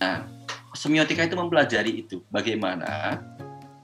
Nah, 0.00 0.24
semiotika 0.72 1.28
itu 1.28 1.36
mempelajari 1.36 1.92
itu 2.00 2.24
bagaimana 2.32 3.20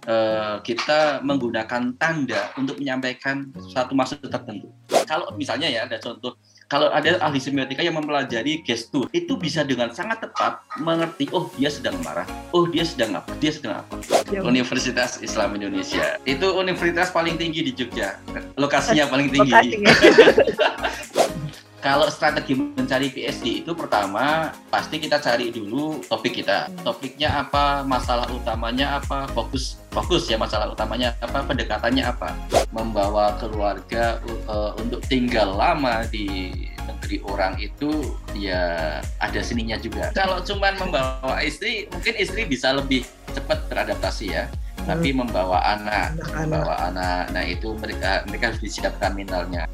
uh, 0.08 0.56
kita 0.64 1.20
menggunakan 1.20 1.92
tanda 2.00 2.50
untuk 2.56 2.80
menyampaikan 2.80 3.52
suatu 3.68 3.92
maksud 3.92 4.24
tertentu. 4.24 4.72
Kalau 5.04 5.28
misalnya 5.36 5.68
ya 5.68 5.84
ada 5.84 6.00
contoh 6.00 6.34
kalau 6.66 6.90
ada 6.90 7.22
ahli 7.22 7.38
semiotika 7.38 7.78
yang 7.78 7.94
mempelajari 7.94 8.66
gestur 8.66 9.06
itu 9.14 9.38
bisa 9.38 9.62
dengan 9.62 9.94
sangat 9.94 10.26
tepat 10.26 10.58
mengerti 10.82 11.30
oh 11.30 11.46
dia 11.54 11.70
sedang 11.70 11.94
marah 12.02 12.26
oh 12.50 12.66
dia 12.66 12.82
sedang 12.82 13.14
apa 13.14 13.30
dia 13.38 13.54
sedang 13.54 13.86
apa. 13.86 14.02
Ya. 14.32 14.42
Universitas 14.42 15.22
Islam 15.22 15.54
Indonesia. 15.54 16.18
Itu 16.26 16.58
universitas 16.58 17.14
paling 17.14 17.38
tinggi 17.38 17.70
di 17.70 17.72
Jogja. 17.76 18.18
Lokasinya 18.58 19.06
paling 19.06 19.30
tinggi 19.30 19.52
kalau 21.86 22.10
strategi 22.10 22.58
mencari 22.58 23.14
PhD 23.14 23.62
itu 23.62 23.70
pertama 23.78 24.50
pasti 24.74 24.98
kita 24.98 25.22
cari 25.22 25.54
dulu 25.54 26.02
topik 26.10 26.42
kita. 26.42 26.66
Hmm. 26.66 26.82
Topiknya 26.82 27.46
apa, 27.46 27.86
masalah 27.86 28.26
utamanya 28.34 28.98
apa, 28.98 29.30
fokus 29.30 29.78
fokus 29.94 30.26
ya 30.26 30.34
masalah 30.34 30.66
utamanya 30.66 31.14
apa, 31.22 31.46
pendekatannya 31.46 32.02
apa. 32.02 32.34
Membawa 32.74 33.38
keluarga 33.38 34.18
uh, 34.50 34.74
untuk 34.82 34.98
tinggal 35.06 35.54
lama 35.54 36.02
di 36.10 36.50
negeri 36.90 37.22
orang 37.22 37.54
itu 37.62 38.18
ya 38.34 38.98
ada 39.22 39.38
seninya 39.46 39.78
juga. 39.78 40.10
Kalau 40.10 40.42
cuma 40.42 40.74
membawa 40.74 41.38
istri, 41.38 41.86
mungkin 41.94 42.18
istri 42.18 42.50
bisa 42.50 42.74
lebih 42.74 43.06
cepat 43.30 43.62
beradaptasi 43.70 44.26
ya. 44.34 44.50
Hmm. 44.50 44.90
Tapi 44.90 45.14
membawa 45.14 45.62
anak, 45.78 46.18
anak, 46.18 46.50
membawa 46.50 46.74
anak, 46.90 47.30
nah 47.30 47.46
itu 47.46 47.78
mereka 47.78 48.26
mereka 48.26 48.50
harus 48.50 48.58
disiapkan 48.58 49.14
mentalnya. 49.14 49.70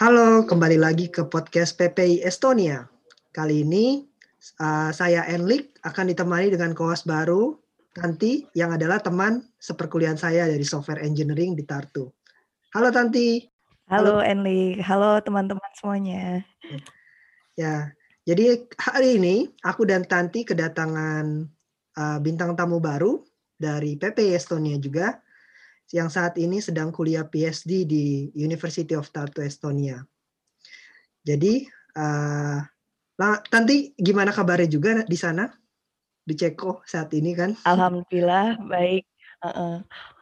Halo, 0.00 0.48
kembali 0.48 0.80
lagi 0.80 1.12
ke 1.12 1.28
podcast 1.28 1.76
PPI 1.76 2.24
Estonia. 2.24 2.88
Kali 3.36 3.68
ini 3.68 4.00
uh, 4.56 4.88
saya 4.96 5.28
Enlik 5.28 5.76
akan 5.84 6.08
ditemani 6.08 6.48
dengan 6.48 6.72
koas 6.72 7.04
baru 7.04 7.60
Tanti 7.92 8.48
yang 8.56 8.72
adalah 8.72 9.04
teman 9.04 9.44
seperkuliahan 9.60 10.16
saya 10.16 10.48
dari 10.48 10.64
Software 10.64 11.04
Engineering 11.04 11.52
di 11.52 11.68
Tartu. 11.68 12.08
Halo 12.72 12.88
Tanti. 12.88 13.44
Halo, 13.92 14.24
Halo. 14.24 14.24
Enlik. 14.24 14.80
Halo 14.80 15.20
teman-teman 15.20 15.68
semuanya. 15.76 16.48
Ya, 17.60 17.92
jadi 18.24 18.64
hari 18.80 19.20
ini 19.20 19.52
aku 19.60 19.84
dan 19.84 20.08
Tanti 20.08 20.48
kedatangan 20.48 21.44
uh, 22.00 22.18
bintang 22.24 22.56
tamu 22.56 22.80
baru 22.80 23.20
dari 23.52 24.00
PPI 24.00 24.32
Estonia 24.32 24.80
juga 24.80 25.20
yang 25.90 26.06
saat 26.06 26.38
ini 26.38 26.62
sedang 26.62 26.94
kuliah 26.94 27.26
PhD 27.26 27.84
di 27.86 28.30
University 28.34 28.94
of 28.94 29.10
Tartu 29.10 29.42
Estonia. 29.42 30.02
Jadi, 31.26 31.66
uh, 31.98 32.58
nanti 33.52 33.92
gimana 33.98 34.32
kabarnya 34.32 34.70
juga 34.70 35.02
di 35.04 35.18
sana 35.18 35.50
di 36.24 36.34
Ceko 36.38 36.86
saat 36.86 37.10
ini 37.12 37.34
kan? 37.34 37.58
Alhamdulillah 37.66 38.56
baik. 38.70 39.04
Uh 39.42 39.48
-uh. 39.50 39.76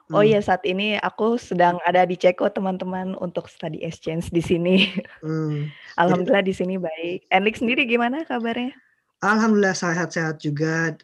Oh 0.09 0.25
iya 0.25 0.41
saat 0.41 0.65
ini 0.65 0.97
aku 0.97 1.37
sedang 1.37 1.77
ada 1.85 2.09
di 2.09 2.17
Ceko 2.17 2.49
teman-teman 2.49 3.13
untuk 3.21 3.45
study 3.45 3.85
exchange 3.85 4.33
di 4.33 4.41
sini. 4.41 4.89
Hmm. 5.21 5.69
Alhamdulillah 6.01 6.49
di 6.49 6.57
sini 6.57 6.81
baik. 6.81 7.29
Enlik 7.29 7.61
sendiri 7.61 7.85
gimana 7.85 8.25
kabarnya? 8.25 8.73
Alhamdulillah 9.21 9.77
sehat-sehat 9.77 10.41
juga 10.41 10.95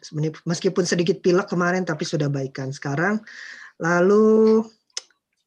meskipun 0.47 0.87
sedikit 0.87 1.19
pilek 1.21 1.51
kemarin 1.51 1.85
tapi 1.85 2.01
sudah 2.01 2.31
baikan 2.31 2.73
sekarang. 2.73 3.21
Lalu 3.79 4.63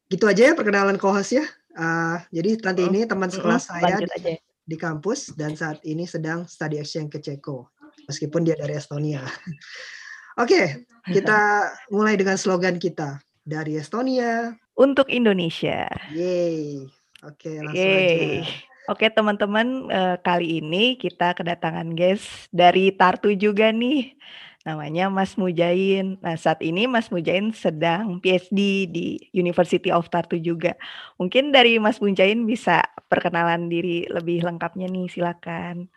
gitu 0.09 0.25
aja 0.25 0.51
ya 0.51 0.53
perkenalan 0.57 0.97
kohos 0.97 1.33
ya. 1.33 1.45
Uh, 1.77 2.17
jadi 2.33 2.59
nanti 2.65 2.81
oh, 2.83 2.89
ini 2.91 2.99
teman 3.05 3.29
sekelas 3.29 3.69
saya 3.69 4.01
di, 4.01 4.35
di 4.65 4.75
kampus 4.75 5.31
dan 5.37 5.53
saat 5.55 5.79
ini 5.85 6.03
sedang 6.03 6.43
study 6.49 6.81
exchange 6.81 7.13
ke 7.13 7.19
Ceko 7.21 7.69
meskipun 8.09 8.41
dia 8.41 8.57
dari 8.57 8.73
Estonia. 8.75 9.21
Oke, 10.41 10.55
okay, 10.55 10.65
kita 11.13 11.39
mulai 11.95 12.17
dengan 12.17 12.35
slogan 12.35 12.81
kita 12.81 13.21
dari 13.45 13.77
Estonia 13.77 14.53
untuk 14.73 15.07
Indonesia. 15.13 15.85
Yeay. 16.13 16.89
Oke, 17.21 17.51
okay, 17.51 17.55
langsung 17.61 17.77
Yeay. 17.77 18.41
aja. 18.41 18.67
Oke 18.89 19.05
teman-teman, 19.13 19.85
uh, 19.93 20.17
kali 20.17 20.65
ini 20.65 20.97
kita 20.97 21.37
kedatangan 21.37 21.93
guys 21.93 22.49
dari 22.49 22.89
Tartu 22.89 23.37
juga 23.37 23.69
nih 23.69 24.17
namanya 24.67 25.07
Mas 25.07 25.39
Mujain. 25.39 26.19
Nah, 26.19 26.35
saat 26.35 26.59
ini 26.59 26.83
Mas 26.83 27.07
Mujain 27.07 27.55
sedang 27.55 28.19
PhD 28.19 28.89
di 28.91 29.07
University 29.31 29.87
of 29.87 30.11
Tartu 30.11 30.35
juga. 30.35 30.75
Mungkin 31.15 31.55
dari 31.55 31.79
Mas 31.79 32.03
Mujain 32.03 32.43
bisa 32.43 32.83
perkenalan 33.07 33.71
diri 33.71 34.03
lebih 34.11 34.43
lengkapnya 34.43 34.91
nih, 34.91 35.07
silakan. 35.07 35.87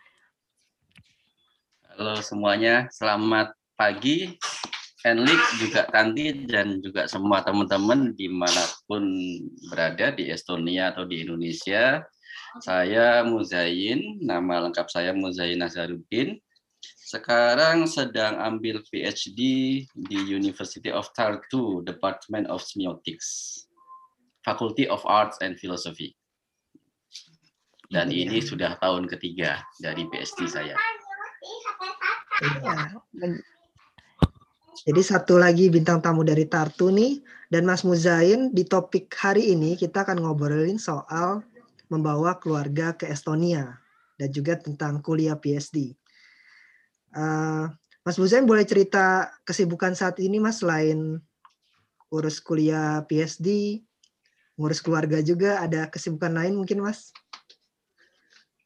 Halo 1.93 2.17
semuanya, 2.23 2.87
selamat 2.89 3.53
pagi. 3.75 4.39
Enlik 5.03 5.41
juga 5.59 5.83
Tanti 5.91 6.47
dan 6.47 6.79
juga 6.79 7.11
semua 7.11 7.43
teman-teman 7.43 8.15
di 8.15 8.31
mana 8.31 8.63
pun 8.87 9.03
berada 9.67 10.15
di 10.15 10.31
Estonia 10.31 10.95
atau 10.95 11.03
di 11.03 11.27
Indonesia. 11.27 11.99
Saya 12.63 13.27
Muzain, 13.27 14.23
nama 14.23 14.63
lengkap 14.63 14.87
saya 14.87 15.11
Muzain 15.11 15.59
Nazarudin 15.59 16.39
sekarang 17.13 17.85
sedang 17.85 18.41
ambil 18.41 18.81
PhD 18.89 19.39
di 19.85 20.17
University 20.33 20.89
of 20.89 21.05
Tartu, 21.13 21.85
Department 21.85 22.49
of 22.49 22.65
Semiotics, 22.65 23.61
Faculty 24.41 24.89
of 24.89 25.05
Arts 25.05 25.37
and 25.45 25.53
Philosophy. 25.61 26.17
Dan 27.93 28.09
iya. 28.09 28.25
ini 28.25 28.41
sudah 28.41 28.81
tahun 28.81 29.05
ketiga 29.05 29.61
dari 29.77 30.09
PhD 30.09 30.49
saya. 30.49 30.73
Iya. 32.41 32.97
Jadi 34.89 35.01
satu 35.05 35.37
lagi 35.37 35.69
bintang 35.69 36.01
tamu 36.01 36.25
dari 36.25 36.49
Tartu 36.49 36.89
nih, 36.89 37.21
dan 37.53 37.69
Mas 37.69 37.85
Muzain 37.85 38.49
di 38.49 38.65
topik 38.65 39.13
hari 39.13 39.53
ini 39.53 39.77
kita 39.77 40.01
akan 40.01 40.25
ngobrolin 40.25 40.81
soal 40.81 41.45
membawa 41.93 42.41
keluarga 42.41 42.97
ke 42.97 43.05
Estonia 43.05 43.77
dan 44.17 44.33
juga 44.33 44.57
tentang 44.57 44.97
kuliah 45.05 45.37
PhD. 45.37 45.93
Uh, 47.13 47.69
Mas 48.03 48.19
Buzain 48.19 48.43
boleh 48.43 48.67
cerita 48.67 49.31
kesibukan 49.47 49.95
saat 49.95 50.19
ini 50.19 50.41
Mas 50.41 50.59
selain 50.59 51.23
urus 52.11 52.43
kuliah 52.43 53.01
PhD, 53.07 53.79
ngurus 54.59 54.83
keluarga 54.83 55.23
juga, 55.23 55.63
ada 55.63 55.87
kesibukan 55.87 56.35
lain 56.35 56.59
mungkin 56.59 56.83
Mas? 56.83 57.15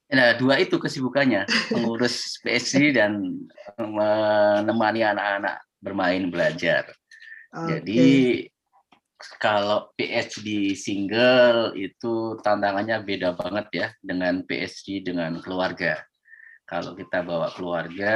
Nah, 0.08 0.40
dua 0.40 0.58
itu 0.58 0.80
kesibukannya, 0.80 1.46
mengurus 1.76 2.40
PhD 2.42 2.96
dan 2.96 3.44
menemani 3.78 5.04
anak-anak 5.04 5.62
bermain 5.84 6.32
belajar. 6.32 6.90
Okay. 7.52 7.68
Jadi 7.80 8.06
kalau 9.38 9.92
PhD 9.98 10.74
single 10.74 11.74
itu 11.78 12.38
tantangannya 12.42 13.02
beda 13.02 13.34
banget 13.34 13.68
ya 13.74 13.88
dengan 14.02 14.46
PhD 14.46 15.02
dengan 15.02 15.42
keluarga 15.42 16.02
kalau 16.68 16.92
kita 17.00 17.24
bawa 17.24 17.48
keluarga, 17.56 18.16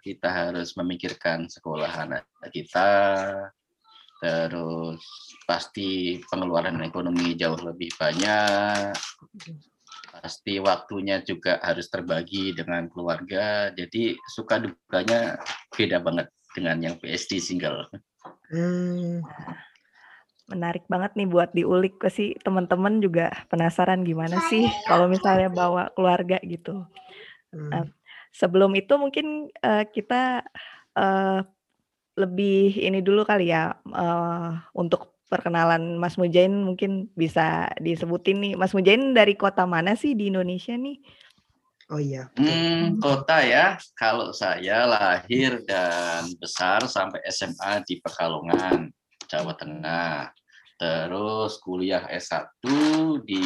kita 0.00 0.32
harus 0.32 0.72
memikirkan 0.72 1.52
sekolah 1.52 1.92
anak 1.92 2.24
kita, 2.48 2.90
terus 4.24 5.04
pasti 5.44 6.16
pengeluaran 6.24 6.80
ekonomi 6.80 7.36
jauh 7.36 7.60
lebih 7.60 7.92
banyak, 8.00 8.96
pasti 10.16 10.56
waktunya 10.64 11.20
juga 11.20 11.60
harus 11.60 11.92
terbagi 11.92 12.56
dengan 12.56 12.88
keluarga, 12.88 13.68
jadi 13.76 14.16
suka 14.32 14.64
dukanya 14.64 15.36
beda 15.76 16.00
banget 16.00 16.32
dengan 16.56 16.80
yang 16.80 16.96
PSD 16.96 17.36
single. 17.36 17.84
Hmm. 18.48 19.20
Menarik 20.48 20.88
banget 20.88 21.16
nih 21.20 21.28
buat 21.28 21.52
diulik 21.52 22.00
ke 22.00 22.08
sih 22.08 22.32
teman-teman 22.40 23.00
juga 23.04 23.32
penasaran 23.52 24.04
gimana 24.04 24.40
sih 24.48 24.68
kalau 24.88 25.08
misalnya 25.08 25.52
bawa 25.52 25.92
keluarga 25.92 26.40
gitu. 26.44 26.84
Nah, 27.54 27.86
sebelum 28.34 28.74
itu 28.74 28.94
mungkin, 28.98 29.48
uh, 29.62 29.84
kita, 29.86 30.42
uh, 30.98 31.40
lebih 32.14 32.78
ini 32.78 33.02
dulu 33.02 33.26
kali 33.26 33.50
ya, 33.50 33.74
uh, 33.90 34.58
untuk 34.74 35.18
perkenalan 35.26 35.98
Mas 35.98 36.14
Mujain 36.14 36.52
mungkin 36.52 37.10
bisa 37.18 37.70
disebutin 37.82 38.38
nih, 38.38 38.52
Mas 38.54 38.70
Mujain 38.70 39.14
dari 39.14 39.34
kota 39.34 39.66
mana 39.66 39.98
sih 39.98 40.14
di 40.14 40.30
Indonesia 40.30 40.78
nih? 40.78 40.98
Oh 41.92 42.00
iya, 42.00 42.32
Hmm, 42.40 42.96
kota 42.96 43.44
ya, 43.44 43.76
kalau 43.92 44.32
saya 44.32 44.88
lahir 44.88 45.60
dan 45.68 46.32
besar 46.40 46.80
sampai 46.88 47.20
SMA 47.28 47.84
di 47.84 48.00
Pekalongan, 48.00 48.88
Jawa 49.28 49.52
Tengah. 49.52 50.32
Terus 50.80 51.60
kuliah 51.60 52.08
S1 52.08 52.64
di 53.28 53.44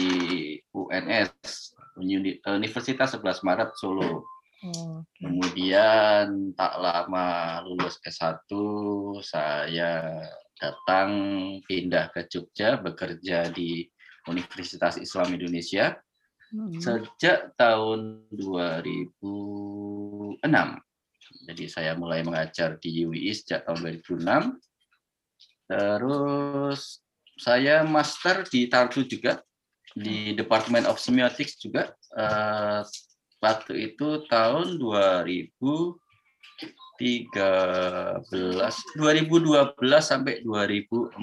UNS, 0.70 1.74
Universitas 2.00 3.18
11 3.18 3.44
Maret 3.44 3.70
Solo. 3.74 4.38
Oh, 4.58 5.06
okay. 5.06 5.22
Kemudian 5.22 6.50
tak 6.58 6.82
lama 6.82 7.62
lulus 7.62 8.02
S1 8.02 8.42
saya 9.22 10.18
datang 10.58 11.10
pindah 11.62 12.10
ke 12.10 12.26
Jogja 12.26 12.74
bekerja 12.82 13.54
di 13.54 13.86
Universitas 14.26 14.98
Islam 14.98 15.38
Indonesia 15.38 15.94
hmm. 16.50 16.82
sejak 16.82 17.54
tahun 17.54 18.26
2006. 18.34 20.42
Jadi 21.48 21.64
saya 21.70 21.94
mulai 21.94 22.26
mengajar 22.26 22.82
di 22.82 23.06
UII 23.06 23.30
sejak 23.30 23.62
tahun 23.64 24.02
2006. 24.02 24.58
Terus 25.70 26.98
saya 27.38 27.86
master 27.86 28.42
di 28.50 28.66
Tartu 28.66 29.06
juga 29.06 29.38
di 29.96 30.36
Department 30.36 30.84
of 30.90 31.00
Semiotics 31.00 31.56
juga. 31.60 31.92
Uh, 32.12 32.84
waktu 33.38 33.94
itu 33.94 34.26
tahun 34.26 34.76
2000 34.76 35.54
2013 36.98 38.98
2012 38.98 39.78
sampai 40.02 40.42
2014 40.42 41.14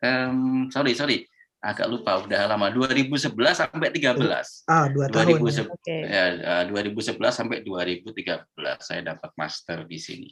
um, 0.00 0.72
sorry 0.72 0.96
sorry 0.96 1.28
agak 1.60 1.84
lupa 1.90 2.22
udah 2.22 2.46
lama. 2.46 2.70
2011 2.70 3.34
sampai 3.34 3.90
13 3.90 4.22
ah 4.70 4.86
dua 4.86 5.10
tahun 5.10 5.42
2011 5.42 5.66
ya, 5.82 6.62
2011 6.70 7.10
sampai 7.32 7.66
2013 7.66 8.46
saya 8.78 9.02
dapat 9.02 9.34
master 9.36 9.84
di 9.84 9.98
sini. 10.00 10.30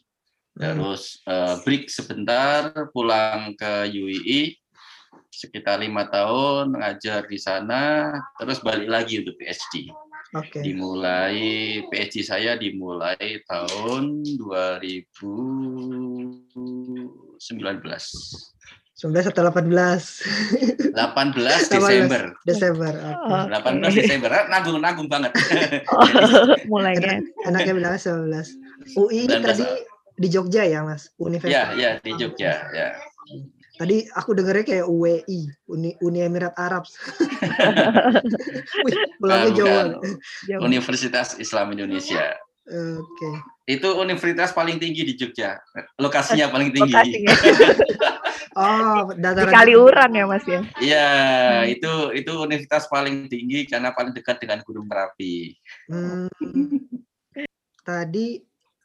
Hmm. 0.54 0.78
terus 0.78 1.18
uh, 1.26 1.58
break 1.66 1.90
sebentar 1.90 2.70
pulang 2.94 3.58
ke 3.58 3.90
UII 3.90 4.54
sekitar 5.30 5.82
lima 5.82 6.06
tahun 6.08 6.78
ngajar 6.78 7.26
di 7.26 7.38
sana 7.40 8.12
terus 8.38 8.62
balik 8.62 8.88
lagi 8.88 9.22
untuk 9.22 9.34
PhD 9.40 9.90
Okay. 10.34 10.66
Dimulai 10.66 11.78
PhD 11.94 12.26
saya 12.26 12.58
dimulai 12.58 13.38
tahun 13.46 14.26
2019. 14.34 16.58
19 18.98 19.30
atau 19.30 19.42
18? 19.46 20.90
18 20.90 21.70
Desember. 21.70 22.34
Desember. 22.42 22.98
Okay. 22.98 23.62
18 23.62 23.94
Desember. 23.94 24.34
Nanggung-nanggung 24.50 25.06
banget. 25.06 25.30
Oh, 25.94 26.02
mulai 26.66 26.98
kan. 26.98 27.22
Anaknya 27.46 27.78
bilang 27.78 27.94
19. 27.94 28.98
UI 28.98 29.30
tadi 29.30 29.62
di 30.18 30.28
Jogja 30.34 30.66
ya, 30.66 30.82
Mas? 30.82 31.14
Universitas. 31.14 31.78
Ya, 31.78 31.78
ya 31.78 32.02
di 32.02 32.10
Jogja, 32.18 32.58
ya. 32.74 32.98
Tadi 33.74 34.06
aku 34.14 34.38
dengarnya 34.38 34.62
kayak 34.62 34.86
UWI, 34.86 35.40
Uni, 35.66 35.98
Uni 35.98 36.18
Emirat 36.22 36.54
Arab. 36.54 36.86
Wih, 38.86 38.94
pulangnya 39.18 39.50
Jawa. 39.50 39.82
Universitas 40.62 41.34
Islam 41.42 41.74
Indonesia. 41.74 42.38
Oke. 42.64 43.02
Okay. 43.18 43.34
Itu 43.76 43.98
universitas 43.98 44.54
paling 44.54 44.78
tinggi 44.78 45.02
di 45.04 45.14
Jogja. 45.18 45.58
Lokasinya 45.98 46.54
paling 46.54 46.70
tinggi. 46.70 46.94
oh, 48.60 49.10
dataran 49.18 49.50
di 49.50 49.56
Kaliuran 49.58 50.10
ya, 50.16 50.24
Mas 50.24 50.46
ya? 50.46 50.60
Iya, 50.80 51.10
hmm. 51.10 51.74
itu 51.74 51.92
itu 52.14 52.32
universitas 52.40 52.86
paling 52.86 53.26
tinggi 53.26 53.66
karena 53.66 53.90
paling 53.90 54.14
dekat 54.14 54.38
dengan 54.38 54.62
Gunung 54.62 54.86
Merapi. 54.86 55.50
Hmm. 55.90 56.30
Tadi 57.84 58.40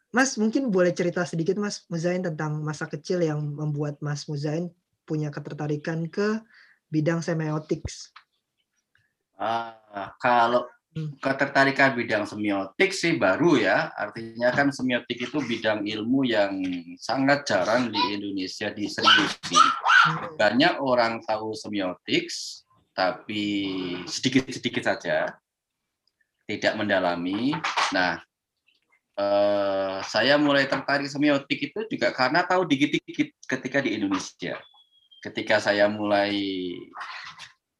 Mas 0.09 0.41
mungkin 0.41 0.73
boleh 0.73 0.89
cerita 0.89 1.21
sedikit 1.21 1.61
Mas 1.61 1.85
Muzain 1.85 2.25
tentang 2.25 2.65
masa 2.65 2.89
kecil 2.89 3.21
yang 3.21 3.45
membuat 3.45 4.01
Mas 4.01 4.25
Muzain 4.25 4.73
punya 5.05 5.29
ketertarikan 5.29 6.09
ke 6.09 6.41
bidang 6.89 7.21
semiotik. 7.21 7.85
Ah, 9.37 10.17
kalau 10.17 10.65
hmm. 10.97 11.21
ketertarikan 11.21 11.93
bidang 11.93 12.25
semiotik 12.25 12.89
sih 12.89 13.21
baru 13.21 13.61
ya. 13.61 13.93
Artinya 13.93 14.49
kan 14.49 14.73
semiotik 14.73 15.29
itu 15.29 15.37
bidang 15.45 15.85
ilmu 15.85 16.25
yang 16.25 16.57
sangat 16.97 17.45
jarang 17.45 17.93
di 17.93 18.01
Indonesia 18.09 18.73
diseriusi. 18.73 19.57
Hmm. 19.57 20.33
Banyak 20.35 20.81
orang 20.81 21.21
tahu 21.21 21.53
semiotik, 21.53 22.33
tapi 22.97 23.45
sedikit-sedikit 24.09 24.83
saja, 24.89 25.37
tidak 26.49 26.73
mendalami. 26.73 27.53
Nah, 27.93 28.17
Eh, 29.19 29.99
saya 30.07 30.39
mulai 30.39 30.63
tertarik 30.63 31.11
semiotik 31.11 31.59
itu 31.59 31.79
juga 31.91 32.15
karena 32.15 32.39
tahu 32.47 32.63
dikit-dikit 32.63 33.35
ketika 33.51 33.83
di 33.83 33.99
Indonesia. 33.99 34.55
Ketika 35.19 35.59
saya 35.59 35.91
mulai 35.91 36.31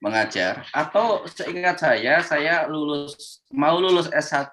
mengajar 0.03 0.68
atau 0.75 1.24
seingat 1.31 1.80
saya 1.80 2.19
saya 2.27 2.68
lulus 2.68 3.39
mau 3.56 3.80
lulus 3.80 4.12
S1 4.12 4.51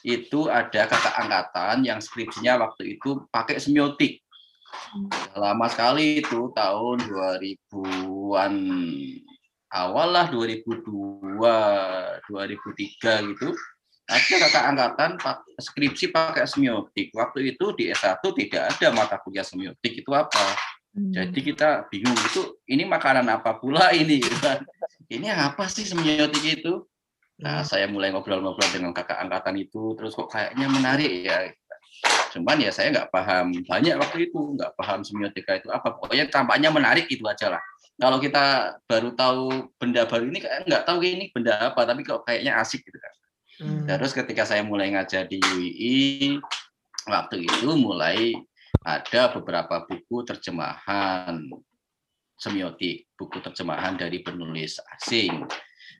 itu 0.00 0.40
ada 0.48 0.88
kakak 0.88 1.14
angkatan 1.20 1.84
yang 1.84 2.00
skripsinya 2.00 2.56
waktu 2.56 2.96
itu 2.96 3.20
pakai 3.28 3.60
semiotik. 3.60 4.24
Lama 5.36 5.68
sekali 5.68 6.24
itu 6.24 6.48
tahun 6.56 6.96
2000-an 7.12 8.54
awal 9.68 10.08
lah 10.16 10.32
2002 10.32 11.44
2003 12.24 13.36
gitu 13.36 13.52
ada 14.10 14.34
kakak 14.42 14.64
angkatan 14.74 15.10
skripsi 15.54 16.10
pakai 16.10 16.42
semiotik. 16.50 17.14
Waktu 17.14 17.54
itu 17.54 17.70
di 17.78 17.94
S1 17.94 18.18
tidak 18.18 18.62
ada 18.74 18.86
mata 18.90 19.16
kuliah 19.22 19.46
semiotik 19.46 20.02
itu 20.02 20.10
apa. 20.10 20.42
Hmm. 20.90 21.14
Jadi 21.14 21.38
kita 21.38 21.86
bingung 21.86 22.18
itu 22.18 22.58
ini 22.66 22.82
makanan 22.82 23.30
apa 23.30 23.54
pula 23.62 23.94
ini 23.94 24.18
gitu 24.18 24.34
kan. 24.42 24.66
Ini 25.06 25.30
apa 25.30 25.70
sih 25.70 25.86
semiotik 25.86 26.42
itu? 26.42 26.82
Nah, 27.38 27.62
hmm. 27.62 27.68
saya 27.70 27.86
mulai 27.86 28.10
ngobrol-ngobrol 28.10 28.66
dengan 28.74 28.90
kakak 28.90 29.22
angkatan 29.22 29.62
itu 29.62 29.94
terus 29.94 30.18
kok 30.18 30.26
kayaknya 30.34 30.66
menarik 30.66 31.10
ya. 31.22 31.46
Cuman 32.34 32.58
ya 32.58 32.74
saya 32.74 32.90
nggak 32.90 33.10
paham 33.14 33.54
banyak 33.62 33.94
waktu 33.94 34.30
itu, 34.30 34.58
nggak 34.58 34.74
paham 34.74 35.06
semiotika 35.06 35.62
itu 35.62 35.70
apa. 35.70 35.94
Pokoknya 35.94 36.26
tampaknya 36.26 36.74
menarik 36.74 37.06
itu 37.06 37.22
aja 37.30 37.54
lah. 37.54 37.62
Kalau 38.00 38.18
kita 38.18 38.74
baru 38.90 39.14
tahu 39.14 39.70
benda 39.78 40.02
baru 40.08 40.26
ini 40.26 40.42
nggak 40.42 40.82
tahu 40.82 40.98
ini 41.06 41.30
benda 41.30 41.70
apa, 41.70 41.86
tapi 41.86 42.02
kok 42.02 42.26
kayaknya 42.26 42.58
asik 42.58 42.82
gitu 42.82 42.98
kan. 42.98 43.14
Hmm. 43.60 43.84
Terus 43.84 44.16
ketika 44.16 44.48
saya 44.48 44.64
mulai 44.64 44.88
ngajar 44.96 45.28
di 45.28 45.36
UI, 45.36 46.40
waktu 47.04 47.44
itu 47.44 47.68
mulai 47.76 48.32
ada 48.80 49.28
beberapa 49.36 49.84
buku 49.84 50.24
terjemahan 50.24 51.44
semiotik, 52.40 53.12
buku 53.20 53.44
terjemahan 53.44 54.00
dari 54.00 54.24
penulis 54.24 54.80
asing. 54.96 55.44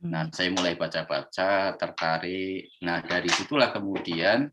Nah, 0.08 0.24
hmm. 0.24 0.32
saya 0.32 0.48
mulai 0.56 0.72
baca-baca, 0.72 1.76
tertarik. 1.76 2.72
Nah, 2.80 3.04
dari 3.04 3.28
situlah 3.28 3.68
kemudian 3.68 4.48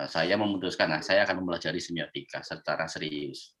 eh, 0.00 0.08
saya 0.08 0.40
memutuskan, 0.40 0.88
nah, 0.88 1.04
saya 1.04 1.28
akan 1.28 1.44
mempelajari 1.44 1.84
semiotika 1.84 2.40
secara 2.40 2.88
serius. 2.88 3.52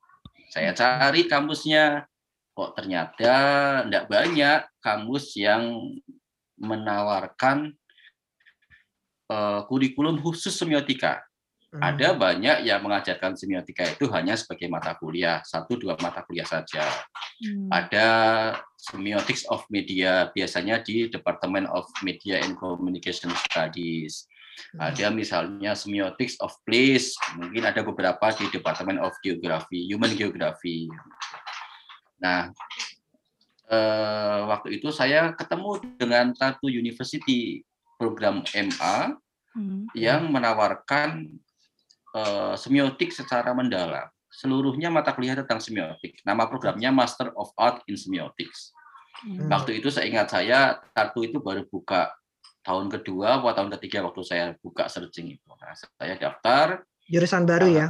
Saya 0.48 0.72
hmm. 0.72 0.78
cari 0.80 1.22
kamusnya, 1.28 2.08
kok 2.56 2.72
ternyata 2.72 3.36
tidak 3.84 4.04
banyak 4.08 4.60
kamus 4.80 5.36
yang 5.36 5.92
menawarkan 6.56 7.76
uh, 9.30 9.60
kurikulum 9.70 10.18
khusus 10.18 10.52
semiotika. 10.52 11.22
Hmm. 11.70 11.86
Ada 11.86 12.18
banyak 12.18 12.66
yang 12.66 12.82
mengajarkan 12.82 13.38
semiotika 13.38 13.86
itu 13.86 14.10
hanya 14.10 14.34
sebagai 14.34 14.66
mata 14.66 14.98
kuliah, 14.98 15.38
satu 15.46 15.78
dua 15.78 15.94
mata 16.02 16.26
kuliah 16.26 16.42
saja. 16.42 16.82
Hmm. 17.38 17.70
Ada 17.70 18.08
semiotics 18.74 19.46
of 19.46 19.62
media, 19.70 20.34
biasanya 20.34 20.82
di 20.82 21.06
Department 21.06 21.70
of 21.70 21.86
Media 22.02 22.42
and 22.42 22.58
Communication 22.58 23.30
Studies. 23.46 24.26
Hmm. 24.74 24.90
Ada 24.90 25.14
misalnya 25.14 25.78
semiotics 25.78 26.34
of 26.42 26.50
place, 26.66 27.14
mungkin 27.38 27.62
ada 27.62 27.86
beberapa 27.86 28.34
di 28.34 28.50
Department 28.50 28.98
of 28.98 29.14
Geography, 29.22 29.86
Human 29.94 30.10
Geography. 30.18 30.90
Nah, 32.18 32.50
eh, 33.70 34.40
waktu 34.50 34.82
itu 34.82 34.90
saya 34.90 35.32
ketemu 35.38 35.80
dengan 35.96 36.34
satu 36.34 36.66
university 36.66 37.62
program 38.00 38.40
MA 38.56 38.96
hmm. 39.52 39.92
yang 39.92 40.32
menawarkan 40.32 41.28
uh, 42.16 42.56
semiotik 42.56 43.12
secara 43.12 43.52
mendalam. 43.52 44.08
Seluruhnya 44.32 44.88
mata 44.88 45.12
kuliah 45.12 45.36
tentang 45.36 45.60
semiotik. 45.60 46.24
Nama 46.24 46.48
programnya 46.48 46.88
Master 46.88 47.36
of 47.36 47.52
Art 47.60 47.84
in 47.84 48.00
Semiotics. 48.00 48.72
Hmm. 49.20 49.52
Waktu 49.52 49.84
itu 49.84 49.92
saya 49.92 50.08
ingat 50.08 50.32
saya 50.32 50.80
kartu 50.96 51.28
itu 51.28 51.44
baru 51.44 51.68
buka 51.68 52.08
tahun 52.64 52.88
kedua 52.88 53.36
atau 53.36 53.52
tahun 53.52 53.70
ketiga 53.76 54.08
waktu 54.08 54.22
saya 54.24 54.44
buka 54.64 54.88
searching 54.88 55.36
itu. 55.36 55.44
Nah, 55.44 55.76
saya 55.76 56.16
daftar. 56.16 56.88
Jurusan 57.04 57.44
baru 57.44 57.68
uh, 57.68 57.74
ya. 57.74 57.86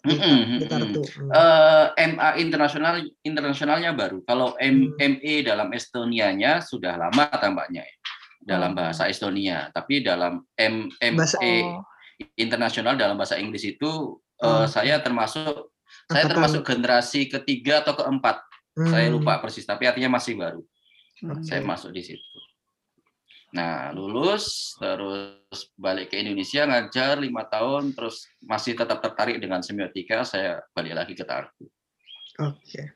Mm 0.00 0.16
-mm, 0.16 0.38
mm 0.40 0.60
-mm. 0.64 0.92
Uh, 1.28 1.92
MA 1.92 2.28
internasional 2.40 3.04
internasionalnya 3.20 3.92
baru. 3.92 4.24
Kalau 4.24 4.56
M, 4.56 4.96
ME 4.96 5.34
hmm. 5.40 5.46
dalam 5.48 5.68
Estonianya 5.76 6.64
sudah 6.64 6.96
lama 6.96 7.28
tampaknya 7.36 7.84
ya 7.84 7.99
dalam 8.40 8.72
bahasa 8.72 9.06
Estonia, 9.06 9.68
tapi 9.70 10.00
dalam 10.00 10.40
M 10.56 10.88
ME 10.88 11.54
internasional 12.36 12.96
dalam 12.96 13.16
bahasa 13.16 13.36
Inggris 13.36 13.64
itu 13.64 14.16
oh. 14.18 14.44
uh, 14.44 14.66
saya 14.68 15.00
termasuk 15.00 15.72
saya 16.10 16.26
termasuk 16.26 16.62
generasi 16.66 17.30
ketiga 17.30 17.84
atau 17.84 17.94
keempat. 17.98 18.42
Hmm. 18.74 18.90
Saya 18.90 19.06
lupa 19.10 19.42
persis, 19.42 19.66
tapi 19.66 19.86
artinya 19.86 20.16
masih 20.18 20.38
baru. 20.38 20.62
Hmm. 21.22 21.42
Saya 21.42 21.60
masuk 21.62 21.90
di 21.94 22.02
situ. 22.02 22.38
Nah, 23.50 23.90
lulus 23.90 24.78
terus 24.78 25.74
balik 25.74 26.14
ke 26.14 26.22
Indonesia 26.22 26.62
ngajar 26.70 27.18
lima 27.18 27.42
tahun, 27.50 27.98
terus 27.98 28.30
masih 28.46 28.78
tetap 28.78 29.02
tertarik 29.02 29.42
dengan 29.42 29.58
semiotika, 29.58 30.22
saya 30.22 30.62
balik 30.70 30.94
lagi 30.94 31.14
ke 31.18 31.26
Tartu. 31.26 31.66
Oke. 32.38 32.94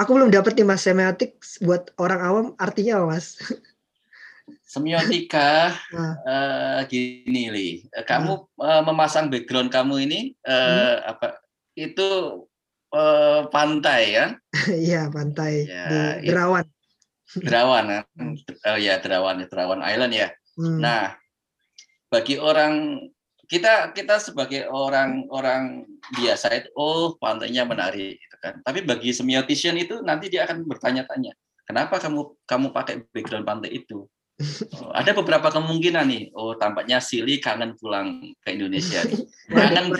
Aku 0.00 0.16
belum 0.16 0.32
dapat 0.32 0.56
nih 0.56 0.64
Mas 0.64 0.80
semiotik 0.80 1.36
buat 1.60 1.92
orang 2.00 2.20
awam 2.24 2.46
artinya 2.56 3.04
apa 3.04 3.06
Mas? 3.18 3.36
Semiotika 4.68 5.72
uh, 5.96 6.84
gini 6.88 7.48
Li, 7.48 7.68
kamu 8.04 8.32
uh, 8.60 8.82
memasang 8.84 9.32
background 9.32 9.72
kamu 9.72 10.04
ini 10.04 10.20
uh, 10.44 10.52
hmm. 10.52 11.10
apa 11.16 11.26
itu 11.78 12.08
uh, 12.92 13.48
pantai 13.48 14.18
ya? 14.18 14.26
Iya, 14.88 15.08
pantai 15.08 15.64
ya, 15.64 16.20
di 16.20 16.28
Derawan. 16.28 16.66
Derawan, 17.28 17.84
ya. 17.88 18.00
oh 18.72 18.78
ya 18.80 18.94
Derawan, 19.00 19.44
Derawan 19.44 19.80
Island 19.84 20.12
ya. 20.16 20.28
Hmm. 20.56 20.80
Nah, 20.80 21.14
bagi 22.08 22.40
orang 22.40 23.04
kita 23.48 23.96
kita 23.96 24.20
sebagai 24.20 24.68
orang-orang 24.68 25.88
biasa 26.12 26.52
itu, 26.52 26.68
oh 26.76 27.16
pantainya 27.16 27.64
menarik, 27.64 28.20
gitu 28.20 28.36
kan. 28.40 28.60
Tapi 28.64 28.84
bagi 28.84 29.12
semiotician 29.12 29.76
itu 29.80 30.00
nanti 30.04 30.28
dia 30.28 30.44
akan 30.44 30.68
bertanya-tanya, 30.68 31.32
kenapa 31.64 32.00
kamu 32.00 32.36
kamu 32.44 32.66
pakai 32.72 33.04
background 33.12 33.48
pantai 33.48 33.80
itu? 33.80 34.04
Oh, 34.78 34.94
ada 34.94 35.10
beberapa 35.18 35.50
kemungkinan 35.50 36.06
nih. 36.06 36.24
Oh, 36.30 36.54
tampaknya 36.54 37.02
Sili 37.02 37.42
kangen 37.42 37.74
pulang 37.74 38.22
ke 38.38 38.54
Indonesia 38.54 39.02
nih. 39.02 39.26
Kangen 39.50 39.90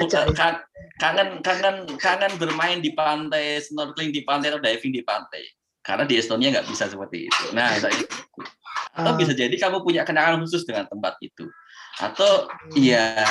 kangen 0.98 1.30
kangen 1.42 1.76
kangen 1.98 2.32
bermain 2.38 2.78
di 2.78 2.94
pantai, 2.94 3.58
snorkeling 3.58 4.14
di 4.14 4.22
pantai 4.22 4.54
atau 4.54 4.62
diving 4.62 4.94
di 4.94 5.02
pantai 5.02 5.42
karena 5.88 6.04
di 6.04 6.20
Estonia 6.20 6.52
nggak 6.52 6.68
bisa 6.68 6.84
seperti 6.84 7.32
itu. 7.32 7.44
Nah, 7.56 7.80
atau 8.92 9.12
bisa 9.16 9.32
jadi 9.32 9.56
kamu 9.56 9.80
punya 9.80 10.04
kenangan 10.04 10.36
khusus 10.44 10.68
dengan 10.68 10.84
tempat 10.84 11.16
itu, 11.24 11.48
atau 11.96 12.44
ya 12.76 13.24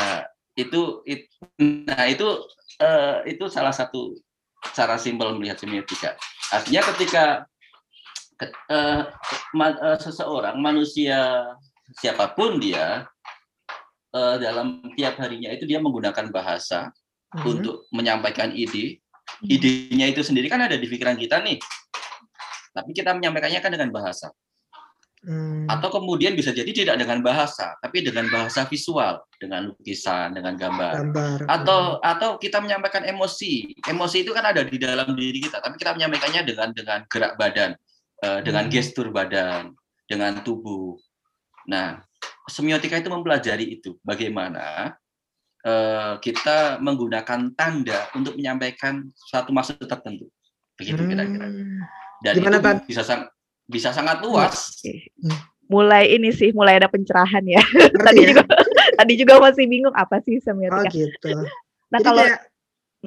itu, 0.57 1.05
itu 1.05 1.29
nah 1.61 2.09
itu 2.09 2.25
uh, 2.81 3.21
itu 3.29 3.45
salah 3.53 3.69
satu 3.69 4.17
cara 4.73 4.97
simpel 4.97 5.37
melihat 5.37 5.61
semiotika. 5.61 6.17
Artinya 6.49 6.81
ketika 6.95 7.23
uh, 8.45 9.01
ma, 9.57 9.67
uh, 9.73 9.97
seseorang 9.97 10.57
manusia 10.61 11.49
siapa 11.97 12.33
pun 12.35 12.61
dia 12.61 13.07
uh, 14.13 14.35
dalam 14.37 14.83
tiap 14.93 15.17
harinya 15.21 15.49
itu 15.53 15.65
dia 15.65 15.81
menggunakan 15.81 16.29
bahasa 16.29 16.91
hmm. 17.33 17.43
untuk 17.43 17.85
menyampaikan 17.93 18.53
ide. 18.53 19.01
Hmm. 19.27 19.47
Idenya 19.51 20.07
itu 20.07 20.23
sendiri 20.23 20.47
kan 20.47 20.63
ada 20.63 20.79
di 20.79 20.87
pikiran 20.87 21.19
kita 21.19 21.43
nih 21.43 21.59
tapi 22.77 22.93
kita 22.93 23.17
menyampaikannya 23.17 23.57
kan 23.57 23.73
dengan 23.73 23.89
bahasa. 23.89 24.29
Hmm. 25.25 25.65
Atau 25.65 25.89
kemudian 25.89 26.37
bisa 26.37 26.53
jadi 26.53 26.69
tidak 26.69 27.01
dengan 27.01 27.25
bahasa, 27.25 27.73
tapi 27.81 28.05
dengan 28.05 28.29
bahasa 28.29 28.69
visual, 28.69 29.17
dengan 29.41 29.73
lukisan, 29.73 30.37
dengan 30.37 30.53
gambar. 30.53 30.93
gambar. 31.09 31.37
Atau 31.49 31.97
atau 32.05 32.29
kita 32.37 32.61
menyampaikan 32.61 33.01
emosi. 33.01 33.73
Emosi 33.89 34.21
itu 34.21 34.31
kan 34.31 34.45
ada 34.45 34.61
di 34.61 34.77
dalam 34.77 35.17
diri 35.17 35.41
kita, 35.41 35.57
tapi 35.57 35.81
kita 35.81 35.97
menyampaikannya 35.97 36.45
dengan 36.45 36.69
dengan 36.69 36.99
gerak 37.09 37.33
badan, 37.33 37.73
uh, 38.23 38.39
dengan 38.41 38.65
hmm. 38.67 38.73
gestur 38.73 39.09
badan, 39.13 39.73
dengan 40.07 40.41
tubuh. 40.41 40.97
Nah, 41.67 42.01
semiotika 42.47 42.97
itu 42.97 43.11
mempelajari 43.11 43.77
itu, 43.77 43.99
bagaimana 44.01 44.95
uh, 45.67 46.15
kita 46.23 46.79
menggunakan 46.79 47.51
tanda 47.53 48.07
untuk 48.15 48.39
menyampaikan 48.39 49.11
satu 49.29 49.51
maksud 49.51 49.83
tertentu. 49.83 50.31
Begitu 50.79 51.01
kira-kira. 51.03 51.47
Hmm. 51.49 51.81
Dan 52.23 52.33
Gimana, 52.41 52.57
itu 52.57 52.89
bisa 52.89 53.01
sang, 53.05 53.29
bisa 53.69 53.89
sangat 53.93 54.23
luas. 54.23 54.81
Hmm. 54.81 55.37
Mulai 55.67 56.15
ini 56.15 56.31
sih, 56.31 56.55
mulai 56.55 56.79
ada 56.79 56.87
pencerahan 56.87 57.43
ya. 57.43 57.59
tadi 58.07 58.23
ya? 58.23 58.27
juga 58.31 58.43
tadi 58.95 59.13
juga 59.19 59.33
masih 59.43 59.65
bingung 59.67 59.93
apa 59.93 60.23
sih 60.23 60.39
semiotika. 60.39 60.87
Oh 60.87 60.93
gitu. 60.95 61.29
Nah, 61.91 61.99
Jadi 61.99 62.07
kalau 62.07 62.23
kayak, 62.23 62.39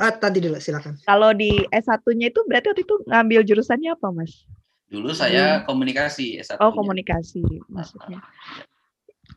ah, 0.00 0.12
tadi 0.12 0.38
dulu 0.44 0.56
silakan. 0.60 0.92
Kalau 1.04 1.30
di 1.32 1.64
S1-nya 1.72 2.28
itu 2.28 2.40
berarti 2.44 2.66
waktu 2.72 2.82
itu 2.84 2.94
ngambil 3.08 3.40
jurusannya 3.48 3.90
apa, 3.96 4.08
Mas? 4.12 4.44
Dulu 4.90 5.14
saya 5.14 5.62
hmm. 5.62 5.64
komunikasi 5.70 6.42
S1. 6.42 6.58
Oh, 6.58 6.74
komunikasi 6.74 7.46
maksudnya. 7.70 8.18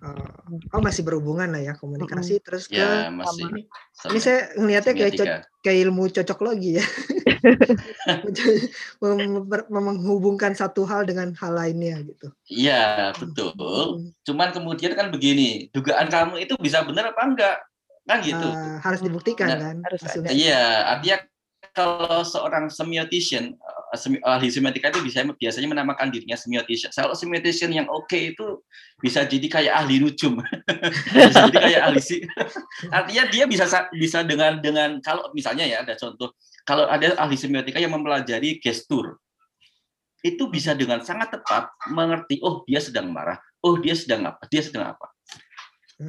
Oh, 0.01 0.17
oh 0.73 0.81
masih 0.81 1.05
berhubungan 1.05 1.53
lah 1.53 1.61
ya 1.61 1.73
komunikasi 1.77 2.41
hmm. 2.41 2.43
terus 2.43 2.65
ya, 2.67 3.07
ke 3.07 3.13
masih. 3.13 3.45
Ini, 3.45 3.61
ini 4.09 4.19
saya 4.19 4.39
ngelihatnya 4.57 4.93
kayak 4.97 5.13
kayak 5.61 5.77
ilmu 5.87 6.09
cocok 6.09 6.39
logi 6.41 6.81
ya. 6.81 6.85
menghubungkan 9.69 10.57
satu 10.57 10.89
hal 10.89 11.05
dengan 11.05 11.37
hal 11.37 11.53
lainnya 11.53 12.01
gitu. 12.01 12.33
Iya, 12.49 13.13
betul. 13.13 13.53
Hmm. 13.53 14.09
Cuman 14.25 14.49
kemudian 14.51 14.97
kan 14.97 15.13
begini, 15.13 15.69
dugaan 15.69 16.09
kamu 16.09 16.41
itu 16.41 16.57
bisa 16.57 16.81
benar 16.81 17.13
apa 17.13 17.21
enggak? 17.23 17.57
Kan 18.09 18.19
gitu. 18.25 18.47
Uh, 18.49 18.81
harus 18.81 18.99
dibuktikan 18.99 19.47
nah, 19.53 19.71
kan 19.71 19.77
hasilnya. 20.01 20.33
Iya, 20.33 20.63
artinya 20.97 21.17
kalau 21.71 22.27
seorang 22.27 22.67
semiotician, 22.67 23.55
ahli 24.25 24.49
semiotika 24.49 24.89
itu 24.89 25.01
bisa 25.05 25.21
biasanya 25.23 25.69
menamakan 25.69 26.09
dirinya 26.09 26.33
semioticien. 26.33 26.89
Kalau 26.89 27.13
semioticien 27.13 27.69
yang 27.69 27.85
oke 27.87 28.09
okay 28.09 28.33
itu 28.33 28.61
bisa 28.99 29.23
jadi 29.23 29.47
kayak 29.47 29.73
ahli 29.73 30.01
nujum, 30.01 30.41
bisa 31.13 31.47
jadi 31.49 31.57
kayak 31.57 31.81
ahli 31.89 32.01
sih. 32.01 32.21
Artinya 32.97 33.23
dia 33.29 33.45
bisa 33.45 33.65
bisa 33.93 34.25
dengan 34.25 34.57
dengan 34.59 34.97
kalau 34.99 35.29
misalnya 35.37 35.69
ya 35.69 35.85
ada 35.85 35.93
contoh, 35.93 36.33
kalau 36.65 36.89
ada 36.89 37.13
ahli 37.21 37.37
semiotika 37.37 37.77
yang 37.77 37.93
mempelajari 37.93 38.57
gestur, 38.57 39.21
itu 40.25 40.43
bisa 40.49 40.73
dengan 40.73 41.05
sangat 41.05 41.37
tepat 41.37 41.69
mengerti, 41.93 42.41
oh 42.41 42.65
dia 42.65 42.81
sedang 42.81 43.13
marah, 43.13 43.37
oh 43.61 43.77
dia 43.77 43.93
sedang 43.93 44.25
apa, 44.25 44.43
dia 44.49 44.65
sedang 44.65 44.97
apa. 44.97 45.07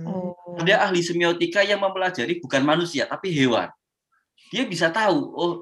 Oh. 0.08 0.56
Ada 0.58 0.88
ahli 0.88 1.04
semiotika 1.04 1.60
yang 1.60 1.78
mempelajari 1.84 2.40
bukan 2.40 2.64
manusia 2.64 3.04
tapi 3.04 3.30
hewan 3.30 3.68
dia 4.54 4.64
bisa 4.70 4.86
tahu 4.92 5.18
oh 5.34 5.52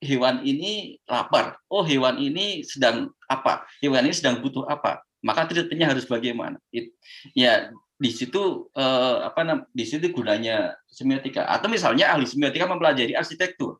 hewan 0.00 0.40
ini 0.42 0.96
lapar, 1.04 1.60
oh 1.68 1.84
hewan 1.84 2.16
ini 2.16 2.64
sedang 2.64 3.12
apa, 3.28 3.68
hewan 3.84 4.08
ini 4.08 4.16
sedang 4.16 4.40
butuh 4.40 4.64
apa, 4.64 5.04
maka 5.20 5.44
treatmentnya 5.46 5.92
harus 5.92 6.08
bagaimana. 6.08 6.56
It, 6.72 6.96
ya 7.36 7.68
di 8.00 8.10
situ 8.10 8.72
eh, 8.72 9.16
apa 9.28 9.68
di 9.76 9.84
situ 9.84 10.08
gunanya 10.08 10.72
semiotika. 10.88 11.44
Atau 11.44 11.68
misalnya 11.68 12.16
ahli 12.16 12.24
semiotika 12.24 12.64
mempelajari 12.64 13.12
arsitektur, 13.12 13.76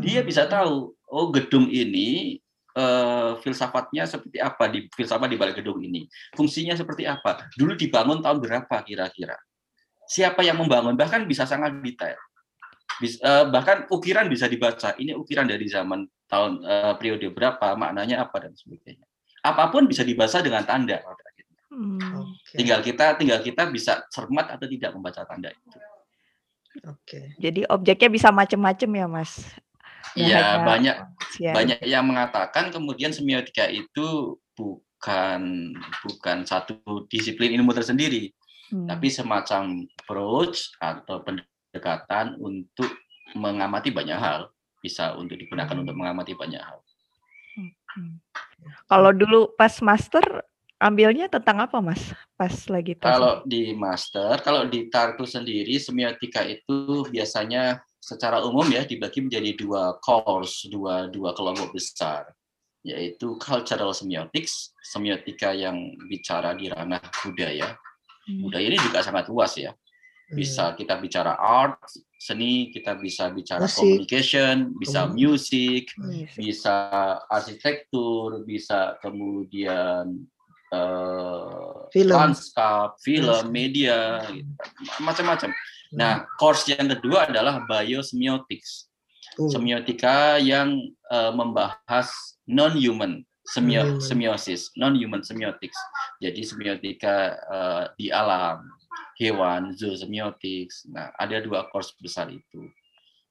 dia 0.00 0.24
bisa 0.24 0.48
hmm. 0.48 0.52
tahu 0.52 0.74
oh 1.12 1.26
gedung 1.28 1.68
ini 1.68 2.40
eh, 2.72 3.32
filsafatnya 3.44 4.08
seperti 4.08 4.40
apa 4.40 4.64
di 4.72 4.88
filsafat 4.96 5.28
di 5.28 5.36
balik 5.36 5.60
gedung 5.60 5.84
ini, 5.84 6.08
fungsinya 6.32 6.72
seperti 6.72 7.04
apa, 7.04 7.52
dulu 7.60 7.76
dibangun 7.76 8.24
tahun 8.24 8.40
berapa 8.40 8.76
kira-kira, 8.80 9.36
siapa 10.08 10.40
yang 10.40 10.56
membangun 10.56 10.96
bahkan 10.96 11.28
bisa 11.28 11.44
sangat 11.44 11.76
detail. 11.84 12.16
Bisa, 13.02 13.18
uh, 13.22 13.44
bahkan 13.50 13.86
ukiran 13.90 14.30
bisa 14.30 14.46
dibaca. 14.46 14.94
Ini 14.94 15.18
ukiran 15.18 15.50
dari 15.50 15.66
zaman 15.66 16.06
tahun 16.30 16.62
uh, 16.62 16.94
periode 16.98 17.30
berapa, 17.34 17.74
maknanya 17.74 18.22
apa 18.22 18.46
dan 18.48 18.52
sebagainya. 18.54 19.06
Apa 19.44 19.68
pun 19.68 19.84
bisa 19.90 20.06
dibaca 20.06 20.40
dengan 20.40 20.62
tanda. 20.64 21.02
Hmm. 21.74 21.98
Okay. 21.98 22.62
Tinggal 22.62 22.80
kita 22.86 23.18
tinggal 23.18 23.42
kita 23.42 23.66
bisa 23.68 24.06
cermat 24.08 24.46
atau 24.54 24.66
tidak 24.70 24.94
membaca 24.94 25.26
tanda 25.26 25.50
itu. 25.50 25.78
Oke. 26.86 26.98
Okay. 27.02 27.24
Jadi 27.38 27.60
objeknya 27.66 28.08
bisa 28.10 28.28
macam-macam 28.30 28.90
ya, 28.94 29.06
Mas. 29.10 29.32
Iya, 30.14 30.62
banyak 30.62 30.96
ya. 31.42 31.52
banyak 31.56 31.80
yang 31.82 32.06
mengatakan 32.06 32.70
kemudian 32.70 33.10
semiotika 33.10 33.66
itu 33.66 34.38
bukan 34.54 35.74
bukan 36.06 36.46
satu 36.46 37.08
disiplin 37.10 37.50
ilmu 37.58 37.74
tersendiri, 37.74 38.30
hmm. 38.70 38.86
tapi 38.86 39.10
semacam 39.10 39.82
approach 40.04 40.70
atau 40.78 41.24
pendekatan 41.26 41.53
untuk 42.38 42.90
mengamati 43.34 43.90
banyak 43.90 44.18
hal, 44.18 44.52
bisa 44.84 45.16
untuk 45.16 45.40
digunakan 45.40 45.74
untuk 45.74 45.96
mengamati 45.96 46.36
banyak 46.36 46.60
hal. 46.60 46.78
Hmm. 47.58 48.18
Kalau 48.90 49.10
dulu 49.14 49.54
pas 49.54 49.72
master 49.80 50.44
ambilnya 50.82 51.30
tentang 51.30 51.62
apa, 51.62 51.78
Mas? 51.78 52.12
Pas 52.34 52.52
lagi 52.68 52.98
tes. 52.98 53.06
Kalau 53.06 53.40
di 53.46 53.72
master, 53.72 54.42
kalau 54.42 54.66
di 54.66 54.90
Tartu 54.90 55.24
sendiri 55.24 55.78
semiotika 55.78 56.42
itu 56.42 57.06
biasanya 57.08 57.80
secara 58.02 58.42
umum 58.44 58.66
ya 58.68 58.84
dibagi 58.84 59.24
menjadi 59.24 59.56
dua 59.56 59.96
course, 60.02 60.68
dua 60.68 61.08
dua 61.08 61.32
kelompok 61.32 61.72
besar 61.72 62.28
yaitu 62.84 63.40
cultural 63.40 63.96
semiotics, 63.96 64.76
semiotika 64.84 65.56
yang 65.56 65.96
bicara 66.04 66.52
di 66.52 66.68
ranah 66.68 67.00
budaya. 67.24 67.72
Hmm. 68.28 68.44
Budaya 68.44 68.66
ini 68.68 68.76
juga 68.76 69.00
sangat 69.00 69.32
luas 69.32 69.56
ya 69.56 69.72
bisa 70.34 70.70
hmm. 70.70 70.76
kita 70.82 70.94
bicara 70.98 71.32
art 71.38 71.78
seni 72.18 72.72
kita 72.74 72.98
bisa 72.98 73.30
bicara 73.30 73.64
musik. 73.64 73.78
communication 73.78 74.74
bisa 74.76 75.00
music 75.08 75.94
hmm. 75.96 76.28
bisa 76.36 76.74
arsitektur 77.30 78.42
bisa 78.42 78.98
kemudian 79.00 80.26
uh, 80.74 81.86
film. 81.94 82.16
lanskap 82.16 82.98
film 83.00 83.48
media 83.54 84.26
gitu. 84.28 84.50
macam-macam 85.00 85.50
hmm. 85.54 85.96
nah 85.96 86.26
course 86.36 86.66
yang 86.68 86.90
kedua 86.90 87.30
adalah 87.30 87.62
biosemiotics 87.64 88.90
uh. 89.38 89.48
semiotika 89.52 90.42
yang 90.42 90.80
uh, 91.12 91.30
membahas 91.30 92.10
non 92.44 92.74
human 92.74 93.24
semio, 93.44 94.00
semiosis, 94.00 94.72
non-human 94.74 95.20
semiotics. 95.20 95.76
Jadi 96.18 96.40
semiotika 96.42 97.36
uh, 97.44 97.84
di 98.00 98.08
alam, 98.08 98.64
hewan, 99.18 99.74
zoosemiotics. 99.74 100.88
Nah, 100.90 101.10
ada 101.14 101.40
dua 101.42 101.66
course 101.70 101.94
besar 101.98 102.30
itu. 102.30 102.68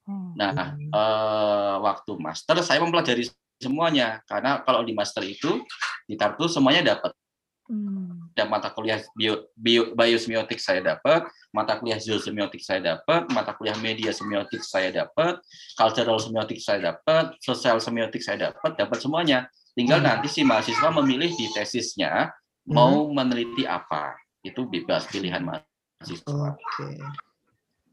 Oh, 0.04 0.36
nah, 0.36 0.76
uh, 0.92 1.76
waktu 1.80 2.12
master 2.20 2.60
saya 2.60 2.76
mempelajari 2.84 3.24
semuanya 3.56 4.20
karena 4.28 4.60
kalau 4.60 4.84
di 4.84 4.92
master 4.92 5.24
itu 5.24 5.64
di 6.04 6.14
Tartu 6.20 6.44
semuanya 6.44 6.96
dapat. 6.96 7.16
Hmm. 7.64 8.28
Dan 8.36 8.52
mata 8.52 8.68
kuliah 8.68 9.00
bio, 9.16 9.48
bio, 9.56 9.96
biosemiotik 9.96 10.60
saya 10.60 10.84
dapat, 10.84 11.24
mata 11.48 11.80
kuliah 11.80 11.96
zoosemiotik 11.96 12.60
saya 12.60 13.00
dapat, 13.00 13.24
mata 13.32 13.56
kuliah 13.56 13.78
media 13.80 14.12
semiotik 14.12 14.60
saya 14.60 14.92
dapat, 14.92 15.40
cultural 15.72 16.20
semiotik 16.20 16.60
saya 16.60 16.92
dapat, 16.92 17.32
social 17.40 17.80
semiotik 17.80 18.20
saya 18.20 18.52
dapat, 18.52 18.76
dapat 18.76 18.98
semuanya. 19.00 19.48
Tinggal 19.72 20.04
hmm. 20.04 20.08
nanti 20.12 20.28
si 20.28 20.44
mahasiswa 20.44 20.92
memilih 20.92 21.32
di 21.32 21.48
tesisnya 21.56 22.28
hmm. 22.68 22.74
mau 22.76 23.08
meneliti 23.08 23.64
apa. 23.64 24.12
Itu 24.44 24.68
bebas 24.68 25.08
pilihan 25.08 25.40
mahasiswa. 25.40 25.73
Okay. 26.10 27.00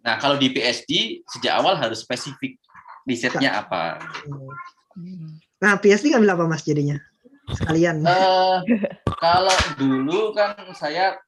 Nah, 0.02 0.16
kalau 0.18 0.36
di 0.38 0.50
PSD 0.50 1.22
sejak 1.30 1.62
awal 1.62 1.78
harus 1.78 2.02
spesifik 2.02 2.58
risetnya 3.06 3.62
apa. 3.62 4.02
Nah, 5.62 5.78
PSD 5.78 6.14
ngambil 6.14 6.34
apa 6.38 6.44
Mas 6.50 6.66
jadinya? 6.66 6.98
Sekalian. 7.54 8.02
Uh, 8.02 8.66
kalau 9.22 9.58
dulu 9.78 10.34
kan 10.34 10.58
saya 10.74 11.22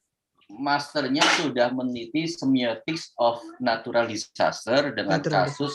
masternya 0.49 1.25
sudah 1.41 1.73
meneliti 1.73 2.29
semiotics 2.29 3.13
of 3.17 3.41
natural 3.57 4.05
disaster 4.05 4.93
dengan 4.93 5.21
natural 5.21 5.49
kasus 5.49 5.73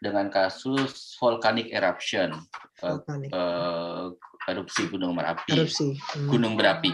dengan 0.00 0.28
kasus 0.28 1.16
volcanic 1.16 1.72
eruption. 1.72 2.36
Eh, 2.84 2.84
volcanic. 2.84 3.28
Uh, 3.32 4.12
erupsi 4.46 4.86
Gunung 4.86 5.16
Merapi. 5.16 5.56
Erupsi. 5.56 5.96
Hmm. 5.96 6.28
Gunung 6.30 6.54
Merapi. 6.54 6.92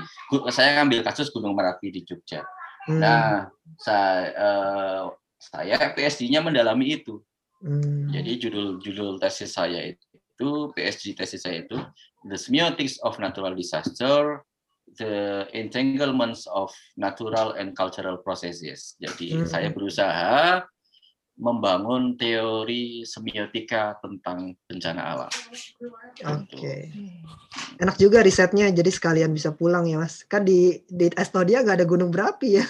Saya 0.48 0.80
ngambil 0.80 1.04
kasus 1.04 1.28
Gunung 1.34 1.52
Merapi 1.52 1.92
di 1.92 2.00
Jogja. 2.06 2.42
Hmm. 2.88 2.98
Nah, 2.98 3.50
saya 3.78 4.32
uh, 4.34 5.04
saya 5.38 5.94
PSD-nya 5.94 6.42
mendalami 6.42 7.02
itu. 7.02 7.22
Hmm. 7.62 8.10
Jadi 8.10 8.42
judul-judul 8.42 9.22
tesis 9.22 9.54
saya 9.54 9.94
itu 9.94 10.50
PSG 10.74 11.14
tesis 11.14 11.46
saya 11.46 11.62
itu 11.62 11.78
The 12.26 12.38
Semiotics 12.38 12.98
of 13.06 13.18
Natural 13.22 13.54
Disaster, 13.54 14.42
The 14.98 15.46
Entanglements 15.54 16.46
of 16.50 16.74
Natural 16.98 17.54
and 17.54 17.74
Cultural 17.78 18.18
Processes. 18.22 18.98
Jadi 18.98 19.38
hmm. 19.38 19.46
saya 19.46 19.70
berusaha 19.70 20.66
membangun 21.36 22.14
teori 22.20 23.08
semiotika 23.08 23.96
tentang 24.04 24.52
bencana 24.68 25.02
alam. 25.16 25.32
Oke. 25.32 26.46
Okay. 26.52 26.80
Enak 27.80 27.96
juga 27.96 28.20
risetnya, 28.20 28.68
jadi 28.68 28.88
sekalian 28.92 29.32
bisa 29.32 29.50
pulang 29.52 29.88
ya 29.88 29.98
mas. 30.00 30.22
Kan 30.28 30.44
di 30.44 30.84
di 30.86 31.08
Estonia 31.16 31.64
nggak 31.64 31.82
ada 31.82 31.88
gunung 31.88 32.12
berapi 32.12 32.60
ya. 32.60 32.66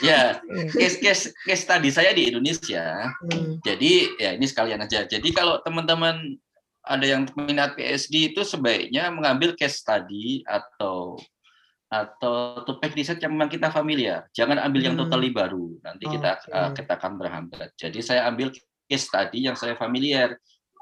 Ya, 0.00 0.40
case 0.78 0.98
case 1.02 1.24
case 1.44 1.64
tadi 1.68 1.92
saya 1.92 2.16
di 2.16 2.32
Indonesia. 2.32 3.12
Hmm. 3.26 3.60
Jadi 3.60 4.16
ya 4.16 4.34
ini 4.34 4.46
sekalian 4.48 4.80
aja. 4.80 5.04
Jadi 5.04 5.28
kalau 5.36 5.60
teman-teman 5.60 6.40
ada 6.80 7.04
yang 7.04 7.28
minat 7.36 7.76
PSD 7.76 8.32
itu 8.32 8.40
sebaiknya 8.40 9.12
mengambil 9.12 9.52
case 9.52 9.84
study 9.84 10.40
atau 10.48 11.20
atau 11.90 12.62
topik 12.62 12.94
riset 12.94 13.18
yang 13.18 13.34
memang 13.34 13.50
kita 13.50 13.66
familiar. 13.74 14.30
Jangan 14.30 14.62
ambil 14.62 14.80
yang 14.86 14.94
hmm. 14.94 15.02
totally 15.10 15.34
baru. 15.34 15.74
Nanti 15.82 16.06
kita 16.06 16.38
okay. 16.38 16.54
uh, 16.54 16.70
kita 16.70 16.92
akan 16.94 17.12
berhambat. 17.18 17.74
Jadi 17.74 17.98
saya 17.98 18.30
ambil 18.30 18.54
case 18.86 19.10
study 19.10 19.50
yang 19.50 19.58
saya 19.58 19.74
familiar. 19.74 20.38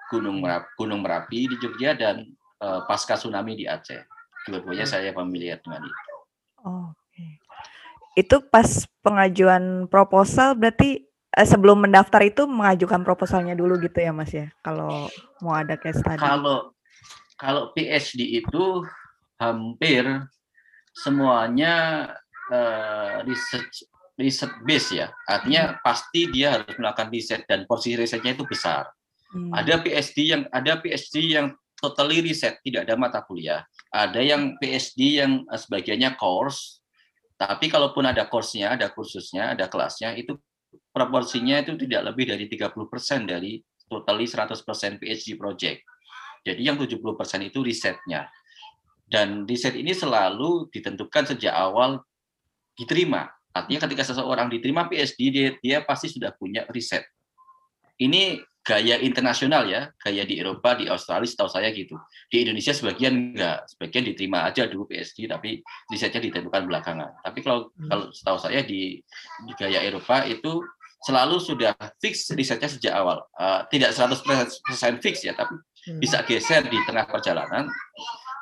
Gunung 0.09 0.41
Merapi, 0.41 0.69
Gunung 0.81 1.05
Merapi 1.05 1.53
di 1.53 1.57
Jogja 1.61 1.93
dan 1.93 2.25
uh, 2.65 2.85
pasca 2.89 3.17
tsunami 3.17 3.57
di 3.57 3.65
Aceh. 3.69 4.05
Dua-duanya 4.49 4.89
hmm. 4.89 4.93
saya 4.93 5.11
familiar 5.13 5.61
dengan 5.61 5.85
itu. 5.85 6.15
Oh, 6.65 6.93
okay. 6.93 7.37
Itu 8.17 8.45
pas 8.45 8.89
pengajuan 9.05 9.85
proposal 9.89 10.57
berarti 10.57 11.05
eh, 11.09 11.49
sebelum 11.49 11.85
mendaftar 11.85 12.25
itu 12.25 12.49
mengajukan 12.49 13.05
proposalnya 13.05 13.53
dulu 13.53 13.77
gitu 13.81 14.01
ya 14.01 14.13
Mas 14.13 14.33
ya. 14.33 14.49
Kalau 14.65 15.13
mau 15.45 15.53
ada 15.57 15.77
case 15.77 16.01
study. 16.01 16.21
Kalau 16.21 16.73
kalau 17.37 17.71
PhD 17.77 18.41
itu 18.43 18.85
hampir 19.39 20.05
semuanya 21.05 21.75
uh, 22.51 23.23
research 23.23 23.87
riset 24.19 24.51
base 24.67 24.99
ya. 24.99 25.15
Artinya 25.31 25.63
hmm. 25.73 25.77
pasti 25.81 26.27
dia 26.29 26.59
harus 26.59 26.75
melakukan 26.75 27.09
riset 27.15 27.47
dan 27.47 27.65
porsi 27.71 27.95
risetnya 27.95 28.35
itu 28.35 28.43
besar. 28.45 28.91
Hmm. 29.31 29.55
Ada 29.55 29.79
PhD 29.79 30.19
yang 30.27 30.43
ada 30.51 30.83
PhD 30.83 31.39
yang 31.39 31.55
totally 31.79 32.19
riset, 32.19 32.59
tidak 32.67 32.91
ada 32.91 32.99
mata 32.99 33.23
kuliah. 33.23 33.63
Ada 33.95 34.19
yang 34.19 34.59
PhD 34.59 35.23
yang 35.23 35.47
eh, 35.47 35.61
sebagiannya 35.61 36.19
course, 36.19 36.83
tapi 37.39 37.71
kalaupun 37.71 38.03
ada 38.03 38.27
course-nya, 38.27 38.75
ada 38.75 38.91
kursusnya, 38.91 39.55
ada 39.55 39.71
kelasnya, 39.71 40.19
itu 40.19 40.35
proporsinya 40.91 41.63
itu 41.63 41.79
tidak 41.79 42.11
lebih 42.11 42.35
dari 42.35 42.51
30% 42.51 42.75
dari 43.31 43.63
totally 43.87 44.27
100% 44.27 44.99
PhD 44.99 45.39
project. 45.39 45.87
Jadi 46.43 46.61
yang 46.67 46.75
70% 46.75 46.99
itu 47.47 47.63
risetnya. 47.63 48.27
Dan 49.09 49.49
riset 49.49 49.73
ini 49.73 49.97
selalu 49.97 50.69
ditentukan 50.69 51.33
sejak 51.33 51.57
awal 51.57 52.05
diterima. 52.77 53.25
Artinya 53.57 53.89
ketika 53.89 54.05
seseorang 54.13 54.53
diterima 54.53 54.85
PhD, 54.87 55.21
dia, 55.33 55.49
dia 55.59 55.79
pasti 55.83 56.13
sudah 56.13 56.37
punya 56.37 56.69
riset. 56.69 57.09
Ini 57.99 58.39
gaya 58.69 59.01
internasional 59.01 59.65
ya, 59.65 59.89
gaya 59.97 60.29
di 60.29 60.37
Eropa, 60.37 60.77
di 60.77 60.85
Australia, 60.93 61.25
setahu 61.25 61.49
saya 61.49 61.73
gitu. 61.73 61.97
Di 62.29 62.45
Indonesia 62.45 62.77
sebagian 62.77 63.33
enggak, 63.33 63.65
sebagian 63.65 64.05
diterima 64.13 64.45
aja 64.45 64.69
dulu 64.69 64.85
PhD, 64.85 65.25
tapi 65.25 65.65
risetnya 65.89 66.21
ditentukan 66.21 66.69
belakangan. 66.69 67.25
Tapi 67.25 67.39
kalau 67.41 67.73
hmm. 67.73 67.89
kalau 67.89 68.05
setahu 68.13 68.39
saya 68.39 68.61
di, 68.61 69.01
di 69.49 69.53
gaya 69.57 69.81
Eropa 69.81 70.29
itu 70.29 70.61
selalu 71.09 71.41
sudah 71.41 71.73
fix 71.97 72.29
risetnya 72.37 72.69
sejak 72.69 72.93
awal. 72.93 73.25
Uh, 73.41 73.65
tidak 73.73 73.97
100% 73.97 75.01
fix 75.01 75.25
ya, 75.25 75.33
tapi 75.33 75.57
hmm. 75.57 75.99
bisa 75.99 76.21
geser 76.29 76.69
di 76.69 76.77
tengah 76.85 77.09
perjalanan 77.09 77.73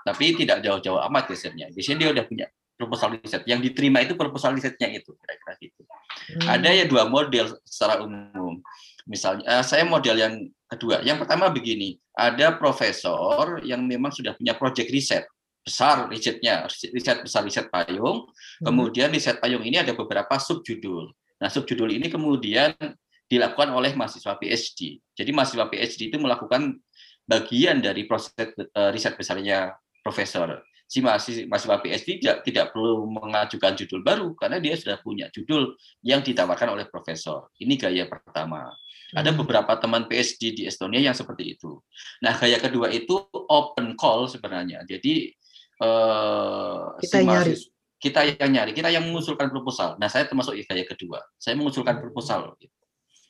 tapi 0.06 0.38
tidak 0.38 0.62
jauh-jauh 0.62 1.02
amat 1.10 1.26
gesernya. 1.34 1.66
Biasanya 1.74 1.98
dia 1.98 2.08
udah 2.14 2.24
punya 2.30 2.46
proposal 2.78 3.18
riset. 3.18 3.42
Yang 3.42 3.72
diterima 3.72 4.06
itu 4.06 4.14
proposal 4.14 4.54
risetnya 4.54 4.86
itu, 4.94 5.10
kira-kira 5.18 5.52
gitu. 5.58 5.82
Hmm. 5.82 6.46
Ada 6.46 6.70
ya 6.70 6.84
dua 6.86 7.10
model 7.10 7.58
secara 7.66 8.04
umum. 8.06 8.62
Misalnya, 9.10 9.42
uh, 9.50 9.64
saya 9.66 9.82
model 9.82 10.14
yang 10.14 10.34
kedua. 10.70 11.02
Yang 11.02 11.26
pertama 11.26 11.50
begini, 11.50 11.98
ada 12.14 12.54
profesor 12.54 13.58
yang 13.66 13.82
memang 13.82 14.14
sudah 14.14 14.38
punya 14.38 14.54
project 14.54 14.94
riset 14.94 15.26
besar 15.66 16.06
risetnya, 16.06 16.70
riset 16.70 17.26
besar 17.26 17.42
riset 17.42 17.66
payung. 17.66 18.30
Hmm. 18.62 18.64
Kemudian 18.70 19.10
riset 19.10 19.42
payung 19.42 19.66
ini 19.66 19.82
ada 19.82 19.90
beberapa 19.90 20.38
subjudul. 20.38 21.10
Nah, 21.42 21.50
subjudul 21.50 21.90
ini 21.98 22.06
kemudian 22.06 22.78
dilakukan 23.26 23.74
oleh 23.74 23.90
mahasiswa 23.98 24.38
PhD. 24.38 25.02
Jadi 25.18 25.30
mahasiswa 25.34 25.66
PhD 25.66 26.14
itu 26.14 26.22
melakukan 26.22 26.78
bagian 27.26 27.82
dari 27.82 28.06
proses 28.06 28.30
uh, 28.38 28.94
riset 28.94 29.18
besarnya 29.18 29.74
profesor. 30.06 30.62
Si 30.86 31.02
mahasiswa 31.02 31.82
PhD 31.82 32.22
tidak, 32.22 32.46
tidak 32.46 32.70
perlu 32.70 33.10
mengajukan 33.10 33.74
judul 33.74 34.06
baru 34.06 34.38
karena 34.38 34.62
dia 34.62 34.78
sudah 34.78 35.02
punya 35.02 35.26
judul 35.34 35.74
yang 36.06 36.22
ditawarkan 36.22 36.78
oleh 36.78 36.86
profesor. 36.86 37.50
Ini 37.58 37.74
gaya 37.74 38.06
pertama. 38.06 38.70
Ada 39.10 39.34
hmm. 39.34 39.38
beberapa 39.42 39.74
teman 39.82 40.06
PhD 40.06 40.54
di 40.54 40.62
Estonia 40.62 41.02
yang 41.02 41.14
seperti 41.18 41.58
itu. 41.58 41.82
Nah, 42.22 42.38
gaya 42.38 42.62
kedua 42.62 42.86
itu 42.94 43.18
open 43.50 43.98
call 43.98 44.30
sebenarnya. 44.30 44.86
Jadi 44.86 45.34
eh, 45.82 46.82
kita 47.02 47.18
si 47.18 47.26
nyari. 47.26 47.54
kita 47.98 48.20
yang 48.38 48.50
nyari, 48.54 48.70
kita 48.70 48.88
yang 48.94 49.10
mengusulkan 49.10 49.50
proposal. 49.50 49.98
Nah, 49.98 50.06
saya 50.06 50.30
termasuk 50.30 50.54
gaya 50.70 50.86
kedua. 50.86 51.18
Saya 51.34 51.58
mengusulkan 51.58 51.98
proposal. 51.98 52.54
Gitu. 52.62 52.75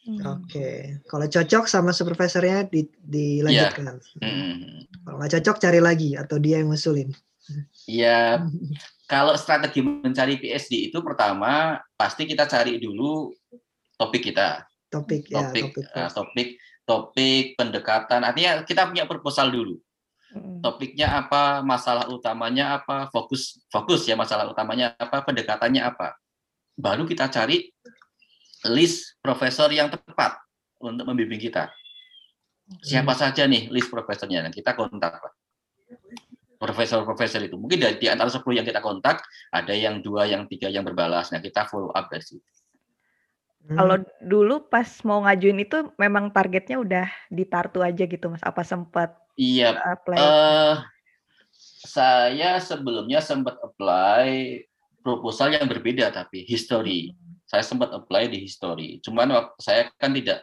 Hmm. 0.06 0.22
Oke, 0.22 0.46
okay. 0.46 0.74
kalau 1.10 1.26
cocok 1.26 1.66
sama 1.66 1.90
supervisornya 1.90 2.70
di, 2.70 2.86
dilanjutkan. 2.94 3.98
Yeah. 4.22 4.22
Hmm. 4.22 4.86
Kalau 5.02 5.16
nggak 5.18 5.32
cocok 5.34 5.56
cari 5.58 5.80
lagi 5.82 6.14
atau 6.14 6.38
dia 6.38 6.62
yang 6.62 6.70
ngusulin. 6.70 7.10
Iya, 7.90 8.46
kalau 9.12 9.34
strategi 9.34 9.82
mencari 9.82 10.38
PSD 10.38 10.94
itu 10.94 11.02
pertama 11.02 11.82
pasti 11.98 12.22
kita 12.22 12.46
cari 12.46 12.78
dulu 12.78 13.34
topik 13.98 14.30
kita. 14.30 14.62
Topik, 14.86 15.26
ya, 15.26 15.50
topik, 15.50 15.74
topik, 15.74 15.86
uh, 15.90 16.10
topik, 16.14 16.48
topik 16.86 17.44
pendekatan. 17.58 18.22
Artinya 18.22 18.62
kita 18.62 18.86
punya 18.86 19.10
proposal 19.10 19.50
dulu. 19.50 19.82
Hmm. 20.30 20.62
Topiknya 20.62 21.18
apa, 21.18 21.66
masalah 21.66 22.06
utamanya 22.06 22.78
apa, 22.78 23.10
fokus, 23.10 23.58
fokus 23.74 24.06
ya 24.06 24.14
masalah 24.14 24.46
utamanya 24.46 24.94
apa, 25.02 25.26
pendekatannya 25.26 25.82
apa. 25.82 26.14
Baru 26.78 27.10
kita 27.10 27.26
cari 27.26 27.74
list 28.70 29.18
profesor 29.22 29.70
yang 29.70 29.90
tepat 29.90 30.38
untuk 30.83 31.07
membimbing 31.09 31.40
kita. 31.40 31.70
Siapa 32.83 33.14
saja 33.14 33.46
nih 33.46 33.70
list 33.70 33.88
profesornya? 33.88 34.42
Dan 34.42 34.50
kita 34.50 34.74
kontak 34.74 35.22
Pak. 35.22 35.33
Profesor-profesor 36.57 37.44
itu. 37.44 37.55
Mungkin 37.55 37.79
dari 37.79 37.96
di 38.00 38.09
antara 38.09 38.33
10 38.33 38.42
yang 38.57 38.66
kita 38.66 38.81
kontak, 38.81 39.22
ada 39.52 39.70
yang 39.76 40.00
dua, 40.00 40.24
yang 40.26 40.48
tiga 40.48 40.72
yang 40.72 40.83
berbalas. 40.83 41.31
Nah, 41.31 41.38
kita 41.38 41.68
follow 41.68 41.92
up 41.92 42.09
dari 42.09 42.24
situ. 42.24 42.42
Hmm. 43.66 43.76
Kalau 43.76 43.96
dulu 44.22 44.66
pas 44.66 44.88
mau 45.05 45.22
ngajuin 45.26 45.59
itu 45.62 45.79
memang 46.00 46.33
targetnya 46.33 46.81
udah 46.81 47.07
ditartu 47.29 47.83
aja 47.83 48.07
gitu 48.07 48.31
Mas? 48.31 48.42
Apa 48.46 48.62
sempat 48.62 49.14
Iya. 49.37 49.76
Uh, 50.09 50.81
saya 51.85 52.57
sebelumnya 52.57 53.20
sempat 53.20 53.61
apply 53.61 54.64
proposal 55.05 55.52
yang 55.52 55.68
berbeda 55.68 56.09
tapi 56.09 56.42
history. 56.48 57.12
Saya 57.46 57.62
sempat 57.62 57.94
apply 57.94 58.28
di 58.28 58.42
history. 58.42 58.98
Cuman 59.00 59.30
saya 59.62 59.88
kan 59.96 60.11
tidak 60.11 60.42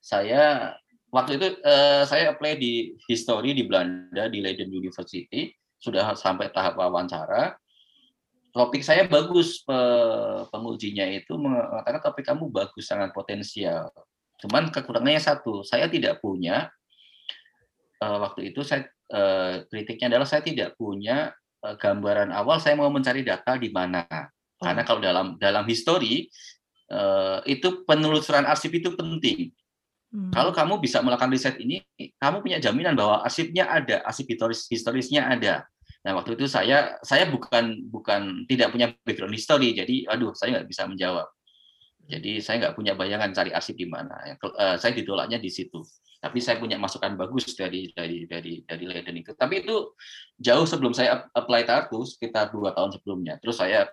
saya 0.00 0.74
waktu 1.12 1.36
itu 1.36 1.46
uh, 1.60 2.08
saya 2.08 2.32
apply 2.32 2.56
di 2.56 2.96
history 3.04 3.52
di 3.52 3.68
Belanda 3.68 4.32
di 4.32 4.40
Leiden 4.40 4.72
University 4.72 5.52
sudah 5.78 6.16
sampai 6.16 6.50
tahap 6.50 6.80
wawancara. 6.80 7.54
Topik 8.48 8.80
saya 8.80 9.04
bagus 9.04 9.62
pengujinya 10.50 11.04
itu 11.04 11.36
mengatakan 11.36 12.00
topik 12.00 12.24
kamu 12.26 12.48
bagus 12.48 12.88
sangat 12.88 13.12
potensial. 13.12 13.92
Cuman 14.40 14.72
kekurangannya 14.72 15.20
satu, 15.20 15.62
saya 15.62 15.86
tidak 15.86 16.18
punya 16.24 16.72
uh, 18.02 18.18
waktu 18.22 18.54
itu 18.54 18.62
saya 18.62 18.86
uh, 19.10 19.66
kritiknya 19.66 20.14
adalah 20.16 20.26
saya 20.26 20.42
tidak 20.42 20.78
punya 20.78 21.34
uh, 21.62 21.74
gambaran 21.74 22.30
awal 22.30 22.62
saya 22.62 22.78
mau 22.78 22.90
mencari 22.90 23.26
data 23.26 23.58
di 23.58 23.70
mana. 23.70 24.06
Oh. 24.58 24.64
Karena 24.66 24.82
kalau 24.82 25.00
dalam 25.00 25.26
dalam 25.38 25.64
histori 25.66 26.26
uh, 26.90 27.40
itu 27.46 27.86
penelusuran 27.86 28.44
arsip 28.44 28.74
itu 28.74 28.94
penting. 28.94 29.54
Hmm. 30.08 30.32
Kalau 30.32 30.50
kamu 30.50 30.80
bisa 30.80 31.04
melakukan 31.04 31.28
riset 31.30 31.60
ini, 31.60 31.84
kamu 32.16 32.40
punya 32.40 32.58
jaminan 32.58 32.96
bahwa 32.96 33.20
arsipnya 33.20 33.68
ada, 33.68 34.00
arsip 34.08 34.24
historis 34.24 34.64
historisnya 34.66 35.28
ada. 35.28 35.68
Nah 36.02 36.16
waktu 36.16 36.38
itu 36.38 36.48
saya 36.48 36.96
saya 37.04 37.28
bukan 37.28 37.92
bukan 37.92 38.48
tidak 38.48 38.72
punya 38.72 38.94
background 39.04 39.36
history, 39.36 39.76
jadi 39.76 40.08
aduh 40.08 40.32
saya 40.32 40.58
nggak 40.58 40.68
bisa 40.68 40.88
menjawab. 40.88 41.28
Jadi 42.08 42.40
saya 42.40 42.56
nggak 42.64 42.74
punya 42.80 42.96
bayangan 42.96 43.36
cari 43.36 43.52
arsip 43.52 43.76
di 43.76 43.84
mana. 43.84 44.16
Saya 44.80 44.96
ditolaknya 44.96 45.36
di 45.36 45.52
situ 45.52 45.84
tapi 46.18 46.42
saya 46.42 46.58
punya 46.58 46.74
masukan 46.74 47.14
bagus 47.14 47.54
dari 47.54 47.94
dari 47.94 48.26
dari 48.26 48.66
dari 48.66 48.84
Leiden 48.90 49.22
itu. 49.22 49.32
Tapi 49.38 49.62
itu 49.62 49.94
jauh 50.34 50.66
sebelum 50.66 50.90
saya 50.90 51.30
apply 51.30 51.62
Tartu 51.62 52.02
sekitar 52.02 52.50
dua 52.50 52.74
tahun 52.74 52.98
sebelumnya. 52.98 53.38
Terus 53.38 53.62
saya 53.62 53.86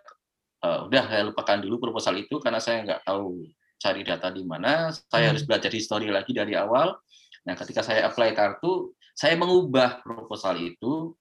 uh, 0.65 0.89
udah 0.89 1.03
saya 1.05 1.23
lupakan 1.29 1.57
dulu 1.61 1.77
proposal 1.77 2.17
itu 2.17 2.41
karena 2.41 2.57
saya 2.57 2.81
nggak 2.81 3.05
tahu 3.05 3.45
cari 3.77 4.01
data 4.01 4.33
di 4.33 4.41
mana. 4.41 4.89
Saya 4.89 5.29
hmm. 5.29 5.31
harus 5.35 5.43
belajar 5.45 5.71
histori 5.71 6.09
lagi 6.09 6.33
dari 6.33 6.57
awal. 6.57 6.97
Nah, 7.45 7.53
ketika 7.53 7.85
saya 7.85 8.09
apply 8.09 8.33
Tartu, 8.33 8.97
saya 9.13 9.37
mengubah 9.37 10.01
proposal 10.01 10.57
itu 10.57 11.13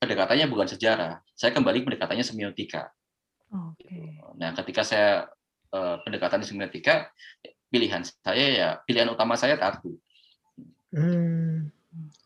pendekatannya 0.00 0.48
bukan 0.48 0.68
sejarah. 0.72 1.20
Saya 1.36 1.52
kembali 1.52 1.84
pendekatannya 1.84 2.24
semiotika. 2.24 2.88
Okay. 3.50 4.16
Nah, 4.40 4.56
ketika 4.56 4.80
saya 4.86 5.28
uh, 5.76 6.00
pendekatan 6.00 6.40
semiotika, 6.40 7.12
pilihan 7.68 8.02
saya 8.02 8.46
ya 8.50 8.68
pilihan 8.88 9.12
utama 9.12 9.36
saya 9.36 9.60
Tartu. 9.60 9.94
Hmm, 10.90 11.70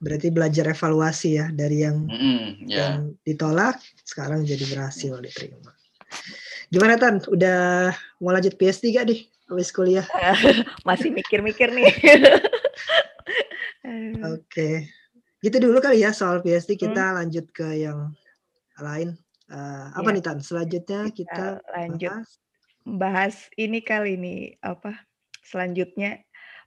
berarti 0.00 0.32
belajar 0.32 0.72
evaluasi 0.72 1.36
ya 1.36 1.52
dari 1.52 1.84
yang 1.84 2.08
mm, 2.08 2.64
yeah. 2.64 2.96
yang 2.96 3.12
ditolak 3.24 3.76
sekarang 4.04 4.44
jadi 4.44 4.64
berhasil 4.68 5.20
diterima. 5.20 5.72
Gimana 6.74 6.98
Tan? 6.98 7.22
Udah 7.30 7.94
mau 8.18 8.34
lanjut 8.34 8.58
PhD 8.58 8.90
gak 8.90 9.06
nih 9.06 9.30
habis 9.46 9.70
kuliah? 9.70 10.02
Masih 10.88 11.14
mikir-mikir 11.14 11.70
nih. 11.70 11.86
Oke. 13.86 14.42
Okay. 14.42 14.74
Gitu 15.38 15.62
dulu 15.62 15.78
kali 15.78 16.02
ya 16.02 16.10
soal 16.10 16.42
PhD 16.42 16.74
kita 16.74 17.14
hmm. 17.14 17.16
lanjut 17.22 17.46
ke 17.54 17.86
yang 17.86 18.10
lain. 18.82 19.14
Uh, 19.46 19.94
apa 19.94 20.10
ya. 20.10 20.14
nih 20.18 20.22
Tan? 20.26 20.38
Selanjutnya 20.42 21.00
kita, 21.14 21.62
kita 21.62 21.70
lanjut 21.70 22.10
bahas. 22.10 22.30
bahas 22.82 23.36
ini 23.54 23.78
kali 23.78 24.18
ini 24.18 24.34
apa? 24.58 24.98
Selanjutnya 25.46 26.23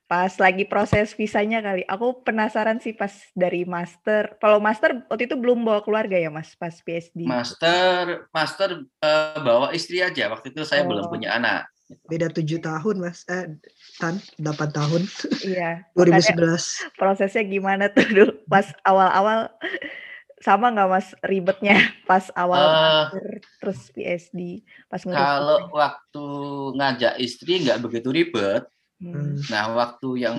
pas 0.08 0.32
lagi 0.40 0.64
proses 0.64 1.12
visanya 1.14 1.60
kali. 1.60 1.84
Aku 1.84 2.24
penasaran 2.24 2.80
sih 2.80 2.96
pas 2.96 3.12
dari 3.36 3.68
master. 3.68 4.40
Kalau 4.40 4.64
master 4.64 5.04
waktu 5.12 5.28
itu 5.28 5.36
belum 5.36 5.68
bawa 5.68 5.84
keluarga 5.84 6.16
ya 6.16 6.32
mas, 6.32 6.56
pas 6.56 6.74
PhD. 6.80 7.28
Master, 7.28 8.32
master 8.32 8.88
uh, 9.04 9.40
bawa 9.44 9.76
istri 9.76 10.00
aja. 10.00 10.32
Waktu 10.32 10.56
itu 10.56 10.64
saya 10.64 10.88
oh. 10.88 10.96
belum 10.96 11.12
punya 11.12 11.36
anak. 11.36 11.68
Beda 12.08 12.28
tujuh 12.32 12.60
tahun 12.60 13.04
mas, 13.04 13.28
eh 13.28 13.52
tan 14.00 14.20
delapan 14.40 14.72
tahun. 14.72 15.02
Iya. 15.44 15.84
2011. 16.00 16.96
Prosesnya 16.96 17.44
gimana 17.44 17.92
tuh 17.92 18.08
dulu 18.16 18.32
pas 18.48 18.72
awal-awal 18.88 19.52
sama 20.38 20.70
nggak 20.70 20.90
mas 20.90 21.08
ribetnya 21.26 21.78
pas 22.10 22.30
awal 22.38 22.62
uh, 22.62 22.74
master 22.78 23.42
terus 23.58 23.80
PhD 23.90 24.62
pas 24.86 25.02
kalau 25.02 25.66
waktu 25.74 26.26
ngajak 26.78 27.14
istri 27.18 27.66
nggak 27.66 27.82
begitu 27.82 28.14
ribet 28.14 28.62
Hmm. 28.98 29.38
Nah, 29.50 29.78
waktu 29.78 30.10
yang 30.26 30.38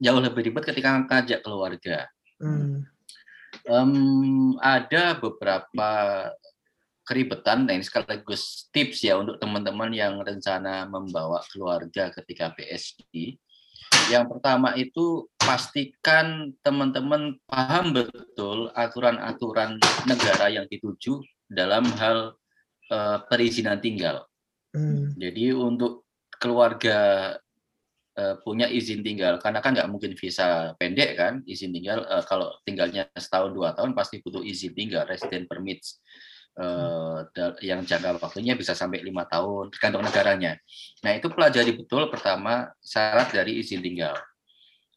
jauh 0.00 0.20
lebih 0.20 0.50
ribet 0.50 0.64
ketika 0.64 1.00
ngajak 1.04 1.40
keluarga. 1.44 2.08
Hmm. 2.40 2.88
Um, 3.68 4.56
ada 4.62 5.18
beberapa 5.20 5.90
keribetan, 7.04 7.66
nah 7.66 7.74
ini 7.74 7.84
sekaligus 7.84 8.70
tips 8.70 9.02
ya 9.02 9.18
untuk 9.18 9.36
teman-teman 9.42 9.90
yang 9.90 10.22
rencana 10.22 10.86
membawa 10.86 11.42
keluarga 11.50 12.08
ketika 12.14 12.54
PSD. 12.54 13.36
Yang 14.08 14.24
pertama 14.30 14.78
itu 14.78 15.26
pastikan 15.34 16.54
teman-teman 16.62 17.36
paham 17.50 17.90
betul 17.90 18.70
aturan-aturan 18.78 19.82
negara 20.06 20.46
yang 20.48 20.70
dituju 20.70 21.20
dalam 21.50 21.82
hal 21.98 22.38
uh, 22.94 23.18
perizinan 23.26 23.82
tinggal. 23.82 24.30
Hmm. 24.70 25.10
Jadi 25.18 25.50
untuk 25.50 26.06
keluarga 26.38 27.34
punya 28.42 28.66
izin 28.66 29.00
tinggal 29.04 29.38
karena 29.38 29.60
kan 29.62 29.76
nggak 29.76 29.90
mungkin 29.90 30.12
visa 30.18 30.74
pendek 30.76 31.16
kan 31.16 31.44
izin 31.46 31.70
tinggal 31.70 32.04
uh, 32.06 32.24
kalau 32.24 32.52
tinggalnya 32.66 33.06
setahun 33.14 33.52
dua 33.54 33.72
tahun 33.76 33.92
pasti 33.92 34.20
butuh 34.22 34.42
izin 34.42 34.72
tinggal 34.74 35.06
resident 35.06 35.46
permit 35.46 35.80
uh, 36.58 37.24
yang 37.62 37.86
jangka 37.86 38.18
waktunya 38.18 38.58
bisa 38.58 38.74
sampai 38.74 39.04
lima 39.04 39.28
tahun 39.28 39.70
tergantung 39.70 40.02
negaranya. 40.02 40.58
Nah 41.06 41.12
itu 41.14 41.30
pelajari 41.30 41.76
betul 41.76 42.10
pertama 42.10 42.68
syarat 42.82 43.30
dari 43.30 43.60
izin 43.62 43.84
tinggal. 43.84 44.16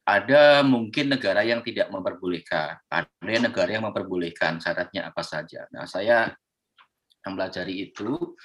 Ada 0.03 0.67
mungkin 0.67 1.15
negara 1.15 1.47
yang 1.47 1.63
tidak 1.63 1.88
memperbolehkan, 1.88 2.75
ada 2.91 3.36
negara 3.39 3.71
yang 3.71 3.88
memperbolehkan 3.88 4.59
syaratnya 4.59 5.07
apa 5.07 5.23
saja. 5.23 5.63
Nah 5.71 5.88
saya 5.88 6.27
mempelajari 7.23 7.88
itu 7.88 8.36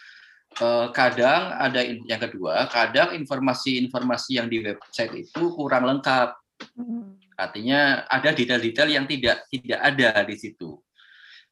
kadang 0.90 1.54
ada 1.54 1.80
yang 1.82 2.20
kedua, 2.20 2.66
kadang 2.70 3.14
informasi-informasi 3.14 4.30
yang 4.42 4.50
di 4.50 4.62
website 4.62 5.14
itu 5.14 5.54
kurang 5.54 5.86
lengkap. 5.86 6.34
Hmm. 6.74 7.18
Artinya 7.38 8.06
ada 8.10 8.34
detail-detail 8.34 8.90
yang 8.90 9.06
tidak 9.06 9.46
tidak 9.50 9.80
ada 9.80 10.08
di 10.26 10.34
situ. 10.34 10.82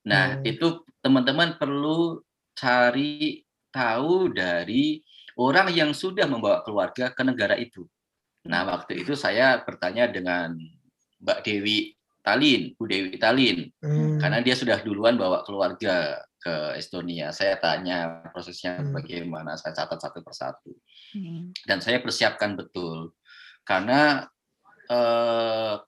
Nah, 0.06 0.38
hmm. 0.38 0.46
itu 0.46 0.82
teman-teman 1.02 1.58
perlu 1.58 2.22
cari 2.54 3.42
tahu 3.70 4.30
dari 4.30 5.02
orang 5.38 5.70
yang 5.74 5.90
sudah 5.92 6.24
membawa 6.26 6.62
keluarga 6.62 7.10
ke 7.12 7.22
negara 7.22 7.54
itu. 7.58 7.86
Nah, 8.46 8.62
waktu 8.66 9.02
itu 9.02 9.18
saya 9.18 9.62
bertanya 9.66 10.06
dengan 10.06 10.54
Mbak 11.18 11.42
Dewi 11.42 11.95
Talin, 12.26 12.74
Bu 12.74 12.90
Dewi 12.90 13.14
Talin, 13.22 13.70
hmm. 13.78 14.18
karena 14.18 14.42
dia 14.42 14.58
sudah 14.58 14.82
duluan 14.82 15.14
bawa 15.14 15.46
keluarga 15.46 16.18
ke 16.42 16.74
Estonia. 16.74 17.30
Saya 17.30 17.54
tanya 17.62 18.26
prosesnya 18.34 18.82
hmm. 18.82 18.90
bagaimana, 18.90 19.54
saya 19.54 19.78
catat 19.78 20.02
satu 20.02 20.26
persatu. 20.26 20.74
Hmm. 21.14 21.54
Dan 21.62 21.78
saya 21.78 22.02
persiapkan 22.02 22.58
betul. 22.58 23.14
Karena 23.62 24.26
uh, 24.90 25.78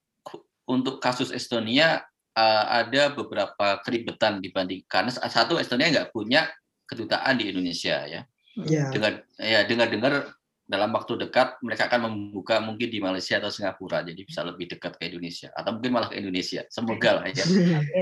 untuk 0.71 1.03
kasus 1.03 1.35
Estonia 1.35 2.07
uh, 2.39 2.65
ada 2.71 3.11
beberapa 3.11 3.83
keribetan 3.83 4.39
dibanding 4.39 4.87
karena 4.87 5.11
satu 5.11 5.59
Estonia 5.59 5.91
nggak 5.91 6.15
punya 6.15 6.47
kedutaan 6.87 7.35
di 7.43 7.51
Indonesia 7.51 8.07
ya. 8.07 8.23
Yeah. 8.59 8.91
Dengar 8.95 9.13
ya 9.39 9.63
dengar-dengar 9.67 10.38
dalam 10.69 10.93
waktu 10.93 11.17
dekat 11.17 11.57
mereka 11.65 11.89
akan 11.89 12.13
membuka 12.13 12.61
mungkin 12.61 12.93
di 12.93 13.01
Malaysia 13.01 13.41
atau 13.41 13.49
Singapura 13.49 14.05
jadi 14.05 14.21
bisa 14.21 14.45
lebih 14.45 14.69
dekat 14.69 15.01
ke 15.01 15.09
Indonesia 15.09 15.49
atau 15.57 15.73
mungkin 15.73 15.97
malah 15.97 16.13
ke 16.13 16.21
Indonesia 16.21 16.61
semoga 16.69 17.25
lah 17.25 17.27
ya 17.33 17.45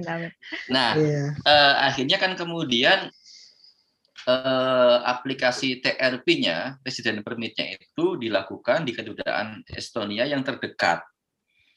nah 0.75 0.99
yeah. 0.99 1.07
Iya. 1.07 1.25
uh, 1.47 1.75
akhirnya 1.87 2.19
kan 2.19 2.35
kemudian 2.35 3.07
uh, 4.27 4.99
aplikasi 5.07 5.79
TRP-nya 5.79 6.83
Resident 6.83 7.23
Permit-nya 7.23 7.79
itu 7.79 8.19
dilakukan 8.19 8.83
di 8.83 8.91
kedutaan 8.91 9.63
Estonia 9.71 10.27
yang 10.27 10.43
terdekat 10.43 11.07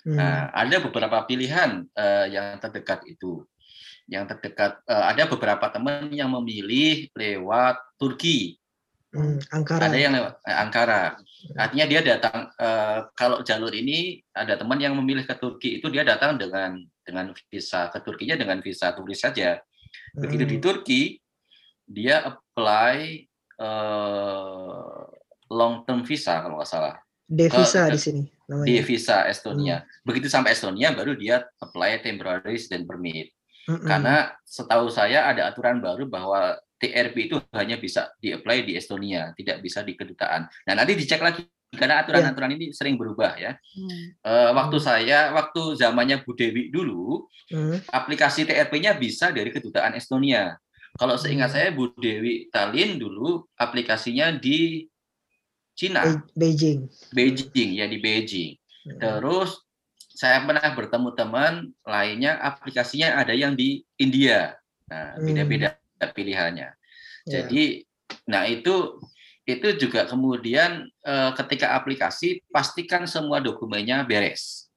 hmm. 0.10 0.18
nah 0.18 0.50
ada 0.58 0.82
beberapa 0.82 1.22
pilihan 1.30 1.86
uh, 1.94 2.26
yang 2.26 2.58
terdekat 2.58 3.06
itu 3.06 3.46
yang 4.10 4.26
terdekat 4.26 4.82
uh, 4.90 5.06
ada 5.06 5.30
beberapa 5.30 5.70
teman 5.70 6.10
yang 6.10 6.34
memilih 6.34 7.14
lewat 7.14 7.78
Turki 8.02 8.58
Hmm, 9.10 9.42
Angkara. 9.50 9.90
Ada 9.90 9.98
yang 9.98 10.14
lewat 10.14 10.34
eh, 10.46 10.58
Angkara. 10.58 11.04
Artinya 11.58 11.86
dia 11.90 12.02
datang 12.06 12.38
eh, 12.54 13.00
kalau 13.18 13.42
jalur 13.42 13.74
ini 13.74 14.22
ada 14.34 14.54
teman 14.54 14.78
yang 14.78 14.94
memilih 14.94 15.26
ke 15.26 15.34
Turki 15.34 15.82
itu 15.82 15.90
dia 15.90 16.06
datang 16.06 16.38
dengan 16.38 16.78
dengan 17.02 17.34
visa 17.50 17.90
ke 17.90 18.00
Turkinya 18.06 18.38
dengan 18.38 18.62
visa 18.62 18.94
turis 18.94 19.18
saja. 19.18 19.58
Begitu 20.14 20.46
hmm. 20.46 20.52
di 20.54 20.58
Turki 20.62 21.02
dia 21.90 22.22
apply 22.22 22.98
eh, 23.58 25.02
long 25.50 25.82
term 25.90 26.06
visa 26.06 26.38
kalau 26.46 26.62
nggak 26.62 26.70
salah. 26.70 26.96
Devisa 27.30 27.86
uh, 27.86 27.94
di 27.94 28.00
sini 28.02 28.24
namanya. 28.46 28.66
Devisa 28.70 29.18
Estonia. 29.26 29.78
Hmm. 29.82 30.06
Begitu 30.06 30.30
sampai 30.30 30.54
Estonia 30.54 30.94
baru 30.94 31.18
dia 31.18 31.46
apply 31.62 32.06
temporary 32.06 32.46
resident 32.46 32.86
permit. 32.86 33.34
Mm-mm. 33.70 33.86
Karena 33.86 34.34
setahu 34.42 34.90
saya 34.90 35.30
ada 35.30 35.46
aturan 35.54 35.78
baru 35.78 36.10
bahwa 36.10 36.58
TRP 36.80 37.28
itu 37.28 37.38
hanya 37.52 37.76
bisa 37.76 38.16
di-apply 38.24 38.64
di 38.64 38.74
Estonia, 38.80 39.36
tidak 39.36 39.60
bisa 39.60 39.84
di 39.84 39.94
kedutaan. 40.00 40.48
Nah, 40.48 40.74
nanti 40.74 40.96
dicek 40.96 41.20
lagi 41.20 41.44
karena 41.70 42.02
aturan-aturan 42.02 42.58
ini 42.58 42.74
sering 42.74 42.98
berubah 42.98 43.38
ya. 43.38 43.54
Hmm. 43.54 44.06
Uh, 44.26 44.52
waktu 44.58 44.78
hmm. 44.82 44.86
saya, 44.86 45.20
waktu 45.38 45.62
zamannya 45.78 46.26
Bu 46.26 46.34
Dewi 46.34 46.74
dulu, 46.74 47.30
hmm. 47.54 47.86
aplikasi 47.94 48.50
TRP-nya 48.50 48.98
bisa 48.98 49.30
dari 49.30 49.54
kedutaan 49.54 49.94
Estonia. 49.94 50.58
Kalau 50.98 51.20
seingat 51.20 51.54
hmm. 51.54 51.56
saya 51.60 51.68
Bu 51.70 51.94
Dewi 51.94 52.50
Talin 52.50 52.98
dulu 52.98 53.46
aplikasinya 53.54 54.34
di 54.34 54.90
Cina. 55.78 56.26
Beijing. 56.34 56.90
Beijing 57.14 57.70
ya 57.78 57.86
di 57.86 58.02
Beijing. 58.02 58.58
Hmm. 58.90 59.00
Terus 59.00 59.62
saya 60.20 60.44
pernah 60.44 60.68
bertemu 60.76 61.10
teman 61.16 61.54
lainnya 61.88 62.36
aplikasinya 62.44 63.16
ada 63.16 63.32
yang 63.32 63.56
di 63.56 63.88
India. 63.96 64.52
Nah, 64.92 65.16
beda-beda. 65.22 65.79
Pilihannya. 66.08 66.70
Yeah. 67.28 67.44
Jadi 67.44 67.64
nah 68.26 68.48
itu 68.48 68.98
itu 69.50 69.68
juga 69.82 70.06
kemudian 70.06 70.86
eh, 70.86 71.32
ketika 71.34 71.74
aplikasi 71.74 72.46
pastikan 72.54 73.10
semua 73.10 73.42
dokumennya 73.42 74.06
beres. 74.06 74.70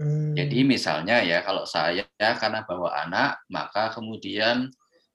Hmm. 0.00 0.32
Jadi 0.34 0.64
misalnya 0.64 1.20
ya 1.20 1.44
kalau 1.44 1.68
saya 1.68 2.08
ya, 2.16 2.30
karena 2.40 2.64
bawa 2.64 3.04
anak 3.06 3.44
maka 3.52 3.94
kemudian 3.94 4.68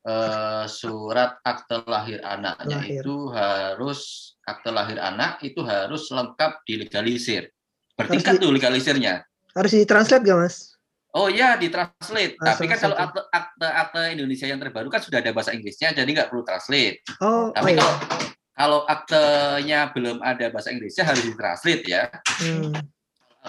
eh, 0.08 0.66
surat 0.70 1.42
akte 1.44 1.84
lahir 1.90 2.24
anaknya 2.24 2.80
lahir. 2.80 3.04
itu 3.04 3.16
harus 3.36 4.00
akte 4.46 4.70
lahir 4.72 5.02
anak 5.02 5.42
itu 5.44 5.60
harus 5.66 6.08
lengkap 6.14 6.64
dilegalisir. 6.64 7.52
Bertingkat 7.96 8.40
tuh 8.40 8.52
legalisirnya. 8.52 9.24
Harus 9.56 9.72
ditranslate 9.72 10.28
gak 10.28 10.40
mas? 10.40 10.75
Oh 11.16 11.32
iya, 11.32 11.56
ditranslate. 11.56 12.36
Ah, 12.44 12.52
Tapi 12.52 12.68
kan 12.68 12.76
kalau 12.76 12.98
akte, 13.00 13.24
akte 13.32 13.68
akte 13.72 14.02
Indonesia 14.20 14.52
yang 14.52 14.60
terbaru 14.60 14.92
kan 14.92 15.00
sudah 15.00 15.24
ada 15.24 15.32
bahasa 15.32 15.56
Inggrisnya, 15.56 15.96
jadi 15.96 16.10
nggak 16.12 16.28
perlu 16.28 16.44
translate. 16.44 17.00
Oh, 17.24 17.56
Tapi 17.56 17.72
oh, 17.72 17.76
kalau 17.80 17.96
iya. 17.96 18.28
kalau 18.52 18.80
aktenya 18.84 19.80
belum 19.96 20.20
ada 20.20 20.52
bahasa 20.52 20.76
Inggrisnya 20.76 21.08
harus 21.08 21.24
ditranslate 21.24 21.84
ya. 21.88 22.12
Hmm. 22.44 22.76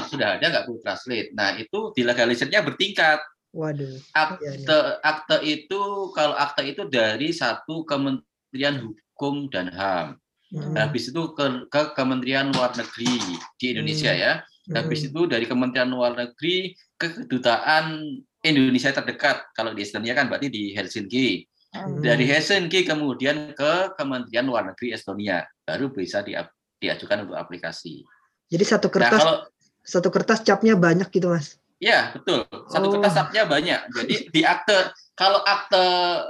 Sudah 0.06 0.38
ada 0.38 0.46
nggak 0.46 0.64
perlu 0.70 0.78
translate. 0.78 1.34
Nah 1.34 1.58
itu 1.58 1.90
dilegalisirnya 1.90 2.62
bertingkat. 2.62 3.18
Waduh. 3.50 3.98
Akte 4.14 4.46
ya, 4.46 4.52
ya. 4.62 4.78
akte 5.02 5.36
itu 5.42 5.82
kalau 6.14 6.38
akte 6.38 6.62
itu 6.70 6.86
dari 6.86 7.34
satu 7.34 7.82
Kementerian 7.82 8.78
Hukum 8.78 9.50
dan 9.50 9.74
HAM. 9.74 10.22
Hmm. 10.54 10.78
Habis 10.78 11.10
itu 11.10 11.34
ke, 11.34 11.66
ke 11.66 11.98
Kementerian 11.98 12.54
Luar 12.54 12.70
Negeri 12.78 13.18
di 13.58 13.74
Indonesia 13.74 14.14
hmm. 14.14 14.22
ya 14.22 14.32
Habis 14.74 15.06
hmm. 15.06 15.08
itu 15.14 15.20
dari 15.30 15.46
Kementerian 15.46 15.90
Luar 15.94 16.18
Negeri 16.18 16.74
kedutaan 16.96 18.00
Indonesia 18.42 18.92
terdekat. 18.92 19.52
Kalau 19.52 19.72
di 19.72 19.84
Estonia 19.84 20.16
kan 20.16 20.28
berarti 20.28 20.48
di 20.48 20.72
Helsinki. 20.72 21.44
Hmm. 21.76 22.00
Dari 22.00 22.24
Helsinki 22.24 22.88
kemudian 22.88 23.52
ke 23.52 23.92
Kementerian 23.96 24.48
Luar 24.48 24.64
Negeri 24.64 24.96
Estonia 24.96 25.44
baru 25.66 25.92
bisa 25.92 26.24
di, 26.24 26.32
diajukan 26.80 27.28
untuk 27.28 27.36
aplikasi. 27.36 28.04
Jadi 28.46 28.64
satu 28.64 28.88
nah, 28.88 28.94
kertas 28.94 29.12
nah, 29.12 29.20
kalau, 29.20 29.36
satu 29.82 30.08
kertas 30.10 30.40
capnya 30.46 30.74
banyak 30.78 31.10
gitu 31.10 31.30
mas? 31.30 31.58
Ya 31.76 32.08
betul. 32.16 32.48
Satu 32.72 32.88
oh. 32.88 32.92
kertas 32.96 33.12
capnya 33.12 33.44
banyak. 33.44 33.80
Jadi 33.92 34.14
di 34.34 34.40
akte 34.42 34.96
kalau 35.12 35.40
akte 35.44 35.84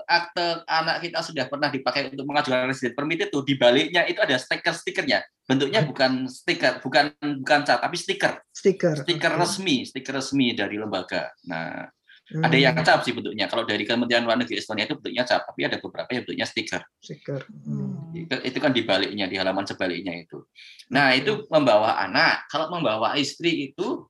akte 0.06 0.66
anak 0.66 1.06
kita 1.06 1.22
sudah 1.22 1.46
pernah 1.46 1.70
dipakai 1.70 2.10
untuk 2.10 2.26
mengajukan 2.26 2.70
resident 2.70 2.94
permit 2.98 3.30
itu 3.30 3.38
di 3.46 3.54
baliknya 3.54 4.02
itu 4.06 4.18
ada 4.18 4.34
stiker-stikernya. 4.38 5.22
Bentuknya 5.46 5.86
bukan 5.86 6.26
stiker, 6.26 6.82
bukan 6.82 7.14
bukan 7.42 7.60
cat, 7.62 7.78
tapi 7.78 7.94
stiker. 7.94 8.42
Stiker. 8.50 9.06
Stiker 9.06 9.32
okay. 9.38 9.42
resmi, 9.42 9.76
stiker 9.86 10.18
resmi 10.18 10.50
dari 10.58 10.74
lembaga. 10.74 11.30
Nah, 11.46 11.86
hmm. 12.34 12.42
ada 12.42 12.56
yang 12.58 12.74
cap 12.82 13.06
sih 13.06 13.14
bentuknya. 13.14 13.46
Kalau 13.46 13.62
dari 13.62 13.86
Kementerian 13.86 14.26
Luar 14.26 14.42
Negeri 14.42 14.58
Estonia 14.58 14.90
itu 14.90 14.98
bentuknya 14.98 15.22
cap, 15.22 15.46
tapi 15.46 15.62
ada 15.62 15.78
beberapa 15.78 16.10
yang 16.10 16.26
bentuknya 16.26 16.46
stiker. 16.50 16.82
Stiker. 16.98 17.46
Hmm. 17.62 18.10
Itu, 18.10 18.34
itu 18.42 18.58
kan 18.58 18.74
di 18.74 18.82
baliknya, 18.82 19.30
di 19.30 19.38
halaman 19.38 19.62
sebaliknya 19.62 20.18
itu. 20.18 20.42
Nah, 20.90 21.14
itu 21.14 21.46
membawa 21.46 21.94
anak. 22.02 22.50
Kalau 22.50 22.66
membawa 22.66 23.14
istri 23.14 23.70
itu 23.70 24.02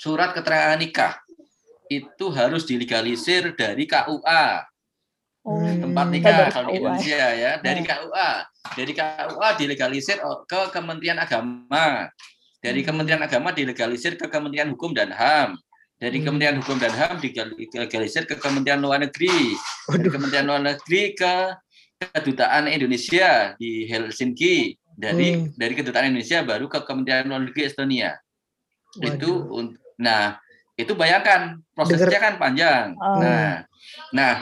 surat 0.00 0.32
keterangan 0.32 0.80
nikah 0.80 1.12
itu 1.92 2.32
harus 2.32 2.64
dilegalisir 2.64 3.52
dari 3.52 3.84
KUA. 3.84 4.64
Oh, 5.40 5.60
tempat 5.60 6.06
nikah 6.08 6.48
kalau 6.52 6.72
di 6.72 6.80
Indonesia 6.80 7.26
ya, 7.36 7.52
dari 7.60 7.84
KUA. 7.84 8.30
Dari 8.80 8.92
KUA 8.96 9.48
dilegalisir 9.60 10.16
ke 10.48 10.60
Kementerian 10.72 11.20
Agama. 11.20 12.08
Dari 12.60 12.80
hmm. 12.80 12.88
Kementerian 12.88 13.22
Agama 13.24 13.52
dilegalisir 13.52 14.16
ke 14.16 14.30
Kementerian 14.32 14.72
Hukum 14.72 14.96
dan 14.96 15.12
HAM. 15.12 15.60
Dari 16.00 16.20
hmm. 16.20 16.24
Kementerian 16.24 16.56
Hukum 16.64 16.76
dan 16.80 16.92
HAM 16.96 17.20
dilegalisir 17.20 18.24
ke 18.24 18.40
Kementerian 18.40 18.80
Luar 18.80 19.04
Negeri. 19.04 19.56
Dari 19.90 20.08
Kementerian 20.08 20.46
Luar 20.48 20.62
Negeri 20.64 21.12
ke 21.12 21.34
Kedutaan 22.00 22.70
Indonesia 22.72 23.52
di 23.60 23.84
Helsinki. 23.84 24.76
Dari 24.96 25.36
hmm. 25.36 25.56
dari 25.56 25.72
Kedutaan 25.76 26.12
Indonesia 26.12 26.44
baru 26.44 26.68
ke 26.68 26.84
Kementerian 26.84 27.28
Luar 27.28 27.42
Negeri 27.44 27.68
Estonia. 27.68 28.16
Waduh. 29.00 29.16
Itu 29.16 29.30
nah 30.00 30.40
itu 30.80 30.96
bayangkan 30.96 31.60
prosesnya 31.76 32.20
kan 32.20 32.34
panjang. 32.40 32.96
Oh. 32.96 33.20
Nah, 33.20 33.68
nah 34.16 34.34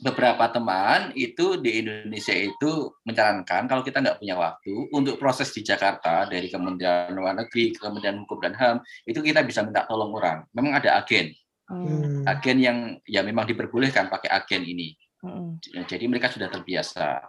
beberapa 0.00 0.48
teman 0.48 1.12
itu 1.12 1.60
di 1.60 1.84
Indonesia 1.84 2.32
itu 2.32 2.90
menyarankan 3.04 3.68
kalau 3.68 3.84
kita 3.84 4.00
nggak 4.00 4.18
punya 4.18 4.34
waktu 4.34 4.74
untuk 4.90 5.20
proses 5.20 5.52
di 5.52 5.60
Jakarta 5.60 6.24
dari 6.24 6.48
Kementerian 6.48 7.12
Luar 7.12 7.36
Negeri 7.36 7.76
ke 7.76 7.84
Kementerian 7.84 8.24
Hukum 8.24 8.40
dan 8.40 8.56
HAM 8.56 8.76
itu 9.04 9.20
kita 9.20 9.44
bisa 9.44 9.60
minta 9.62 9.84
tolong 9.84 10.10
orang. 10.16 10.42
Memang 10.56 10.80
ada 10.80 10.98
agen, 10.98 11.30
hmm. 11.68 12.24
agen 12.26 12.56
yang 12.58 12.78
ya 13.04 13.20
memang 13.20 13.44
diperbolehkan 13.46 14.08
pakai 14.08 14.32
agen 14.32 14.64
ini. 14.64 14.96
Hmm. 15.20 15.60
Jadi 15.60 16.08
mereka 16.08 16.32
sudah 16.32 16.48
terbiasa. 16.48 17.20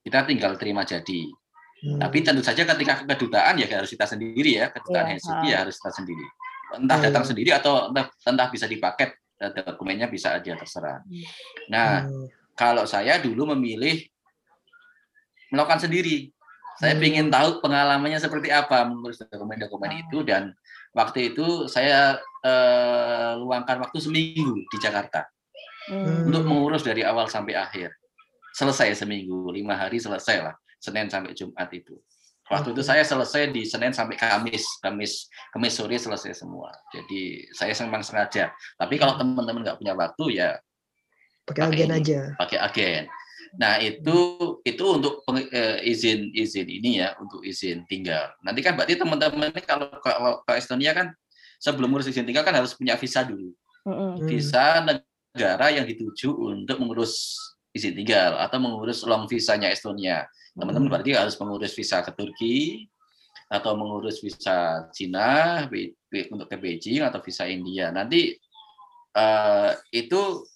Kita 0.00 0.24
tinggal 0.24 0.54
terima 0.54 0.86
jadi. 0.86 1.26
Hmm. 1.82 1.98
Tapi 1.98 2.22
tentu 2.22 2.46
saja 2.46 2.62
ketika 2.62 3.02
kedutaan 3.02 3.58
ya 3.58 3.66
harus 3.74 3.90
kita 3.90 4.06
sendiri 4.06 4.62
ya, 4.62 4.70
kedutaan 4.70 5.10
yeah. 5.10 5.12
Helsinki 5.18 5.48
ya 5.50 5.58
harus 5.66 5.76
kita 5.82 5.92
sendiri 5.98 6.26
entah 6.76 6.98
hmm. 7.00 7.06
datang 7.10 7.24
sendiri 7.26 7.50
atau 7.54 7.90
entah, 7.90 8.06
entah 8.26 8.48
bisa 8.52 8.66
dipaket 8.70 9.10
eh, 9.40 9.50
dokumennya 9.64 10.06
bisa 10.06 10.36
aja 10.36 10.54
terserah. 10.54 11.02
Hmm. 11.02 11.24
Nah, 11.70 11.90
hmm. 12.06 12.26
kalau 12.54 12.84
saya 12.86 13.18
dulu 13.18 13.54
memilih 13.56 14.04
melakukan 15.50 15.82
sendiri. 15.82 16.30
Saya 16.80 16.96
hmm. 16.96 17.08
ingin 17.12 17.26
tahu 17.28 17.60
pengalamannya 17.60 18.16
seperti 18.16 18.48
apa 18.48 18.88
mengurus 18.88 19.20
dokumen-dokumen 19.20 20.00
itu 20.00 20.24
dan 20.24 20.56
waktu 20.96 21.34
itu 21.34 21.68
saya 21.68 22.16
uh, 22.40 23.36
luangkan 23.36 23.84
waktu 23.84 24.00
seminggu 24.00 24.64
di 24.64 24.76
Jakarta 24.80 25.28
hmm. 25.92 26.32
untuk 26.32 26.42
mengurus 26.48 26.80
dari 26.80 27.04
awal 27.04 27.28
sampai 27.28 27.58
akhir. 27.58 27.92
Selesai 28.50 28.98
seminggu, 28.98 29.52
lima 29.54 29.78
hari 29.78 30.02
selesai 30.02 30.42
lah, 30.42 30.54
Senin 30.82 31.06
sampai 31.06 31.36
Jumat 31.36 31.70
itu. 31.70 32.00
Waktu 32.50 32.74
itu 32.74 32.82
saya 32.82 33.06
selesai 33.06 33.54
di 33.54 33.62
Senin 33.62 33.94
sampai 33.94 34.18
Kamis, 34.18 34.82
Kamis, 34.82 35.30
Kamis 35.54 35.70
sore 35.70 35.94
selesai 35.94 36.34
semua. 36.34 36.74
Jadi 36.90 37.46
saya 37.54 37.70
memang 37.86 38.02
sengaja. 38.02 38.50
Tapi 38.74 38.98
kalau 38.98 39.14
teman-teman 39.14 39.62
nggak 39.62 39.78
punya 39.78 39.94
waktu 39.94 40.24
ya 40.34 40.50
pakai 41.46 41.62
agen 41.70 41.88
ini, 41.94 41.98
aja. 42.02 42.20
Pakai 42.34 42.58
agen. 42.58 43.02
Nah 43.54 43.78
itu 43.78 44.16
itu 44.66 44.84
untuk 44.86 45.22
eh, 45.30 45.78
izin 45.86 46.34
izin 46.34 46.66
ini 46.66 46.98
ya 46.98 47.14
untuk 47.22 47.38
izin 47.46 47.86
tinggal. 47.86 48.34
Nanti 48.42 48.66
kan 48.66 48.74
berarti 48.74 48.98
teman-teman 48.98 49.54
ini 49.54 49.62
kalau 49.62 49.86
ke, 50.02 50.10
Estonia 50.58 50.90
kan 50.90 51.14
sebelum 51.62 51.90
ngurus 51.94 52.10
izin 52.10 52.26
tinggal 52.26 52.42
kan 52.42 52.58
harus 52.58 52.74
punya 52.74 52.98
visa 52.98 53.22
dulu. 53.22 53.54
Mm. 53.86 54.26
Visa 54.26 54.82
negara 54.82 55.70
yang 55.70 55.86
dituju 55.86 56.34
untuk 56.34 56.82
mengurus 56.82 57.38
izin 57.70 57.94
tinggal 57.94 58.42
atau 58.42 58.58
mengurus 58.58 59.06
long 59.06 59.30
visanya 59.30 59.70
Estonia. 59.70 60.26
Teman-teman 60.54 60.90
berarti 60.90 61.14
harus 61.14 61.38
mengurus 61.38 61.72
visa 61.72 62.02
ke 62.02 62.10
Turki 62.14 62.86
atau 63.50 63.74
mengurus 63.74 64.22
visa 64.22 64.86
Cina 64.94 65.66
untuk 66.30 66.46
ke 66.46 66.56
Beijing 66.58 67.02
atau 67.02 67.18
visa 67.22 67.50
India. 67.50 67.90
Nanti 67.90 68.38
uh, 69.18 69.74
itu 69.90 70.46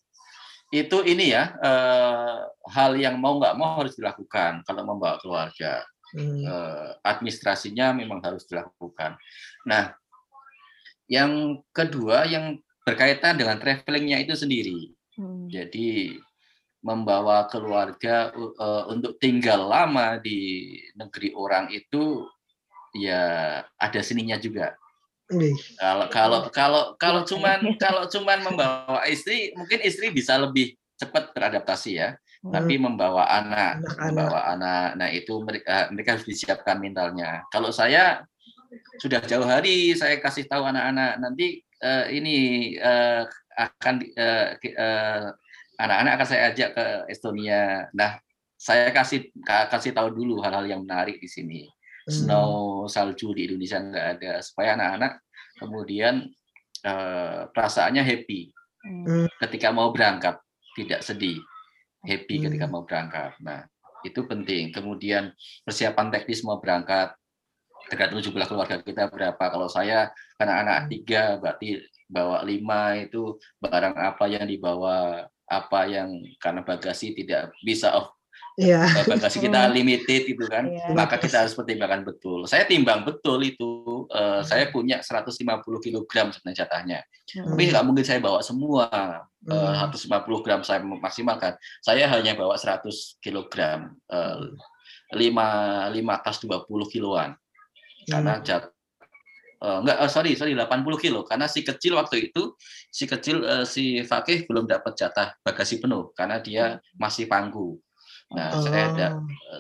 itu 0.75 0.99
ini 1.07 1.31
ya 1.31 1.55
uh, 1.59 2.51
hal 2.71 2.99
yang 2.99 3.19
mau 3.23 3.39
nggak 3.39 3.55
mau 3.55 3.79
harus 3.79 3.95
dilakukan 3.95 4.67
kalau 4.67 4.83
membawa 4.83 5.19
keluarga. 5.23 5.83
Hmm. 6.15 6.47
Uh, 6.47 6.95
administrasinya 7.03 7.91
memang 7.91 8.23
harus 8.23 8.47
dilakukan. 8.47 9.19
Nah, 9.67 9.91
yang 11.11 11.59
kedua 11.75 12.23
yang 12.31 12.63
berkaitan 12.87 13.35
dengan 13.35 13.59
travelingnya 13.59 14.23
itu 14.23 14.39
sendiri. 14.39 14.95
Hmm. 15.19 15.51
Jadi 15.51 16.15
membawa 16.85 17.49
keluarga 17.49 18.29
uh, 18.37 18.85
untuk 18.93 19.17
tinggal 19.17 19.73
lama 19.73 20.21
di 20.21 20.69
negeri 20.93 21.33
orang 21.33 21.73
itu 21.73 22.29
ya 22.93 23.25
ada 23.81 24.01
seninya 24.05 24.37
juga. 24.37 24.77
Kalau 25.81 26.07
kalau 26.13 26.41
kalau 26.53 26.83
kalau 27.01 27.21
cuman 27.25 27.65
kalau 27.81 28.05
cuman 28.05 28.45
membawa 28.45 29.01
istri 29.09 29.57
mungkin 29.57 29.81
istri 29.81 30.13
bisa 30.13 30.37
lebih 30.37 30.77
cepat 31.01 31.33
beradaptasi 31.33 31.93
ya. 31.97 32.21
Hmm. 32.45 32.53
Tapi 32.53 32.77
membawa 32.77 33.25
anak, 33.33 33.81
anak, 33.81 33.97
membawa 34.05 34.41
anak, 34.53 34.89
nah 35.01 35.09
itu 35.09 35.41
mereka 35.41 35.89
mereka 35.89 36.21
harus 36.21 36.29
disiapkan 36.29 36.77
mentalnya. 36.77 37.41
Kalau 37.49 37.73
saya 37.73 38.21
sudah 39.01 39.25
jauh 39.25 39.49
hari 39.49 39.97
saya 39.97 40.21
kasih 40.21 40.45
tahu 40.45 40.69
anak-anak 40.69 41.17
nanti 41.25 41.65
uh, 41.81 42.05
ini 42.13 42.37
uh, 42.77 43.25
akan 43.57 44.05
uh, 44.13 45.33
anak-anak 45.79 46.13
akan 46.19 46.29
saya 46.29 46.43
ajak 46.53 46.71
ke 46.75 46.87
Estonia. 47.11 47.91
Nah, 47.95 48.19
saya 48.55 48.89
kasih 48.95 49.29
kasih 49.45 49.93
tahu 49.93 50.15
dulu 50.15 50.41
hal-hal 50.41 50.65
yang 50.65 50.83
menarik 50.87 51.19
di 51.19 51.29
sini. 51.29 51.67
Hmm. 52.05 52.13
Snow, 52.13 52.85
salju 52.89 53.33
di 53.33 53.49
Indonesia 53.49 53.81
nggak 53.81 54.07
ada, 54.19 54.33
supaya 54.45 54.77
anak-anak 54.77 55.13
kemudian 55.57 56.29
uh, 56.85 57.49
perasaannya 57.55 58.03
happy 58.03 58.53
hmm. 58.85 59.27
ketika 59.47 59.73
mau 59.73 59.95
berangkat, 59.95 60.37
tidak 60.77 61.01
sedih, 61.01 61.41
happy 62.05 62.41
hmm. 62.41 62.45
ketika 62.51 62.67
mau 62.69 62.85
berangkat. 62.85 63.33
Nah, 63.41 63.65
itu 64.05 64.21
penting. 64.29 64.71
Kemudian 64.75 65.33
persiapan 65.65 66.13
teknis 66.13 66.45
mau 66.45 66.61
berangkat, 66.61 67.17
tergantung 67.89 68.21
jumlah 68.21 68.47
keluarga 68.49 68.77
kita 68.85 69.09
berapa. 69.09 69.41
Kalau 69.41 69.69
saya 69.73 70.13
karena 70.37 70.61
anak 70.61 70.79
hmm. 70.85 70.89
tiga, 70.93 71.23
berarti 71.41 71.81
bawa 72.05 72.45
lima 72.45 73.01
itu 73.01 73.41
barang 73.65 73.97
apa 73.97 74.25
yang 74.29 74.45
dibawa 74.45 75.25
apa 75.49 75.81
yang 75.89 76.09
karena 76.41 76.65
bagasi 76.65 77.13
tidak 77.13 77.53
bisa 77.61 77.93
off 77.93 78.17
yeah. 78.59 78.87
bagasi 79.05 79.43
kita 79.43 79.69
limited 79.77 80.23
itu 80.31 80.45
kan 80.47 80.71
yeah. 80.71 80.91
maka 80.95 81.19
kita 81.19 81.45
harus 81.45 81.55
pertimbangkan 81.55 82.07
betul 82.07 82.47
saya 82.49 82.65
timbang 82.65 83.03
betul 83.05 83.43
itu 83.43 84.07
uh, 84.11 84.41
hmm. 84.41 84.45
saya 84.47 84.71
punya 84.71 85.03
150 85.03 85.35
kg 85.63 86.13
sebenarnya 86.33 86.59
jatahnya 86.65 86.99
hmm. 87.05 87.55
tapi 87.55 87.63
nggak 87.71 87.85
mungkin 87.85 88.05
saya 88.07 88.19
bawa 88.23 88.41
semua 88.41 88.87
uh, 89.51 89.75
150 89.93 90.45
gram 90.45 90.61
saya 90.63 90.81
maksimalkan 90.83 91.55
saya 91.83 92.09
hanya 92.09 92.33
bawa 92.39 92.57
100 92.57 92.89
kg 93.21 93.55
uh, 94.11 94.41
5 95.13 95.21
5 95.21 96.25
tas 96.25 96.39
20 96.41 96.95
kiloan 96.95 97.37
karena 98.05 98.37
hmm. 98.37 98.45
jat, 98.45 98.74
uh, 99.65 99.79
enggak 99.81 99.97
oh, 100.05 100.11
sorry 100.13 100.37
sorry 100.37 100.53
80 100.53 100.69
kilo 101.01 101.25
karena 101.25 101.49
si 101.49 101.65
kecil 101.65 101.97
waktu 101.97 102.29
itu 102.31 102.53
si 102.93 103.09
kecil 103.09 103.41
uh, 103.41 103.65
si 103.65 104.05
Fakih 104.05 104.45
belum 104.45 104.69
dapat 104.69 104.93
jatah 104.93 105.33
bagasi 105.41 105.81
penuh 105.81 106.13
karena 106.13 106.39
dia 106.45 106.79
masih 107.01 107.25
pangku. 107.25 107.81
Nah, 108.35 108.51
oh. 108.57 108.65
saya 108.65 108.85
da 108.93 109.09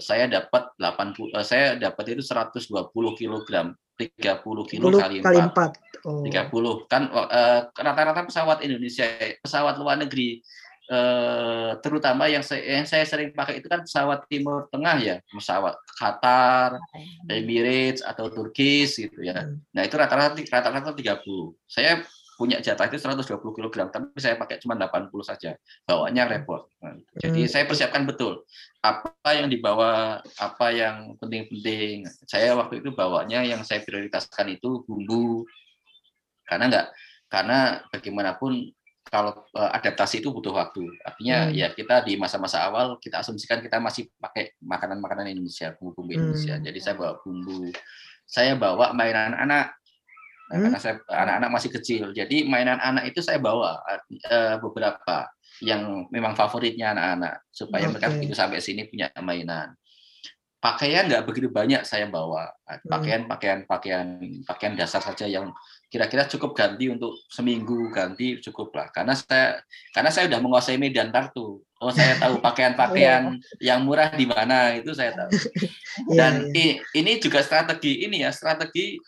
saya 0.00 0.24
dapat 0.28 0.72
80 0.76 1.32
uh, 1.32 1.44
saya 1.44 1.80
dapat 1.80 2.16
itu 2.16 2.22
120 2.24 2.92
kilogram 3.16 3.72
30 3.96 4.70
kilo 4.70 4.86
kali 4.92 5.22
4. 5.22 5.24
Kali 5.24 5.40
4. 5.40 6.04
Oh. 6.04 6.20
30 6.20 6.90
kan 6.90 7.08
rata-rata 7.72 8.20
uh, 8.20 8.26
pesawat 8.28 8.58
Indonesia 8.60 9.08
pesawat 9.40 9.80
luar 9.80 9.96
negeri 9.96 10.44
eh, 10.90 11.72
terutama 11.80 12.28
yang 12.28 12.44
saya, 12.44 12.82
yang 12.82 12.86
saya 12.88 13.04
sering 13.08 13.32
pakai 13.32 13.60
itu 13.60 13.68
kan 13.68 13.84
pesawat 13.84 14.28
Timur 14.28 14.68
Tengah 14.68 14.96
ya, 15.00 15.16
pesawat 15.28 15.76
Qatar, 15.96 16.80
Emirates 17.28 18.04
atau 18.04 18.28
Turkish 18.28 19.00
gitu 19.00 19.24
ya. 19.24 19.44
Hmm. 19.44 19.60
Nah 19.72 19.82
itu 19.84 19.94
rata-rata 19.96 20.36
rata-rata 20.36 20.92
30. 20.92 21.24
Saya 21.68 22.04
punya 22.34 22.58
jatah 22.58 22.90
itu 22.90 22.98
120 22.98 23.38
kg, 23.38 23.74
tapi 23.94 24.18
saya 24.18 24.34
pakai 24.34 24.58
cuma 24.58 24.74
80 24.74 25.10
saja. 25.22 25.54
Bawanya 25.86 26.26
repot. 26.26 26.66
Nah, 26.82 26.98
jadi 27.22 27.46
hmm. 27.46 27.50
saya 27.50 27.64
persiapkan 27.64 28.02
betul 28.04 28.42
apa 28.84 29.14
yang 29.32 29.48
dibawa, 29.48 30.20
apa 30.36 30.66
yang 30.74 31.16
penting-penting. 31.16 32.04
Saya 32.28 32.52
waktu 32.58 32.84
itu 32.84 32.92
bawanya 32.92 33.40
yang 33.46 33.64
saya 33.64 33.80
prioritaskan 33.80 34.60
itu 34.60 34.84
bumbu. 34.84 35.48
Karena 36.44 36.68
enggak 36.68 36.88
karena 37.34 37.82
bagaimanapun 37.90 38.70
kalau 39.14 39.30
uh, 39.54 39.70
adaptasi 39.78 40.18
itu 40.18 40.34
butuh 40.34 40.50
waktu. 40.50 40.90
Artinya 41.06 41.46
hmm. 41.46 41.54
ya 41.54 41.70
kita 41.70 42.02
di 42.02 42.18
masa-masa 42.18 42.66
awal 42.66 42.98
kita 42.98 43.22
asumsikan 43.22 43.62
kita 43.62 43.78
masih 43.78 44.10
pakai 44.18 44.58
makanan-makanan 44.58 45.30
Indonesia, 45.30 45.70
bumbu-bumbu 45.78 46.10
hmm. 46.10 46.18
Indonesia. 46.18 46.54
Jadi 46.58 46.78
saya 46.82 46.94
bawa 46.98 47.22
bumbu, 47.22 47.70
saya 48.26 48.58
bawa 48.58 48.90
mainan 48.90 49.38
anak. 49.38 49.70
Nah, 50.50 50.54
hmm. 50.58 50.62
karena 50.66 50.78
saya 50.82 50.94
anak-anak 51.06 51.50
masih 51.54 51.70
kecil. 51.78 52.02
Jadi 52.10 52.42
mainan 52.50 52.82
anak 52.82 53.14
itu 53.14 53.22
saya 53.22 53.38
bawa 53.38 53.78
uh, 53.86 54.58
beberapa 54.58 55.30
yang 55.62 56.10
memang 56.10 56.34
favoritnya 56.34 56.98
anak-anak 56.98 57.46
supaya 57.54 57.86
okay. 57.86 57.92
mereka 57.94 58.06
begitu 58.18 58.34
sampai 58.34 58.58
sini 58.58 58.90
punya 58.90 59.14
mainan 59.22 59.70
pakaian 60.64 61.04
nggak 61.04 61.28
begitu 61.28 61.52
banyak 61.52 61.84
saya 61.84 62.08
bawa 62.08 62.48
hmm. 62.64 62.88
pakaian 62.88 63.22
pakaian 63.28 63.58
pakaian 63.68 64.08
pakaian 64.48 64.72
dasar 64.72 65.04
saja 65.04 65.28
yang 65.28 65.52
kira-kira 65.94 66.26
cukup 66.26 66.58
ganti 66.58 66.90
untuk 66.90 67.14
seminggu 67.30 67.94
ganti 67.94 68.42
cukup 68.42 68.74
lah 68.74 68.90
karena 68.90 69.14
saya 69.14 69.62
karena 69.94 70.10
saya 70.10 70.26
udah 70.26 70.40
menguasai 70.42 70.74
Medan 70.74 71.14
Tartu 71.14 71.62
oh 71.62 71.92
saya 71.94 72.18
tahu 72.18 72.42
pakaian-pakaian 72.42 73.38
iya. 73.62 73.74
yang 73.78 73.86
murah 73.86 74.10
di 74.10 74.26
mana 74.26 74.74
itu 74.74 74.90
saya 74.90 75.14
tahu 75.14 75.30
iya, 76.10 76.18
dan 76.18 76.50
iya. 76.50 76.82
ini 76.98 77.22
juga 77.22 77.46
strategi 77.46 78.02
ini 78.02 78.26
ya 78.26 78.34
strategi 78.34 78.98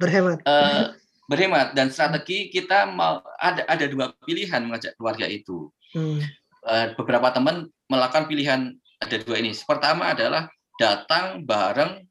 berhemat 0.00 0.40
uh, 0.48 0.96
berhemat 1.28 1.76
dan 1.76 1.92
strategi 1.92 2.48
kita 2.48 2.88
mau 2.88 3.20
ada 3.36 3.68
ada 3.68 3.84
dua 3.84 4.16
pilihan 4.24 4.64
mengajak 4.64 4.96
keluarga 4.96 5.28
itu 5.28 5.68
hmm. 5.92 6.24
uh, 6.64 6.86
beberapa 6.96 7.28
teman 7.36 7.68
melakukan 7.92 8.24
pilihan 8.24 8.72
ada 9.02 9.16
dua 9.18 9.36
ini. 9.42 9.50
Pertama 9.66 10.14
adalah 10.14 10.46
datang 10.78 11.42
bareng 11.42 12.06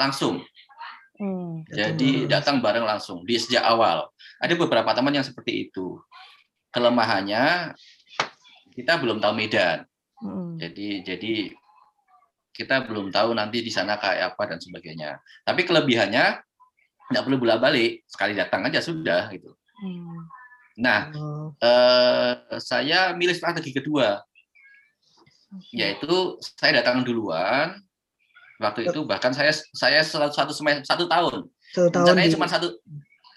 langsung. 0.00 0.40
Hmm, 1.20 1.68
Jadi 1.68 2.24
datang 2.24 2.64
bareng 2.64 2.88
langsung 2.88 3.28
di 3.28 3.36
sejak 3.36 3.60
awal. 3.60 4.08
Ada 4.40 4.56
beberapa 4.56 4.88
teman 4.96 5.12
yang 5.12 5.26
seperti 5.26 5.68
itu. 5.68 6.00
Kelemahannya 6.72 7.76
kita 8.72 8.96
belum 8.96 9.20
tahu 9.20 9.32
Medan. 9.36 9.84
Hmm. 10.16 10.56
Jadi 10.56 11.04
jadi 11.04 11.52
kita 12.56 12.88
belum 12.88 13.12
tahu 13.12 13.36
nanti 13.36 13.60
di 13.60 13.68
sana 13.68 14.00
kayak 14.00 14.32
apa 14.32 14.56
dan 14.56 14.58
sebagainya. 14.64 15.20
Tapi 15.44 15.68
kelebihannya 15.68 16.40
nggak 17.12 17.24
perlu 17.28 17.36
bolak 17.36 17.60
balik, 17.60 18.00
sekali 18.08 18.32
datang 18.32 18.64
aja 18.64 18.80
sudah 18.80 19.28
gitu. 19.28 19.52
Hmm. 19.76 20.24
Nah, 20.80 21.12
oh. 21.12 21.52
eh, 21.60 22.32
saya 22.56 23.12
milih 23.12 23.36
strategi 23.36 23.76
kedua 23.76 24.24
yaitu 25.74 26.38
saya 26.40 26.78
datang 26.78 27.02
duluan 27.02 27.74
waktu 28.60 28.92
itu 28.92 29.00
bahkan 29.08 29.32
saya 29.32 29.50
saya 29.72 30.04
satu 30.04 30.52
semester 30.52 30.84
satu 30.84 31.08
tahun. 31.08 31.48
Satu 31.72 31.88
tahun 31.90 32.16
di... 32.20 32.30
cuma 32.36 32.46
satu 32.46 32.76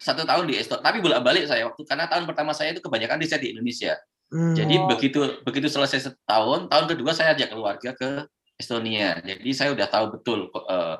satu 0.04 0.28
tahun 0.28 0.52
di 0.52 0.60
Estonia 0.60 0.84
tapi 0.84 1.00
bolak 1.00 1.24
balik 1.24 1.48
saya 1.48 1.64
waktu 1.72 1.82
karena 1.88 2.12
tahun 2.12 2.28
pertama 2.28 2.52
saya 2.52 2.76
itu 2.76 2.84
kebanyakan 2.84 3.18
di 3.24 3.28
di 3.32 3.48
Indonesia. 3.56 3.96
Hmm. 4.34 4.58
jadi 4.58 4.90
begitu 4.90 5.46
begitu 5.46 5.70
selesai 5.70 6.10
setahun 6.10 6.66
tahun 6.66 6.86
kedua 6.90 7.14
saya 7.14 7.38
ajak 7.38 7.54
keluarga 7.54 7.94
ke 7.94 8.26
Estonia. 8.58 9.22
Jadi 9.22 9.50
saya 9.54 9.74
udah 9.74 9.88
tahu 9.90 10.06
betul 10.20 10.50
uh, 10.54 10.98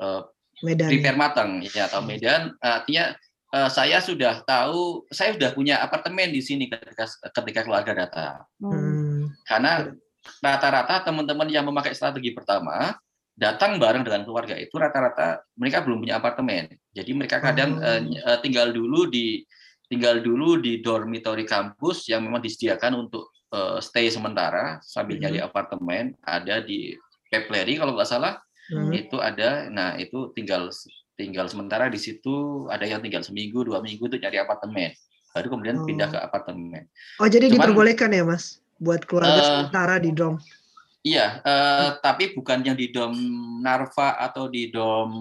uh, 0.00 0.22
Medan. 0.62 0.88
Prepare 0.88 1.18
matang 1.18 1.50
ya 1.64 1.88
tahu 1.88 2.04
Medan. 2.04 2.52
Artinya 2.60 3.16
uh, 3.56 3.70
saya 3.72 4.04
sudah 4.04 4.44
tahu 4.44 5.08
saya 5.08 5.32
sudah 5.34 5.56
punya 5.56 5.80
apartemen 5.80 6.30
di 6.30 6.44
sini 6.44 6.68
ketika 6.68 7.08
ketika 7.40 7.60
keluarga 7.64 7.92
datang. 8.06 8.44
Hmm. 8.60 9.32
karena 9.44 9.92
rata-rata 10.40 11.04
teman-teman 11.04 11.48
yang 11.52 11.68
memakai 11.68 11.92
strategi 11.92 12.32
pertama 12.32 12.96
datang 13.34 13.82
bareng 13.82 14.06
dengan 14.06 14.22
keluarga 14.22 14.54
itu 14.54 14.74
rata-rata 14.78 15.42
mereka 15.58 15.82
belum 15.82 16.06
punya 16.06 16.22
apartemen. 16.22 16.70
Jadi 16.94 17.10
mereka 17.12 17.42
kadang 17.42 17.82
oh. 17.82 18.30
uh, 18.30 18.38
tinggal 18.38 18.70
dulu 18.70 19.10
di 19.10 19.42
tinggal 19.90 20.22
dulu 20.22 20.62
di 20.62 20.80
dormitory 20.80 21.44
kampus 21.44 22.08
yang 22.08 22.24
memang 22.24 22.40
disediakan 22.40 23.06
untuk 23.06 23.34
uh, 23.50 23.82
stay 23.82 24.06
sementara 24.08 24.78
sambil 24.86 25.18
nyari 25.18 25.42
hmm. 25.42 25.48
apartemen. 25.50 26.14
Ada 26.22 26.62
di 26.62 26.94
Pepleri 27.28 27.74
kalau 27.74 27.98
nggak 27.98 28.08
salah 28.08 28.38
hmm. 28.70 28.90
itu 28.94 29.18
ada. 29.18 29.66
Nah 29.68 29.98
itu 29.98 30.30
tinggal 30.38 30.70
tinggal 31.18 31.50
sementara 31.50 31.90
di 31.90 31.98
situ. 31.98 32.66
Ada 32.70 32.86
yang 32.86 33.02
tinggal 33.02 33.26
seminggu 33.26 33.66
dua 33.66 33.82
minggu 33.82 34.06
untuk 34.06 34.22
nyari 34.22 34.38
apartemen. 34.38 34.94
Baru 35.34 35.50
kemudian 35.50 35.82
oh. 35.82 35.86
pindah 35.86 36.08
ke 36.14 36.18
apartemen. 36.22 36.86
Oh 37.18 37.26
jadi 37.26 37.50
Cuman, 37.50 37.74
diperbolehkan 37.74 38.14
ya 38.14 38.22
mas? 38.22 38.62
buat 38.82 39.06
keluarga 39.06 39.38
uh, 39.38 39.46
sementara 39.46 40.02
di 40.02 40.10
dom. 40.10 40.38
Iya, 41.04 41.44
uh, 41.44 42.00
tapi 42.00 42.32
bukan 42.32 42.64
yang 42.64 42.80
di 42.80 42.88
dom 42.88 43.12
Narva 43.60 44.16
atau 44.16 44.48
di 44.48 44.72
dom 44.72 45.12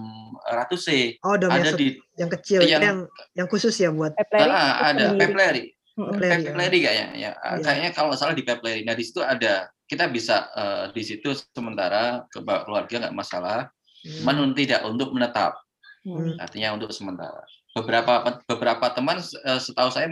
Ratu 0.48 0.80
C. 0.80 1.20
Oh, 1.28 1.36
dom 1.36 1.52
ada 1.52 1.76
yang, 1.76 1.76
di 1.76 1.88
yang 2.16 2.32
kecil, 2.32 2.64
yang 2.64 2.80
yang, 2.80 2.98
yang 3.36 3.48
khusus 3.52 3.76
ya 3.76 3.92
buat. 3.92 4.16
Pepleri. 4.16 4.48
Ah, 4.48 4.96
ada 4.96 5.12
Pepleri. 5.20 5.76
Pepleri, 5.92 6.48
Pepleri 6.48 6.78
kayaknya. 6.88 7.08
Ya, 7.20 7.32
ya. 7.36 7.60
kayaknya 7.60 7.92
kalau 7.92 8.16
nggak 8.16 8.22
salah 8.24 8.32
di 8.32 8.48
Pepleri. 8.48 8.88
Nah 8.88 8.96
di 8.96 9.04
situ 9.04 9.20
ada 9.20 9.68
kita 9.92 10.08
bisa 10.08 10.48
uh, 10.56 10.88
di 10.96 11.04
situ 11.04 11.36
sementara 11.52 12.24
ke 12.32 12.40
keluarga 12.40 13.04
nggak 13.04 13.18
masalah, 13.20 13.68
hmm. 14.08 14.24
cuman 14.24 14.56
tidak 14.56 14.88
untuk 14.88 15.12
menetap. 15.12 15.60
Hmm. 16.08 16.40
Artinya 16.40 16.80
untuk 16.80 16.96
sementara. 16.96 17.44
Beberapa 17.76 18.40
beberapa 18.48 18.88
teman 18.96 19.20
uh, 19.20 19.60
setahu 19.60 19.92
saya 19.92 20.08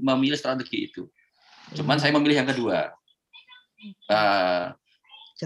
memilih 0.00 0.40
strategi 0.40 0.88
itu. 0.88 1.04
Cuman 1.76 2.00
saya 2.00 2.16
memilih 2.16 2.40
yang 2.40 2.48
kedua. 2.48 2.96
Uh, 4.08 4.72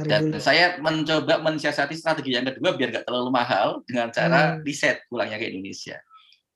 dan 0.04 0.28
dulu. 0.28 0.42
saya 0.42 0.76
mencoba 0.76 1.40
mensiasati 1.40 1.96
strategi 1.96 2.36
yang 2.36 2.44
kedua 2.44 2.76
biar 2.76 2.92
nggak 2.92 3.06
terlalu 3.08 3.30
mahal 3.32 3.80
dengan 3.88 4.12
cara 4.12 4.58
hmm. 4.58 4.66
riset 4.66 5.00
pulangnya 5.08 5.40
ke 5.40 5.48
Indonesia. 5.48 5.96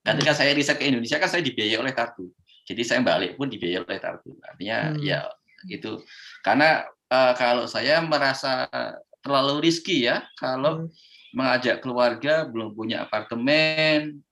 Ketika 0.05 0.33
saya 0.37 0.53
riset 0.53 0.77
ke 0.77 0.85
Indonesia 0.89 1.17
kan 1.17 1.29
saya 1.33 1.41
dibiayai 1.41 1.81
oleh 1.81 1.93
Tartu. 1.97 2.29
Jadi 2.69 2.83
saya 2.85 3.01
balik 3.01 3.41
pun 3.41 3.49
dibiayai 3.49 3.81
oleh 3.81 3.99
Tartu. 4.01 4.37
Artinya 4.45 4.93
hmm. 4.93 5.01
ya 5.01 5.25
itu 5.69 6.01
karena 6.45 6.85
uh, 7.09 7.33
kalau 7.37 7.65
saya 7.65 8.01
merasa 8.05 8.69
terlalu 9.21 9.69
riski 9.69 10.05
ya 10.09 10.25
kalau 10.37 10.85
hmm. 10.85 10.93
mengajak 11.37 11.81
keluarga 11.85 12.49
belum 12.49 12.77
punya 12.77 13.05
apartemen 13.05 14.25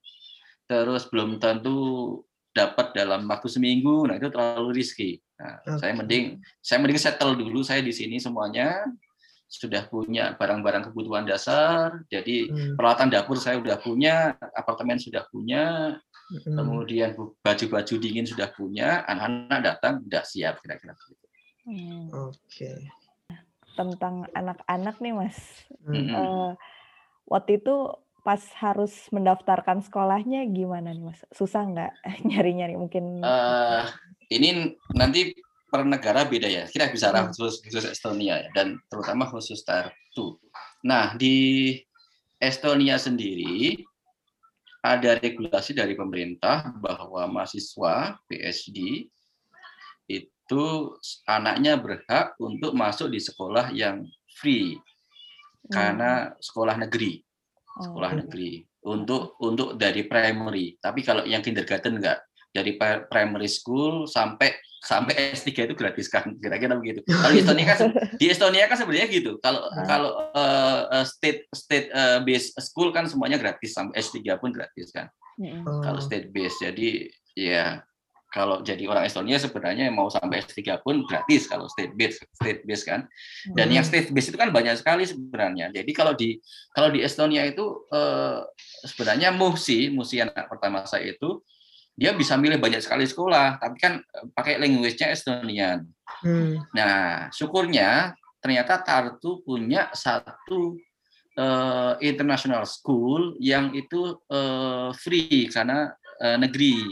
terus 0.68 1.08
belum 1.08 1.40
tentu 1.40 2.20
dapat 2.58 2.90
dalam 2.90 3.22
waktu 3.30 3.46
seminggu, 3.46 4.10
nah 4.10 4.18
itu 4.18 4.26
terlalu 4.34 4.82
risky. 4.82 5.22
Nah, 5.38 5.62
okay. 5.62 5.78
saya 5.78 5.92
mending 5.94 6.42
saya 6.58 6.82
mending 6.82 6.98
settle 6.98 7.38
dulu 7.38 7.62
saya 7.62 7.78
di 7.78 7.94
sini 7.94 8.18
semuanya 8.18 8.82
sudah 9.48 9.88
punya 9.88 10.36
barang-barang 10.36 10.92
kebutuhan 10.92 11.24
dasar, 11.24 12.04
jadi 12.12 12.52
hmm. 12.52 12.76
peralatan 12.76 13.08
dapur 13.08 13.40
saya 13.40 13.56
sudah 13.56 13.80
punya, 13.80 14.36
apartemen 14.52 15.00
sudah 15.00 15.24
punya, 15.32 15.96
hmm. 16.28 16.52
kemudian 16.52 17.16
baju-baju 17.40 17.94
dingin 17.96 18.28
sudah 18.28 18.52
punya, 18.52 19.08
anak-anak 19.08 19.60
datang 19.64 20.04
sudah 20.04 20.22
siap 20.28 20.60
kira-kira 20.60 20.92
begitu. 20.92 21.26
Hmm. 21.64 22.12
Oke. 22.28 22.36
Okay. 22.44 22.78
Tentang 23.72 24.28
anak-anak 24.36 25.00
nih 25.00 25.16
mas, 25.16 25.38
hmm. 25.80 26.12
uh, 26.12 26.52
waktu 27.24 27.56
itu 27.56 27.96
pas 28.28 28.44
harus 28.60 28.92
mendaftarkan 29.08 29.80
sekolahnya 29.80 30.44
gimana 30.52 30.92
nih 30.92 31.00
mas? 31.00 31.24
Susah 31.32 31.64
nggak 31.64 31.96
nyari-nyari 32.28 32.76
mungkin? 32.76 33.24
Uh, 33.24 33.88
ini 34.28 34.76
nanti 34.92 35.32
per 35.72 35.88
negara 35.88 36.28
beda 36.28 36.44
ya. 36.44 36.68
Kita 36.68 36.92
bicara 36.92 37.24
hmm. 37.24 37.32
khusus, 37.32 37.64
khusus 37.64 37.88
Estonia 37.88 38.44
ya, 38.44 38.48
dan 38.52 38.76
terutama 38.92 39.24
khusus 39.32 39.64
Tartu. 39.64 40.36
Nah 40.84 41.16
di 41.16 41.72
Estonia 42.36 43.00
sendiri 43.00 43.80
ada 44.84 45.16
regulasi 45.16 45.72
dari 45.72 45.96
pemerintah 45.96 46.68
bahwa 46.84 47.24
mahasiswa 47.32 48.20
PSD 48.28 49.08
itu 50.04 50.64
anaknya 51.24 51.80
berhak 51.80 52.36
untuk 52.36 52.76
masuk 52.76 53.08
di 53.08 53.24
sekolah 53.24 53.72
yang 53.72 54.04
free 54.36 54.76
karena 55.72 56.28
hmm. 56.28 56.44
sekolah 56.44 56.76
negeri 56.76 57.24
sekolah 57.80 58.10
oh. 58.14 58.16
negeri 58.24 58.52
untuk 58.88 59.38
untuk 59.42 59.74
dari 59.78 60.06
primary 60.06 60.78
tapi 60.78 61.02
kalau 61.02 61.22
yang 61.26 61.42
kindergarten 61.42 61.98
enggak 61.98 62.18
dari 62.52 62.74
primary 63.10 63.50
school 63.50 64.08
sampai 64.08 64.56
sampai 64.78 65.34
S3 65.34 65.68
itu 65.68 65.74
gratis 65.74 66.06
kan 66.06 66.38
kira-kira 66.38 66.78
begitu. 66.78 67.02
Kalau 67.04 67.34
di 67.34 67.42
Estonia 67.42 67.66
kan 67.66 67.78
di 68.14 68.26
Estonia 68.30 68.64
kan 68.70 68.78
sebenarnya 68.78 69.08
gitu. 69.10 69.36
Kalau 69.42 69.62
uh. 69.66 69.84
kalau 69.84 70.10
uh, 70.32 71.04
state 71.04 71.50
state 71.50 71.90
uh, 71.90 72.22
based 72.22 72.54
school 72.62 72.94
kan 72.94 73.10
semuanya 73.10 73.36
gratis 73.36 73.74
sampai 73.74 73.98
S3 73.98 74.38
pun 74.38 74.54
gratis 74.54 74.94
kan. 74.94 75.10
Uh. 75.38 75.82
Kalau 75.82 75.98
state 75.98 76.30
based 76.30 76.62
jadi 76.62 77.10
ya 77.34 77.82
kalau 78.28 78.60
jadi 78.60 78.84
orang 78.84 79.08
Estonia 79.08 79.40
sebenarnya 79.40 79.88
mau 79.88 80.12
sampai 80.12 80.44
S3 80.44 80.84
pun 80.84 81.00
gratis 81.08 81.48
kalau 81.48 81.64
state 81.64 81.96
based 81.96 82.20
state 82.36 82.60
based 82.68 82.84
kan. 82.84 83.08
Dan 83.56 83.72
hmm. 83.72 83.74
yang 83.80 83.84
state 83.84 84.12
based 84.12 84.28
itu 84.28 84.38
kan 84.38 84.52
banyak 84.52 84.76
sekali 84.76 85.08
sebenarnya. 85.08 85.72
Jadi 85.72 85.90
kalau 85.96 86.12
di 86.12 86.36
kalau 86.76 86.92
di 86.92 87.00
Estonia 87.00 87.48
itu 87.48 87.88
eh, 87.88 88.44
sebenarnya 88.84 89.32
Musi, 89.32 89.88
Musi 89.88 90.20
anak 90.20 90.44
pertama 90.44 90.84
saya 90.84 91.08
itu 91.08 91.40
dia 91.98 92.14
bisa 92.14 92.38
milih 92.38 92.62
banyak 92.62 92.78
sekali 92.78 93.08
sekolah, 93.08 93.58
tapi 93.58 93.76
kan 93.80 93.98
eh, 94.04 94.26
pakai 94.36 94.60
language-nya 94.60 95.08
Estonian. 95.08 95.88
Hmm. 96.20 96.60
Nah, 96.76 97.32
syukurnya 97.32 98.12
ternyata 98.44 98.78
Tartu 98.84 99.40
punya 99.42 99.90
satu 99.96 100.78
uh, 101.38 101.94
international 102.02 102.66
school 102.66 103.34
yang 103.42 103.74
itu 103.74 104.14
uh, 104.30 104.90
free 104.94 105.50
karena 105.50 105.90
uh, 106.22 106.36
negeri 106.38 106.82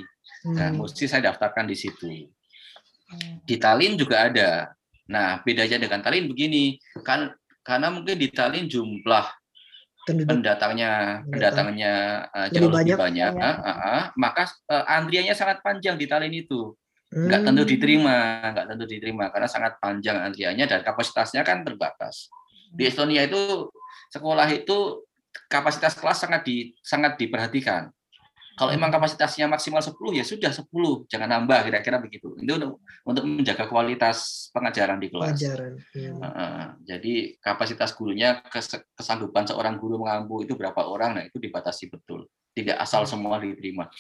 Nah, 0.47 0.71
hmm. 0.71 0.79
mesti 0.79 1.11
saya 1.11 1.33
daftarkan 1.33 1.67
di 1.67 1.75
situ. 1.75 2.07
Hmm. 2.07 3.43
Di 3.43 3.59
Tallinn 3.59 3.99
juga 3.99 4.31
ada. 4.31 4.71
Nah, 5.11 5.43
bedanya 5.43 5.83
dengan 5.83 6.03
Tallinn 6.03 6.31
begini, 6.31 6.79
kan 7.03 7.35
karena 7.67 7.91
mungkin 7.91 8.15
di 8.15 8.31
Tallinn 8.31 8.71
jumlah 8.71 9.27
pendatangnya 10.07 11.27
pendatangnya 11.27 11.93
uh, 12.31 12.47
jauh 12.55 12.71
lebih 12.71 12.95
banyak, 12.95 12.97
banyak. 12.99 13.33
Uh, 13.43 13.59
uh, 13.59 13.71
uh, 13.71 14.03
maka 14.15 14.47
uh, 14.71 14.87
antriannya 14.87 15.35
sangat 15.35 15.67
panjang 15.67 15.99
di 15.99 16.07
Tallinn 16.07 16.47
itu. 16.47 16.75
Nggak 17.11 17.43
tentu 17.43 17.63
hmm. 17.63 17.71
diterima, 17.71 18.17
nggak 18.51 18.67
tentu 18.71 18.85
diterima 18.87 19.25
karena 19.31 19.49
sangat 19.51 19.79
panjang 19.79 20.19
antriannya 20.21 20.67
dan 20.67 20.81
kapasitasnya 20.83 21.43
kan 21.43 21.63
terbatas. 21.63 22.31
Di 22.71 22.87
Estonia 22.91 23.27
itu 23.27 23.71
sekolah 24.11 24.47
itu 24.51 25.07
kapasitas 25.47 25.95
kelas 25.99 26.19
sangat 26.23 26.43
di 26.47 26.75
sangat 26.83 27.19
diperhatikan. 27.19 27.91
Kalau 28.57 28.73
emang 28.73 28.89
kapasitasnya 28.89 29.45
maksimal 29.53 29.85
10 29.85 30.17
ya 30.17 30.25
sudah 30.25 30.49
10, 30.49 30.65
jangan 31.13 31.29
nambah 31.29 31.69
kira-kira 31.69 32.01
begitu. 32.01 32.33
Itu 32.41 32.57
untuk 32.57 32.81
untuk 33.05 33.25
menjaga 33.29 33.69
kualitas 33.69 34.49
pengajaran 34.57 34.97
di 34.97 35.13
kelas. 35.13 35.37
Pengajaran. 35.37 35.73
Ya. 35.93 36.11
Uh, 36.17 36.67
jadi 36.89 37.37
kapasitas 37.45 37.93
gurunya 37.93 38.41
kesanggupan 38.97 39.45
seorang 39.45 39.77
guru 39.77 40.01
mengampu 40.01 40.41
itu 40.41 40.57
berapa 40.57 40.89
orang, 40.89 41.21
nah 41.21 41.25
itu 41.29 41.37
dibatasi 41.37 41.93
betul. 41.93 42.33
Tidak 42.57 42.81
asal 42.81 43.05
hmm. 43.05 43.11
semua 43.13 43.37
diterima. 43.37 43.93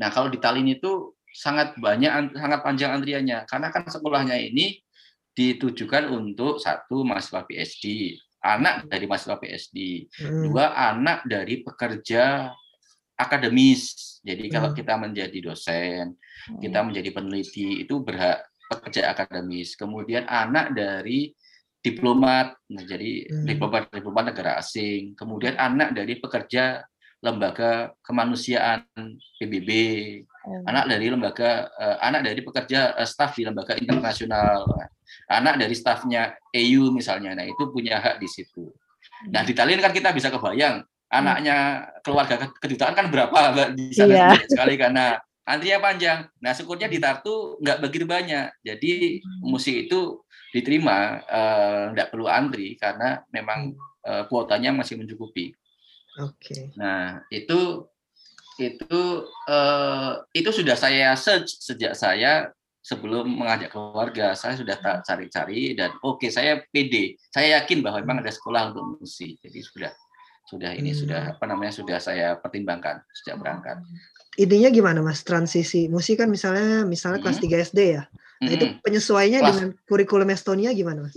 Nah 0.00 0.08
kalau 0.08 0.32
di 0.32 0.40
Tallinn 0.40 0.72
itu 0.72 1.12
sangat 1.28 1.76
banyak, 1.76 2.32
sangat 2.32 2.64
panjang 2.64 2.96
antriannya 2.96 3.44
karena 3.44 3.68
kan 3.68 3.84
sekolahnya 3.92 4.40
ini 4.40 4.80
ditujukan 5.36 6.08
untuk 6.08 6.64
satu 6.64 7.04
mahasiswa 7.04 7.44
PhD, 7.44 8.16
anak 8.40 8.88
dari 8.88 9.04
mahasiswa 9.04 9.36
PhD, 9.36 10.08
hmm. 10.08 10.48
dua 10.48 10.72
anak 10.96 11.28
dari 11.28 11.60
pekerja 11.60 12.56
akademis. 13.18 14.16
Jadi 14.22 14.46
hmm. 14.46 14.52
kalau 14.54 14.70
kita 14.70 14.94
menjadi 14.94 15.38
dosen, 15.42 16.14
hmm. 16.14 16.62
kita 16.62 16.78
menjadi 16.86 17.10
peneliti 17.10 17.82
itu 17.82 17.98
berhak 17.98 18.46
pekerja 18.70 19.10
akademis. 19.10 19.74
Kemudian 19.74 20.24
anak 20.30 20.72
dari 20.72 21.34
diplomat, 21.82 22.54
nah 22.70 22.84
jadi 22.86 23.26
hmm. 23.26 23.46
diplomat 23.46 23.90
diplomat 23.90 24.24
negara 24.30 24.62
asing. 24.62 25.18
Kemudian 25.18 25.58
anak 25.58 25.98
dari 25.98 26.14
pekerja 26.22 26.86
lembaga 27.18 27.90
kemanusiaan 28.06 28.86
PBB, 29.42 29.70
hmm. 30.22 30.64
anak 30.70 30.84
dari 30.86 31.06
lembaga 31.10 31.66
uh, 31.74 31.98
anak 31.98 32.22
dari 32.22 32.40
pekerja 32.46 32.94
uh, 32.94 33.08
staf 33.08 33.34
di 33.34 33.42
lembaga 33.42 33.74
internasional, 33.74 34.62
anak 35.26 35.58
dari 35.58 35.74
stafnya 35.74 36.38
EU 36.54 36.94
misalnya. 36.94 37.34
Nah 37.34 37.46
itu 37.46 37.74
punya 37.74 37.98
hak 37.98 38.22
di 38.22 38.28
situ. 38.30 38.70
Nah 39.34 39.42
di 39.42 39.50
Tallinn 39.50 39.82
kan 39.82 39.90
kita 39.90 40.14
bisa 40.14 40.30
kebayang 40.30 40.86
anaknya 41.08 41.88
keluarga 42.04 42.52
kedutaan 42.60 42.94
kan 42.94 43.08
berapa 43.08 43.38
di 43.78 43.92
sana 43.96 44.14
yeah. 44.14 44.32
sekali 44.44 44.76
karena 44.76 45.16
antrinya 45.48 45.80
panjang. 45.80 46.18
Nah 46.44 46.52
syukurnya 46.52 46.92
di 46.92 47.00
Tartu 47.00 47.56
nggak 47.64 47.80
begitu 47.80 48.04
banyak, 48.04 48.52
jadi 48.60 48.92
hmm. 49.24 49.48
musik 49.48 49.88
itu 49.88 50.20
diterima 50.52 51.24
nggak 51.92 52.08
uh, 52.08 52.10
perlu 52.12 52.28
antri 52.28 52.76
karena 52.76 53.24
memang 53.32 53.72
uh, 54.04 54.28
kuotanya 54.28 54.76
masih 54.76 55.00
mencukupi. 55.00 55.56
Oke. 56.20 56.36
Okay. 56.36 56.62
Nah 56.76 57.24
itu 57.32 57.88
itu 58.58 59.04
uh, 59.46 60.12
itu 60.34 60.50
sudah 60.50 60.74
saya 60.74 61.14
search 61.14 61.62
sejak 61.62 61.94
saya 61.94 62.50
sebelum 62.82 63.28
mengajak 63.28 63.70
keluarga 63.70 64.34
saya 64.34 64.58
sudah 64.58 64.74
hmm. 64.80 65.04
cari-cari 65.06 65.76
dan 65.78 65.94
oke 66.02 66.18
okay, 66.24 66.30
saya 66.32 66.64
pede 66.72 67.20
saya 67.30 67.60
yakin 67.62 67.84
bahwa 67.84 68.02
memang 68.02 68.18
ada 68.24 68.32
sekolah 68.32 68.72
untuk 68.74 68.98
musik 68.98 69.38
jadi 69.44 69.60
sudah 69.62 69.92
sudah 70.48 70.72
ini 70.72 70.96
hmm. 70.96 71.00
sudah 71.04 71.22
apa 71.36 71.44
namanya 71.44 71.76
sudah 71.76 72.00
saya 72.00 72.40
pertimbangkan 72.40 73.04
sejak 73.12 73.36
berangkat. 73.36 73.84
Intinya 74.40 74.72
gimana 74.72 75.04
Mas 75.04 75.20
transisi 75.20 75.92
musik 75.92 76.24
kan 76.24 76.32
misalnya 76.32 76.88
misalnya 76.88 77.20
hmm. 77.20 77.26
kelas 77.28 77.68
3 77.68 77.68
SD 77.68 77.80
ya. 78.00 78.02
Nah, 78.40 78.48
hmm. 78.48 78.54
itu 78.56 78.64
penyesuaiannya 78.80 79.40
kelas, 79.44 79.56
dengan 79.60 79.70
kurikulum 79.84 80.28
Estonia 80.32 80.70
gimana 80.72 81.04
Mas? 81.04 81.16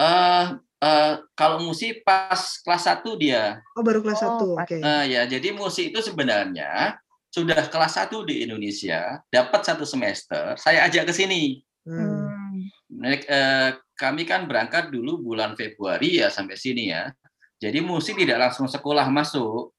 Uh, 0.00 0.56
uh, 0.80 1.12
kalau 1.36 1.60
musik 1.60 2.00
pas 2.08 2.56
kelas 2.64 2.84
1 2.88 3.04
dia. 3.20 3.60
Oh, 3.76 3.84
baru 3.84 4.00
kelas 4.00 4.24
oh, 4.24 4.56
1. 4.56 4.64
Oke. 4.64 4.64
Okay. 4.64 4.80
Uh, 4.80 5.04
ya, 5.04 5.28
jadi 5.28 5.52
musik 5.52 5.92
itu 5.92 6.00
sebenarnya 6.00 6.96
sudah 7.28 7.68
kelas 7.68 8.00
1 8.00 8.10
di 8.24 8.48
Indonesia, 8.48 9.20
dapat 9.28 9.60
satu 9.62 9.84
semester, 9.84 10.56
saya 10.56 10.88
ajak 10.88 11.10
ke 11.10 11.12
sini. 11.12 11.60
Hmm. 11.84 12.64
Uh, 13.00 13.70
kami 14.00 14.24
kan 14.24 14.48
berangkat 14.48 14.88
dulu 14.88 15.20
bulan 15.20 15.52
Februari 15.52 16.24
ya 16.24 16.32
sampai 16.32 16.56
sini 16.56 16.96
ya. 16.96 17.12
Jadi 17.60 17.78
musik 17.84 18.16
tidak 18.16 18.48
langsung 18.48 18.64
sekolah 18.64 19.06
masuk. 19.12 19.76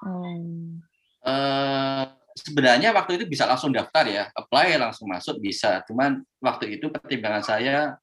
Hmm. 0.00 0.80
Uh, 1.20 2.08
sebenarnya 2.32 2.94
waktu 2.96 3.20
itu 3.20 3.24
bisa 3.28 3.44
langsung 3.44 3.68
daftar 3.68 4.08
ya, 4.08 4.24
apply 4.32 4.80
langsung 4.80 5.12
masuk 5.12 5.36
bisa. 5.36 5.84
Cuman 5.84 6.24
waktu 6.40 6.80
itu 6.80 6.88
pertimbangan 6.88 7.44
saya 7.44 8.00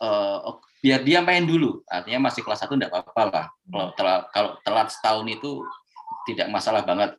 uh, 0.00 0.56
biar 0.80 1.04
dia 1.04 1.20
main 1.20 1.44
dulu. 1.44 1.84
Artinya 1.90 2.32
masih 2.32 2.40
kelas 2.40 2.64
satu 2.64 2.78
tidak 2.78 2.94
apa-apa 2.94 3.22
lah. 3.28 3.46
Kalau 3.68 3.88
telat, 3.94 4.22
kalau 4.32 4.50
telat 4.64 4.88
setahun 4.88 5.26
itu 5.28 5.50
tidak 6.30 6.48
masalah 6.48 6.82
banget. 6.86 7.12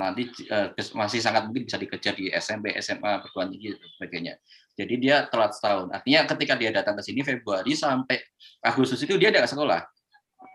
Nanti 0.00 0.32
uh, 0.48 0.72
masih 0.96 1.20
sangat 1.20 1.44
mungkin 1.44 1.68
bisa 1.68 1.76
dikejar 1.76 2.16
di 2.16 2.32
SMP, 2.32 2.72
SMA, 2.80 3.20
perguruan 3.20 3.52
tinggi 3.52 3.76
dan 3.76 3.88
sebagainya. 4.00 4.34
Jadi 4.72 4.94
dia 4.96 5.28
telat 5.28 5.52
setahun. 5.52 5.92
Artinya 5.92 6.24
ketika 6.24 6.56
dia 6.56 6.72
datang 6.72 6.96
ke 6.96 7.02
sini 7.04 7.20
Februari 7.20 7.76
sampai 7.76 8.16
Agustus 8.64 9.04
itu 9.04 9.20
dia 9.20 9.28
tidak 9.28 9.52
sekolah. 9.52 9.84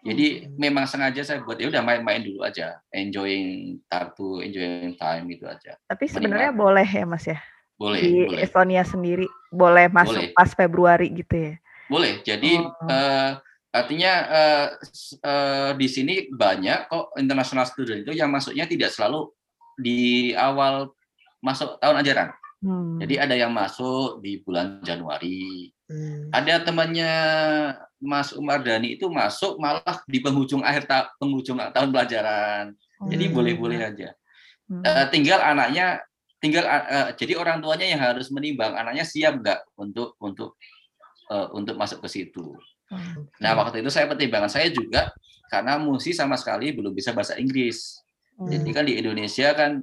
Jadi 0.08 0.48
memang 0.56 0.88
sengaja 0.88 1.20
saya 1.26 1.44
buat 1.44 1.60
ya 1.60 1.68
udah 1.68 1.84
main-main 1.84 2.24
dulu 2.24 2.48
aja, 2.48 2.80
enjoying 2.96 3.80
Tartu, 3.92 4.40
enjoying 4.40 4.96
time 4.96 5.26
itu 5.28 5.44
aja. 5.44 5.76
Tapi 5.90 6.08
sebenarnya 6.08 6.56
boleh 6.56 6.88
ya 6.88 7.04
Mas 7.04 7.28
ya? 7.28 7.40
Boleh. 7.76 8.00
Di 8.02 8.14
boleh. 8.26 8.40
Estonia 8.42 8.84
sendiri 8.88 9.28
boleh 9.52 9.92
masuk 9.92 10.18
boleh. 10.18 10.34
pas 10.34 10.50
Februari 10.56 11.08
gitu 11.12 11.36
ya? 11.36 11.54
Boleh. 11.92 12.24
Jadi 12.24 12.58
oh. 12.58 12.88
uh, 12.88 13.32
artinya 13.76 14.14
uh, 14.28 14.68
uh, 15.28 15.72
di 15.76 15.88
sini 15.92 16.32
banyak 16.32 16.88
kok 16.88 17.14
international 17.20 17.68
student 17.68 18.08
itu 18.08 18.16
yang 18.16 18.32
masuknya 18.32 18.66
tidak 18.66 18.96
selalu 18.96 19.30
di 19.78 20.32
awal 20.34 20.96
masuk 21.44 21.78
tahun 21.84 22.02
ajaran. 22.02 22.30
Hmm. 22.66 22.98
Jadi 22.98 23.16
ada 23.22 23.36
yang 23.38 23.54
masuk 23.54 24.24
di 24.26 24.42
bulan 24.42 24.82
Januari. 24.82 25.70
Hmm. 25.88 26.28
Ada 26.36 26.68
temannya 26.68 27.14
Mas 27.98 28.36
Umar 28.36 28.62
Dani 28.62 29.00
itu 29.00 29.08
masuk 29.08 29.58
malah 29.58 30.04
di 30.06 30.20
penghujung 30.20 30.62
akhir 30.62 30.86
ta 30.86 31.08
penghujung 31.18 31.58
tahun 31.72 31.90
pelajaran. 31.90 32.76
Hmm. 32.76 33.10
Jadi 33.10 33.26
boleh-boleh 33.32 33.80
aja. 33.82 34.12
Hmm. 34.68 34.84
Uh, 34.84 35.06
tinggal 35.10 35.40
anaknya 35.40 36.04
tinggal 36.38 36.68
uh, 36.68 37.16
jadi 37.16 37.40
orang 37.40 37.64
tuanya 37.64 37.88
yang 37.88 38.02
harus 38.04 38.30
menimbang 38.30 38.76
anaknya 38.76 39.08
siap 39.08 39.42
nggak 39.42 39.64
untuk 39.80 40.14
untuk 40.22 40.60
uh, 41.32 41.50
untuk 41.56 41.80
masuk 41.80 42.04
ke 42.04 42.10
situ. 42.12 42.54
Hmm. 42.92 43.26
Nah 43.40 43.56
waktu 43.56 43.80
itu 43.80 43.90
saya 43.90 44.06
pertimbangan 44.12 44.52
saya 44.52 44.68
juga 44.70 45.10
karena 45.48 45.80
Musi 45.80 46.12
sama 46.12 46.36
sekali 46.36 46.76
belum 46.76 46.92
bisa 46.92 47.16
bahasa 47.16 47.40
Inggris. 47.40 48.04
Hmm. 48.36 48.52
Jadi 48.52 48.70
kan 48.76 48.84
di 48.86 49.00
Indonesia 49.00 49.56
kan 49.56 49.82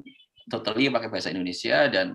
totally 0.53 0.93
pakai 0.93 1.09
bahasa 1.09 1.33
Indonesia 1.33 1.89
dan 1.89 2.15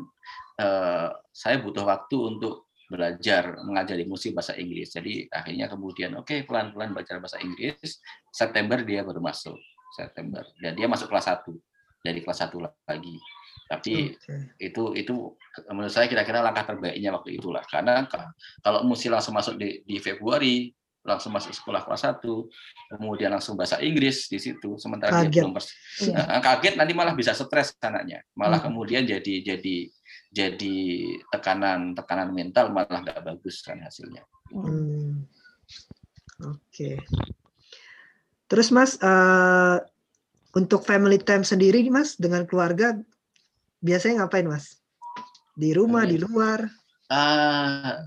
uh, 0.62 1.10
saya 1.34 1.58
butuh 1.58 1.84
waktu 1.84 2.38
untuk 2.38 2.69
belajar 2.90 3.62
mengajari 3.62 4.04
musik 4.10 4.34
bahasa 4.34 4.58
Inggris. 4.58 4.90
Jadi 4.90 5.30
akhirnya 5.30 5.70
kemudian 5.70 6.18
oke 6.18 6.26
okay, 6.26 6.40
pelan-pelan 6.44 6.92
belajar 6.92 7.22
bahasa 7.22 7.38
Inggris. 7.40 8.02
September 8.34 8.82
dia 8.82 9.06
baru 9.06 9.22
masuk 9.22 9.56
September 9.94 10.42
dan 10.58 10.74
dia 10.74 10.90
masuk 10.90 11.08
kelas 11.08 11.30
1 11.30 11.46
dari 12.02 12.20
kelas 12.26 12.40
1 12.50 12.58
lagi. 12.60 13.16
Tapi 13.70 14.18
okay. 14.18 14.42
itu 14.58 14.84
itu 14.98 15.14
menurut 15.70 15.94
saya 15.94 16.10
kira-kira 16.10 16.42
langkah 16.42 16.74
terbaiknya 16.74 17.14
waktu 17.14 17.38
itulah 17.38 17.62
karena 17.70 18.10
kalau 18.66 18.82
musik 18.82 19.14
langsung 19.14 19.38
masuk 19.38 19.62
di, 19.62 19.86
di 19.86 20.02
Februari 20.02 20.74
langsung 21.00 21.32
masuk 21.32 21.56
sekolah 21.56 21.88
kelas 21.88 22.06
1, 22.22 22.22
kemudian 23.00 23.32
langsung 23.32 23.56
bahasa 23.56 23.80
Inggris 23.80 24.28
di 24.28 24.36
situ, 24.36 24.76
sementara 24.76 25.24
kaget. 25.24 25.32
dia 25.32 25.42
belum 25.48 25.56
iya. 25.56 26.38
kaget 26.44 26.74
nanti 26.76 26.94
malah 26.94 27.16
bisa 27.16 27.32
stres 27.32 27.72
anaknya, 27.80 28.20
malah 28.36 28.60
hmm. 28.60 28.68
kemudian 28.68 29.04
jadi 29.08 29.34
jadi 29.42 29.76
jadi 30.30 30.78
tekanan 31.34 31.98
tekanan 31.98 32.30
mental 32.30 32.70
malah 32.70 33.02
nggak 33.02 33.26
bagus 33.26 33.66
kan 33.66 33.82
hasilnya. 33.82 34.22
Hmm. 34.54 35.26
Oke. 36.46 36.58
Okay. 36.70 36.96
Terus 38.50 38.74
Mas 38.74 38.98
uh, 39.02 39.78
untuk 40.58 40.82
family 40.86 41.22
time 41.22 41.46
sendiri 41.46 41.86
Mas 41.90 42.18
dengan 42.18 42.46
keluarga 42.50 42.98
biasanya 43.82 44.26
ngapain 44.26 44.50
Mas? 44.50 44.82
Di 45.54 45.76
rumah, 45.76 46.08
di 46.08 46.18
luar? 46.18 46.66
Uh, 47.12 48.06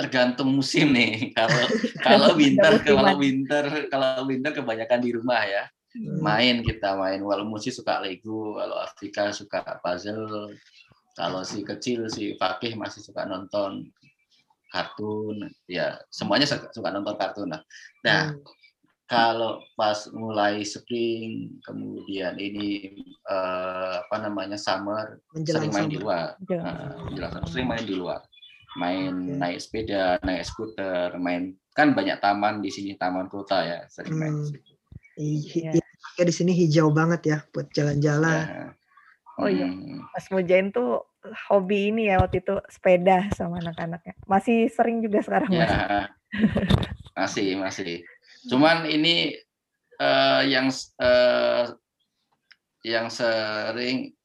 tergantung 0.00 0.54
musim 0.54 0.94
nih. 0.96 1.28
Kalau 1.36 1.62
kalau 2.00 2.28
winter 2.38 2.72
kalau 2.80 3.14
winter 3.20 3.64
kalau 3.92 4.24
winter 4.24 4.50
kebanyakan 4.56 5.00
di 5.02 5.10
rumah 5.12 5.42
ya. 5.44 5.64
Hmm. 5.90 6.22
Main 6.22 6.56
kita 6.62 6.94
main. 6.94 7.18
Walau 7.20 7.44
musim 7.44 7.74
suka 7.74 7.98
Lego, 7.98 8.56
kalau 8.56 8.78
Afrika 8.78 9.34
suka 9.34 9.60
puzzle, 9.82 10.54
kalau 11.20 11.44
si 11.44 11.60
kecil 11.60 12.08
si 12.08 12.32
Fakih 12.40 12.80
masih 12.80 13.04
suka 13.04 13.28
nonton 13.28 13.92
kartun, 14.72 15.52
ya 15.68 16.00
semuanya 16.08 16.48
suka, 16.48 16.72
suka 16.72 16.88
nonton 16.88 17.12
kartun. 17.20 17.52
Nah, 17.52 17.60
nah 18.00 18.32
hmm. 18.32 18.40
kalau 19.04 19.60
pas 19.76 20.08
mulai 20.16 20.64
spring, 20.64 21.60
kemudian 21.60 22.40
ini 22.40 22.96
uh, 23.28 24.00
apa 24.00 24.16
namanya 24.24 24.56
summer, 24.56 25.20
menjelang 25.36 25.68
sering 25.68 25.72
main 25.76 25.84
summer. 25.84 25.92
di 25.92 25.98
luar, 26.00 26.26
uh, 26.40 26.92
menjelang 27.04 27.32
sering 27.44 27.68
main 27.68 27.84
di 27.84 27.96
luar 27.98 28.20
main 28.78 29.10
okay. 29.10 29.34
naik 29.34 29.58
sepeda, 29.58 30.22
naik 30.22 30.46
skuter, 30.46 31.10
main 31.18 31.58
kan 31.74 31.90
banyak 31.90 32.22
taman 32.22 32.62
di 32.62 32.70
sini 32.70 32.94
taman 32.94 33.26
kota 33.26 33.66
ya 33.66 33.78
sering 33.90 34.14
main 34.14 34.34
hmm. 34.38 34.78
Iya. 35.20 35.76
Ya, 36.16 36.24
di 36.24 36.32
sini 36.32 36.56
hijau 36.56 36.88
banget 36.88 37.20
ya 37.28 37.38
buat 37.52 37.68
jalan-jalan. 37.76 38.44
Ya. 38.46 38.66
Oh 39.36 39.48
iya, 39.48 39.68
hmm. 39.68 40.00
Mas 40.16 40.26
Mujain 40.32 40.72
tuh 40.72 41.04
hobi 41.50 41.92
ini 41.92 42.08
ya 42.08 42.20
waktu 42.20 42.40
itu 42.40 42.56
sepeda 42.70 43.28
sama 43.36 43.60
anak-anaknya. 43.60 44.14
Masih 44.24 44.68
sering 44.72 45.04
juga 45.04 45.20
sekarang 45.20 45.50
ya, 45.52 45.60
Mas? 45.60 45.72
masih, 47.18 47.48
masih. 47.60 47.92
Cuman 48.48 48.88
ini 48.88 49.36
uh, 50.00 50.42
yang 50.46 50.72
uh, 51.00 51.76
yang 52.80 53.12
sering 53.12 54.16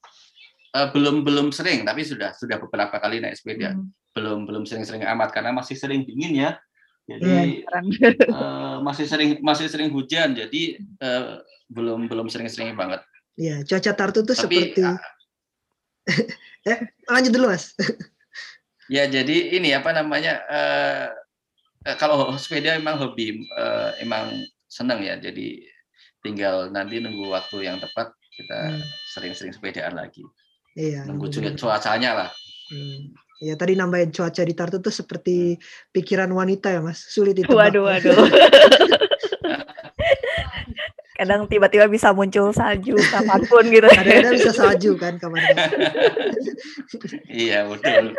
uh, 0.71 0.87
belum 0.95 1.27
belum 1.27 1.51
sering 1.51 1.83
tapi 1.83 2.07
sudah 2.07 2.31
sudah 2.31 2.57
beberapa 2.63 2.95
kali 2.99 3.19
naik 3.19 3.35
sepeda. 3.35 3.75
Hmm 3.75 3.91
belum 4.15 4.47
belum 4.47 4.63
sering-sering 4.63 5.03
amat 5.03 5.35
karena 5.35 5.51
masih 5.51 5.75
sering 5.75 6.07
dingin 6.07 6.33
ya 6.39 6.49
jadi 7.05 7.61
ya, 7.61 7.83
uh, 8.31 8.79
masih 8.87 9.05
sering 9.05 9.43
masih 9.43 9.67
sering 9.67 9.91
hujan 9.91 10.31
jadi 10.31 10.79
uh, 11.03 11.43
belum 11.67 12.07
belum 12.07 12.31
sering-sering 12.31 12.79
banget 12.79 13.03
ya 13.35 13.59
cuaca 13.67 13.91
Tartu 13.91 14.23
tuh 14.23 14.33
Tapi, 14.33 14.71
seperti 14.71 14.81
uh, 14.87 14.95
eh 16.69 16.79
lanjut 17.09 17.31
dulu 17.33 17.51
mas 17.51 17.73
ya 18.93 19.09
jadi 19.09 19.57
ini 19.57 19.73
apa 19.73 19.89
namanya 19.93 20.41
uh, 20.45 21.07
kalau 21.97 22.33
sepeda 22.37 22.77
memang 22.77 22.97
hobi 22.97 23.45
uh, 23.57 23.93
emang 24.01 24.45
senang 24.69 25.01
ya 25.01 25.17
jadi 25.17 25.61
tinggal 26.25 26.73
nanti 26.73 26.97
nunggu 26.97 27.29
waktu 27.29 27.69
yang 27.69 27.77
tepat 27.77 28.13
kita 28.33 28.75
hmm. 28.75 28.83
sering-sering 29.13 29.53
hmm. 29.53 29.59
sepedaan 29.61 29.93
lagi 29.93 30.25
iya, 30.73 31.05
nunggu 31.05 31.29
cuacanya 31.57 32.25
lah 32.25 32.29
hmm. 32.73 33.25
Ya 33.43 33.59
tadi 33.59 33.75
nambahin 33.75 34.15
cuaca 34.15 34.47
di 34.47 34.55
Tartu 34.55 34.79
tuh 34.79 34.95
seperti 34.95 35.59
pikiran 35.91 36.31
wanita 36.31 36.71
ya 36.71 36.79
mas, 36.79 37.03
sulit 37.03 37.35
itu. 37.35 37.51
Waduh, 37.51 37.83
waduh. 37.83 38.15
Kadang 41.15 41.47
tiba-tiba 41.47 41.87
bisa 41.87 42.11
muncul 42.11 42.51
salju 42.51 42.99
kapan 42.99 43.41
pun 43.47 43.63
gitu. 43.71 43.87
Kadang-kadang 43.87 44.33
bisa 44.35 44.51
salju 44.51 44.91
kan 44.99 45.15
kapan 45.15 45.41
Iya 47.31 47.71
betul. 47.71 48.11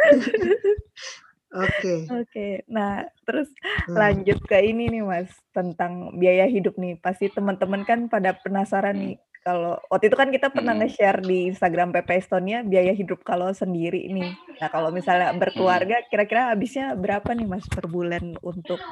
Oke. 1.57 1.69
Okay. 1.77 1.99
Oke. 2.09 2.25
Okay. 2.29 2.53
Nah, 2.69 3.05
terus 3.25 3.49
hmm. 3.89 3.97
lanjut 3.97 4.39
ke 4.45 4.59
ini 4.65 4.93
nih 4.93 5.05
Mas 5.05 5.31
tentang 5.53 6.17
biaya 6.17 6.49
hidup 6.49 6.77
nih. 6.77 6.97
Pasti 7.01 7.29
teman-teman 7.33 7.85
kan 7.85 8.09
pada 8.09 8.37
penasaran 8.37 8.97
nih 8.97 9.17
kalau 9.47 9.79
waktu 9.87 10.11
itu 10.11 10.19
kan 10.19 10.35
kita 10.35 10.51
pernah 10.51 10.75
hmm. 10.75 10.83
nge-share 10.83 11.23
di 11.23 11.47
Instagram 11.55 11.95
PP 11.95 12.19
Estonia 12.19 12.67
biaya 12.67 12.91
hidup 12.91 13.23
kalau 13.23 13.55
sendiri 13.55 14.03
ini. 14.11 14.35
Nah, 14.59 14.67
kalau 14.75 14.91
misalnya 14.91 15.31
berkeluarga 15.39 16.03
kira-kira 16.11 16.51
habisnya 16.51 16.99
berapa 16.99 17.31
nih 17.31 17.47
Mas 17.47 17.63
per 17.71 17.87
bulan 17.87 18.35
untuk 18.43 18.83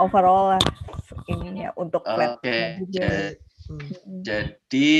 overall 0.00 0.56
lah 0.56 0.64
ininya 1.28 1.76
untuk 1.76 2.00
flat 2.08 2.40
okay. 2.40 2.80
juga. 2.88 3.36
Hmm. 3.68 3.84
Jadi 4.24 4.92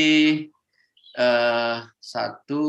uh, 1.16 1.88
satu 1.97 2.61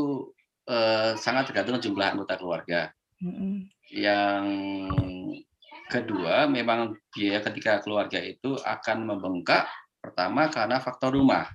uh, 0.72 1.20
sangat 1.20 1.52
tergantung 1.52 1.84
jumlah 1.84 2.08
anggota 2.08 2.40
keluarga. 2.40 2.88
Hmm. 3.20 3.68
Yang 3.92 4.46
kedua 5.92 6.48
memang 6.48 6.96
biaya 7.12 7.44
ketika 7.44 7.84
keluarga 7.84 8.24
itu 8.24 8.56
akan 8.64 9.12
membengkak 9.12 9.68
pertama 10.00 10.48
karena 10.48 10.80
faktor 10.80 11.20
rumah 11.20 11.52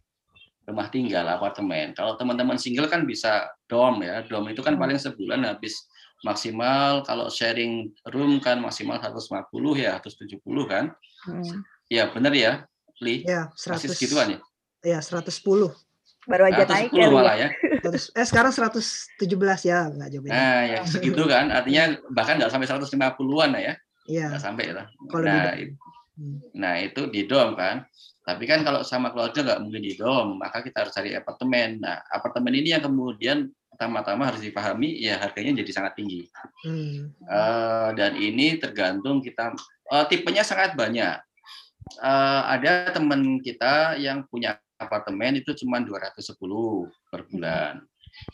rumah 0.69 0.93
tinggal 0.93 1.25
apartemen. 1.25 1.97
Kalau 1.97 2.21
teman-teman 2.21 2.61
single 2.61 2.93
kan 2.93 3.09
bisa 3.09 3.49
dom 3.73 4.05
ya. 4.05 4.21
Dom 4.29 4.45
itu 4.53 4.61
kan 4.61 4.77
hmm. 4.77 4.83
paling 4.85 4.99
sebulan 5.01 5.49
habis 5.49 5.89
maksimal 6.21 7.01
kalau 7.09 7.33
sharing 7.33 7.89
room 8.13 8.37
kan 8.45 8.61
maksimal 8.61 9.01
150 9.01 9.49
ya, 9.81 9.97
170 10.05 10.45
kan. 10.69 10.93
Hmm. 11.25 11.65
Ya, 11.89 12.13
benar 12.13 12.37
ya, 12.37 12.69
Li? 13.01 13.25
Ya, 13.25 13.49
100. 13.57 13.81
Masih 13.81 13.89
segituan 13.97 14.37
ya? 14.37 14.39
Ya, 14.85 14.99
110. 15.01 15.73
Baru 16.29 16.45
aja 16.45 16.69
110 16.69 16.69
naik 16.69 16.91
ya. 16.93 17.09
malah 17.09 17.37
ya. 17.41 17.49
eh 17.89 18.27
sekarang 18.29 18.53
117 18.53 19.25
ya, 19.65 19.89
enggak 19.89 20.09
jauh 20.13 20.23
beda. 20.29 20.37
Nah, 20.37 20.61
ya 20.69 20.79
segitu 20.85 21.25
kan. 21.25 21.49
Artinya 21.49 21.97
bahkan 22.13 22.37
nggak 22.37 22.53
sampai 22.53 22.69
150-an 22.69 23.51
ya. 23.57 23.75
Iya. 24.05 24.27
Nggak 24.37 24.45
sampai 24.45 24.65
ya. 24.69 24.75
Nah, 24.77 24.85
hmm. 25.57 25.73
Nah, 26.55 26.75
itu 26.83 27.07
di 27.09 27.25
dom 27.25 27.55
kan. 27.55 27.87
Tapi 28.29 28.45
kan 28.45 28.61
kalau 28.61 28.85
sama 28.85 29.09
keluarga 29.09 29.41
nggak 29.41 29.61
mungkin 29.65 29.83
di 29.83 29.97
dom, 29.97 30.37
maka 30.37 30.61
kita 30.61 30.85
harus 30.85 30.93
cari 30.93 31.17
apartemen. 31.17 31.81
Nah, 31.81 32.05
apartemen 32.13 32.53
ini 32.53 32.77
yang 32.77 32.85
kemudian 32.85 33.49
pertama-tama 33.73 34.29
harus 34.29 34.43
dipahami 34.43 34.99
ya 34.99 35.23
harganya 35.23 35.63
jadi 35.63 35.71
sangat 35.71 35.97
tinggi. 35.97 36.29
Hmm. 36.67 37.15
Uh, 37.25 37.95
dan 37.95 38.19
ini 38.19 38.59
tergantung 38.59 39.23
kita 39.23 39.55
uh, 39.95 40.05
tipenya 40.11 40.43
sangat 40.43 40.75
banyak. 40.75 41.17
Uh, 42.03 42.43
ada 42.53 42.93
teman 42.93 43.41
kita 43.41 43.97
yang 43.97 44.27
punya 44.29 44.61
apartemen 44.77 45.41
itu 45.41 45.55
cuma 45.65 45.81
210 45.81 46.35
per 47.09 47.23
bulan. 47.31 47.81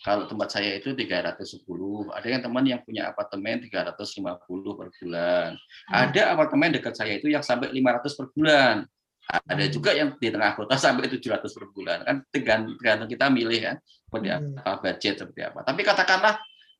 Kalau 0.05 0.24
tempat 0.28 0.49
saya 0.53 0.76
itu 0.76 0.93
310. 0.93 2.12
Ada 2.12 2.26
yang 2.28 2.43
teman 2.43 2.64
yang 2.64 2.80
punya 2.85 3.12
apartemen 3.12 3.62
350 3.62 4.78
per 4.78 4.89
bulan. 5.01 5.51
Hmm. 5.57 5.93
Ada 5.93 6.22
apartemen 6.35 6.74
dekat 6.74 6.95
saya 6.97 7.16
itu 7.16 7.28
yang 7.30 7.45
sampai 7.45 7.72
500 7.72 8.18
per 8.18 8.26
bulan. 8.32 8.76
Ada 9.24 9.64
juga 9.72 9.97
yang 9.97 10.12
di 10.20 10.28
tengah 10.28 10.53
kota 10.53 10.76
sampai 10.76 11.09
700 11.09 11.49
per 11.49 11.66
bulan 11.72 12.05
kan 12.05 12.16
tergantung 12.28 13.09
kita 13.09 13.32
milih 13.32 13.57
kan 13.57 13.76
seperti 13.80 14.28
hmm. 14.28 14.61
apa 14.61 14.72
budget 14.85 15.14
seperti 15.16 15.41
apa. 15.49 15.61
Tapi 15.64 15.80
katakanlah 15.80 16.35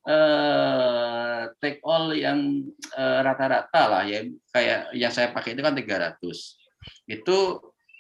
eh, 0.05 1.43
take 1.57 1.81
all 1.89 2.13
yang 2.13 2.69
eh, 2.93 3.19
rata-rata 3.25 3.83
lah 3.89 4.03
ya 4.05 4.29
kayak 4.53 4.93
yang 4.93 5.13
saya 5.13 5.33
pakai 5.33 5.57
itu 5.57 5.65
kan 5.65 5.73
300. 5.73 6.21
Itu 7.09 7.39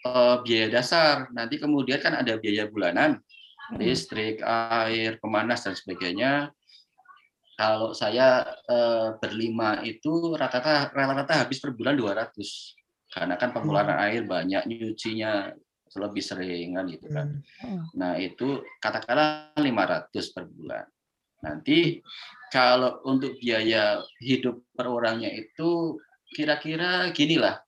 eh, 0.05 0.37
biaya 0.45 0.69
dasar. 0.69 1.33
Nanti 1.33 1.57
kemudian 1.57 2.05
kan 2.05 2.13
ada 2.21 2.37
biaya 2.37 2.69
bulanan. 2.69 3.25
Listrik, 3.73 4.45
air, 4.45 5.17
pemanas 5.19 5.65
dan 5.65 5.75
sebagainya. 5.77 6.53
Kalau 7.55 7.95
saya 7.95 8.45
eh, 8.67 9.09
berlima 9.23 9.79
itu 9.87 10.35
rata-rata 10.35 10.91
rata-rata 10.91 11.47
habis 11.47 11.63
per 11.63 11.73
bulan 11.73 11.95
200. 11.95 12.35
Karena 13.15 13.39
kan 13.39 13.55
pengeluaran 13.55 13.95
hmm. 13.95 14.05
air 14.11 14.23
banyak, 14.27 14.63
nyucinya 14.67 15.55
lebih 15.95 16.23
sering 16.25 16.75
kan 16.75 16.85
gitu 16.91 17.07
kan. 17.15 17.39
Hmm. 17.63 17.87
Nah, 17.95 18.19
itu 18.19 18.59
katakanlah 18.83 19.55
500 19.55 20.35
per 20.35 20.45
bulan. 20.51 20.85
Nanti 21.47 22.03
kalau 22.51 22.99
untuk 23.07 23.39
biaya 23.39 24.03
hidup 24.19 24.67
per 24.75 24.91
orangnya 24.91 25.31
itu 25.31 26.01
kira-kira 26.35 27.15
gini 27.15 27.39
lah. 27.39 27.63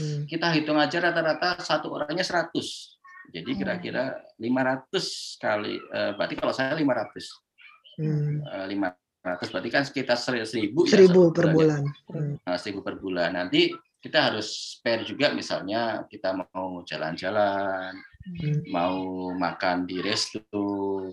Hmm. 0.00 0.24
Kita 0.24 0.48
hitung 0.56 0.80
aja 0.80 0.96
rata-rata 0.98 1.60
satu 1.60 1.92
orangnya 1.92 2.24
100. 2.24 2.95
Jadi 3.32 3.50
hmm. 3.52 3.58
kira-kira 3.62 4.04
500 4.38 5.42
kali 5.42 5.74
uh, 5.78 6.12
berarti 6.14 6.34
kalau 6.38 6.52
saya 6.54 6.74
500. 6.74 7.98
Hmm. 8.00 8.44
Uh, 8.44 8.66
500 8.68 9.52
berarti 9.52 9.70
kan 9.72 9.82
sekitar 9.82 10.16
1000 10.18 10.70
1000 10.70 11.10
ya, 11.10 11.30
per 11.34 11.46
bulan. 11.50 11.82
Hmm. 12.10 12.34
Nah, 12.42 12.58
1000 12.58 12.86
per 12.86 12.94
bulan. 12.98 13.30
Nanti 13.34 13.72
kita 13.98 14.30
harus 14.30 14.78
spare 14.78 15.02
juga 15.02 15.34
misalnya 15.34 16.06
kita 16.06 16.30
mau 16.36 16.86
jalan-jalan, 16.86 17.90
hmm. 18.26 18.68
mau 18.74 19.30
makan 19.32 19.86
di 19.86 20.02
resto, 20.02 20.42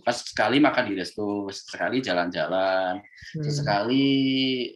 pas 0.01 0.17
sekali 0.17 0.57
makan 0.57 0.89
di 0.89 0.93
resto, 0.97 1.47
sekali 1.53 2.01
jalan-jalan, 2.01 2.97
hmm. 3.37 3.53
sekali 3.53 4.05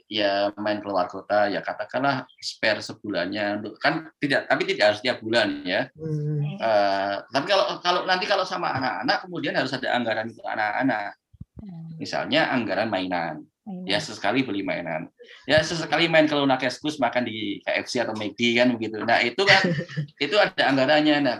ya 0.05 0.53
main 0.61 0.79
keluar 0.79 1.09
kota 1.09 1.49
ya 1.49 1.65
katakanlah 1.65 2.29
spare 2.37 2.79
sebulannya 2.85 3.61
untuk 3.61 3.81
kan 3.81 4.07
tidak 4.21 4.45
tapi 4.45 4.63
tidak 4.69 4.93
harus 4.93 5.01
tiap 5.01 5.17
bulan 5.19 5.65
ya. 5.65 5.89
Hmm. 5.97 6.57
Uh, 6.61 7.15
tapi 7.33 7.45
kalau 7.49 7.65
kalau 7.81 8.01
nanti 8.05 8.29
kalau 8.29 8.45
sama 8.45 8.71
anak-anak 8.77 9.17
kemudian 9.25 9.57
harus 9.57 9.73
ada 9.73 9.97
anggaran 9.97 10.29
untuk 10.29 10.45
anak-anak. 10.45 11.17
Hmm. 11.57 11.97
Misalnya 11.97 12.53
anggaran 12.53 12.93
mainan 12.93 13.41
ya 13.83 13.99
sesekali 13.99 14.47
beli 14.47 14.63
mainan 14.63 15.11
ya 15.43 15.59
sesekali 15.59 16.07
main 16.07 16.23
kalau 16.23 16.47
nakeskus 16.47 16.95
makan 17.03 17.27
di 17.27 17.59
KFC 17.67 17.99
atau 17.99 18.15
McD 18.15 18.55
kan 18.55 18.71
begitu 18.71 19.03
nah 19.03 19.19
itu 19.19 19.43
kan 19.43 19.59
itu 20.23 20.35
ada 20.39 20.71
anggarannya 20.71 21.15
nah 21.19 21.37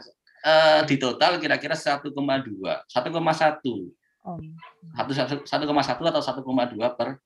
uh, 0.48 0.82
di 0.88 0.96
total 0.96 1.44
kira-kira 1.44 1.76
1,2 1.76 2.08
1,1 2.08 2.88
satu 4.96 5.12
satu 5.44 5.64
koma 5.68 5.84
satu 5.84 6.02
atau 6.08 6.24
1,2 6.24 6.80
per 6.96 7.20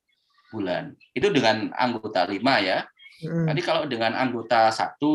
bulan 0.50 0.98
itu 1.14 1.30
dengan 1.30 1.70
anggota 1.78 2.26
lima 2.26 2.58
ya 2.60 2.84
hmm. 3.22 3.46
nanti 3.46 3.62
kalau 3.62 3.86
dengan 3.86 4.18
anggota 4.18 4.74
satu 4.74 5.14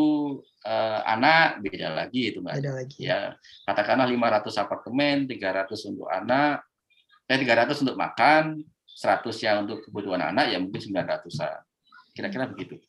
uh, 0.63 1.01
anak 1.05 1.59
beda 1.61 1.93
lagi 1.93 2.31
itu 2.31 2.39
mbak 2.41 2.63
beda 2.63 2.73
lagi. 2.79 3.07
ya 3.07 3.35
katakanlah 3.67 4.07
500 4.07 4.63
apartemen 4.63 5.27
300 5.27 5.91
untuk 5.91 6.09
anak 6.09 6.63
eh 7.27 7.39
300 7.39 7.83
untuk 7.83 7.99
makan 7.99 8.63
100 8.97 9.45
yang 9.45 9.57
untuk 9.69 9.85
kebutuhan 9.85 10.33
anak 10.33 10.49
ya 10.49 10.57
mungkin 10.57 10.81
900-an. 10.81 11.61
Kira-kira 12.17 12.49
begitu. 12.49 12.81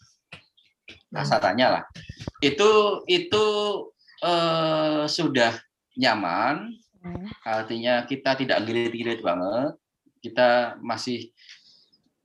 Kasarannya 1.11 1.67
lah. 1.67 1.83
Itu 2.39 3.03
itu 3.11 3.43
eh, 4.23 5.03
sudah 5.09 5.53
nyaman, 5.97 6.73
hmm. 7.03 7.27
artinya 7.43 8.05
kita 8.05 8.37
tidak 8.37 8.63
gilit-gilit 8.65 9.19
banget. 9.21 9.75
Kita 10.21 10.79
masih 10.81 11.29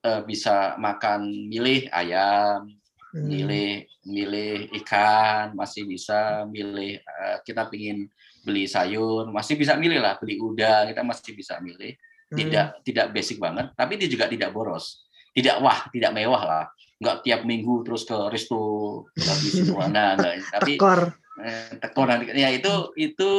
eh, 0.05 0.22
bisa 0.24 0.76
makan 0.80 1.49
milih 1.49 1.88
ayam, 1.93 2.68
hmm. 3.14 3.24
milih 3.26 3.72
milih 4.03 4.68
ikan, 4.82 5.55
masih 5.55 5.86
bisa 5.86 6.45
milih 6.49 7.01
eh, 7.01 7.36
kita 7.45 7.68
pingin 7.68 8.11
beli 8.43 8.66
sayur, 8.66 9.30
masih 9.30 9.55
bisa 9.55 9.78
milih 9.78 10.03
lah, 10.03 10.18
beli 10.18 10.36
udang, 10.43 10.90
kita 10.90 11.03
masih 11.07 11.32
bisa 11.34 11.62
milih 11.62 11.95
tidak 12.32 12.66
hmm. 12.72 12.80
tidak 12.82 13.07
basic 13.12 13.36
banget 13.36 13.66
tapi 13.76 14.01
dia 14.01 14.09
juga 14.09 14.26
tidak 14.26 14.51
boros 14.51 15.05
tidak 15.36 15.61
wah 15.61 15.88
tidak 15.93 16.12
mewah 16.16 16.43
lah 16.43 16.64
nggak 17.03 17.16
tiap 17.26 17.40
minggu 17.45 17.84
terus 17.84 18.09
ke 18.09 18.16
resto 18.32 19.05
habis 19.16 19.53
itu 19.53 19.72
mana 19.76 20.16
enggak 20.16 20.34
tapi 20.49 20.72
tekor 20.76 21.01
eh, 21.41 21.80
tekor 21.80 22.12
nanti 22.12 22.28
ya 22.37 22.53
itu 22.53 22.93
itu 23.01 23.30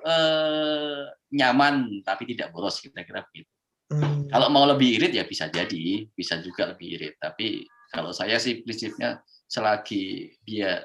eh, 0.00 1.04
nyaman 1.32 2.04
tapi 2.04 2.24
tidak 2.32 2.52
boros 2.52 2.80
kira-kira 2.80 3.24
begitu 3.28 3.50
hmm. 3.92 4.32
kalau 4.32 4.48
mau 4.48 4.64
lebih 4.64 5.00
irit 5.00 5.12
ya 5.12 5.24
bisa 5.28 5.52
jadi 5.52 6.08
bisa 6.16 6.40
juga 6.40 6.72
lebih 6.72 6.96
irit 6.96 7.14
tapi 7.20 7.68
kalau 7.92 8.12
saya 8.16 8.40
sih 8.40 8.64
prinsipnya 8.64 9.20
selagi 9.44 10.32
dia 10.48 10.80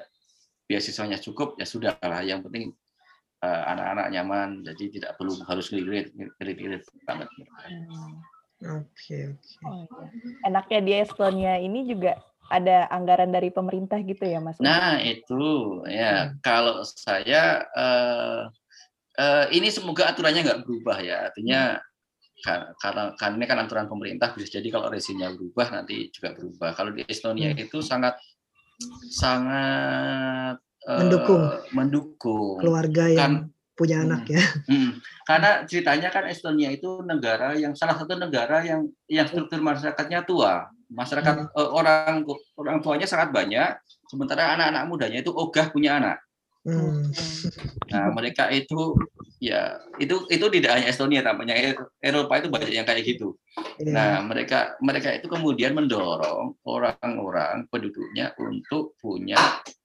biasiswanya 0.68 1.16
cukup 1.16 1.56
ya 1.56 1.64
sudah 1.64 1.96
lah 2.04 2.20
yang 2.20 2.44
penting 2.44 2.76
uh, 3.40 3.62
anak-anak 3.72 4.06
nyaman 4.12 4.48
jadi 4.60 4.84
tidak 5.00 5.10
perlu 5.16 5.32
harus 5.48 5.72
ngirit 5.72 6.12
ngirit 6.12 6.84
banget 7.08 7.28
hmm. 7.32 8.20
oke 8.68 9.18
oke 9.32 9.52
oh, 9.64 9.72
iya. 9.72 9.86
enaknya 10.44 10.78
di 10.84 10.92
Estonia 11.00 11.54
ini 11.56 11.88
juga 11.88 12.20
ada 12.48 12.88
anggaran 12.88 13.30
dari 13.30 13.52
pemerintah 13.52 14.00
gitu 14.00 14.24
ya 14.24 14.40
mas 14.40 14.58
nah 14.60 14.96
itu 15.00 15.84
ya 15.88 16.32
hmm. 16.32 16.44
kalau 16.44 16.82
saya 16.84 17.64
uh, 17.76 18.48
uh, 19.20 19.46
ini 19.52 19.68
semoga 19.68 20.08
aturannya 20.08 20.44
nggak 20.44 20.62
berubah 20.64 20.98
ya 21.00 21.30
artinya 21.32 21.78
hmm 21.78 21.86
karena 22.38 23.18
karena 23.18 23.34
ini 23.34 23.46
kan 23.50 23.58
aturan 23.66 23.86
pemerintah 23.90 24.30
bisa 24.30 24.58
jadi 24.58 24.68
kalau 24.70 24.88
resimnya 24.90 25.34
berubah 25.34 25.74
nanti 25.74 26.06
juga 26.14 26.38
berubah. 26.38 26.70
Kalau 26.74 26.94
di 26.94 27.02
Estonia 27.06 27.50
hmm. 27.50 27.64
itu 27.66 27.82
sangat 27.82 28.14
sangat 29.10 30.62
mendukung 30.86 31.42
uh, 31.42 31.58
mendukung 31.74 32.62
keluarga 32.62 33.10
yang 33.10 33.18
kan, 33.18 33.32
punya 33.74 34.06
anak 34.06 34.30
ya. 34.30 34.42
Hmm, 34.70 35.02
karena 35.26 35.66
ceritanya 35.66 36.08
kan 36.14 36.30
Estonia 36.30 36.70
itu 36.70 37.02
negara 37.02 37.58
yang 37.58 37.74
salah 37.74 37.98
satu 37.98 38.14
negara 38.14 38.62
yang 38.62 38.86
yang 39.10 39.26
struktur 39.26 39.58
masyarakatnya 39.58 40.22
tua. 40.22 40.70
Masyarakat 40.88 41.34
hmm. 41.36 41.52
uh, 41.52 41.70
orang 41.76 42.24
orang 42.56 42.76
tuanya 42.80 43.04
sangat 43.04 43.28
banyak, 43.32 43.76
sementara 44.08 44.56
anak-anak 44.56 44.84
mudanya 44.88 45.18
itu 45.20 45.32
ogah 45.32 45.68
punya 45.68 46.00
anak. 46.00 46.18
Hmm. 46.64 47.08
Nah, 47.88 48.12
mereka 48.12 48.52
itu 48.52 48.96
ya 49.38 49.78
itu 50.02 50.26
itu 50.28 50.46
tidak 50.50 50.70
hanya 50.74 50.90
Estonia 50.90 51.22
tampaknya 51.22 51.76
Eropa 52.02 52.34
itu 52.42 52.48
banyak 52.50 52.70
yang 52.74 52.84
kayak 52.84 53.06
gitu. 53.06 53.38
Yeah. 53.80 53.94
Nah, 53.94 54.12
mereka 54.26 54.76
mereka 54.82 55.14
itu 55.14 55.30
kemudian 55.30 55.72
mendorong 55.72 56.58
orang-orang 56.66 57.64
penduduknya 57.70 58.34
untuk 58.36 58.98
punya 59.00 59.38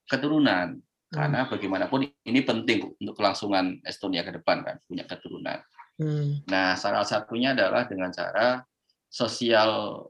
keturunan. 0.09 0.81
Karena 1.13 1.45
hmm. 1.45 1.49
bagaimanapun 1.53 2.09
ini 2.25 2.41
penting 2.41 2.89
untuk 2.97 3.13
kelangsungan 3.13 3.77
Estonia 3.85 4.25
ke 4.25 4.33
depan 4.33 4.65
kan 4.65 4.81
punya 4.89 5.05
keturunan. 5.05 5.61
Hmm. 6.01 6.41
Nah, 6.49 6.73
salah 6.73 7.05
satunya 7.05 7.53
adalah 7.53 7.85
dengan 7.85 8.09
cara 8.09 8.65
sosial 9.13 10.01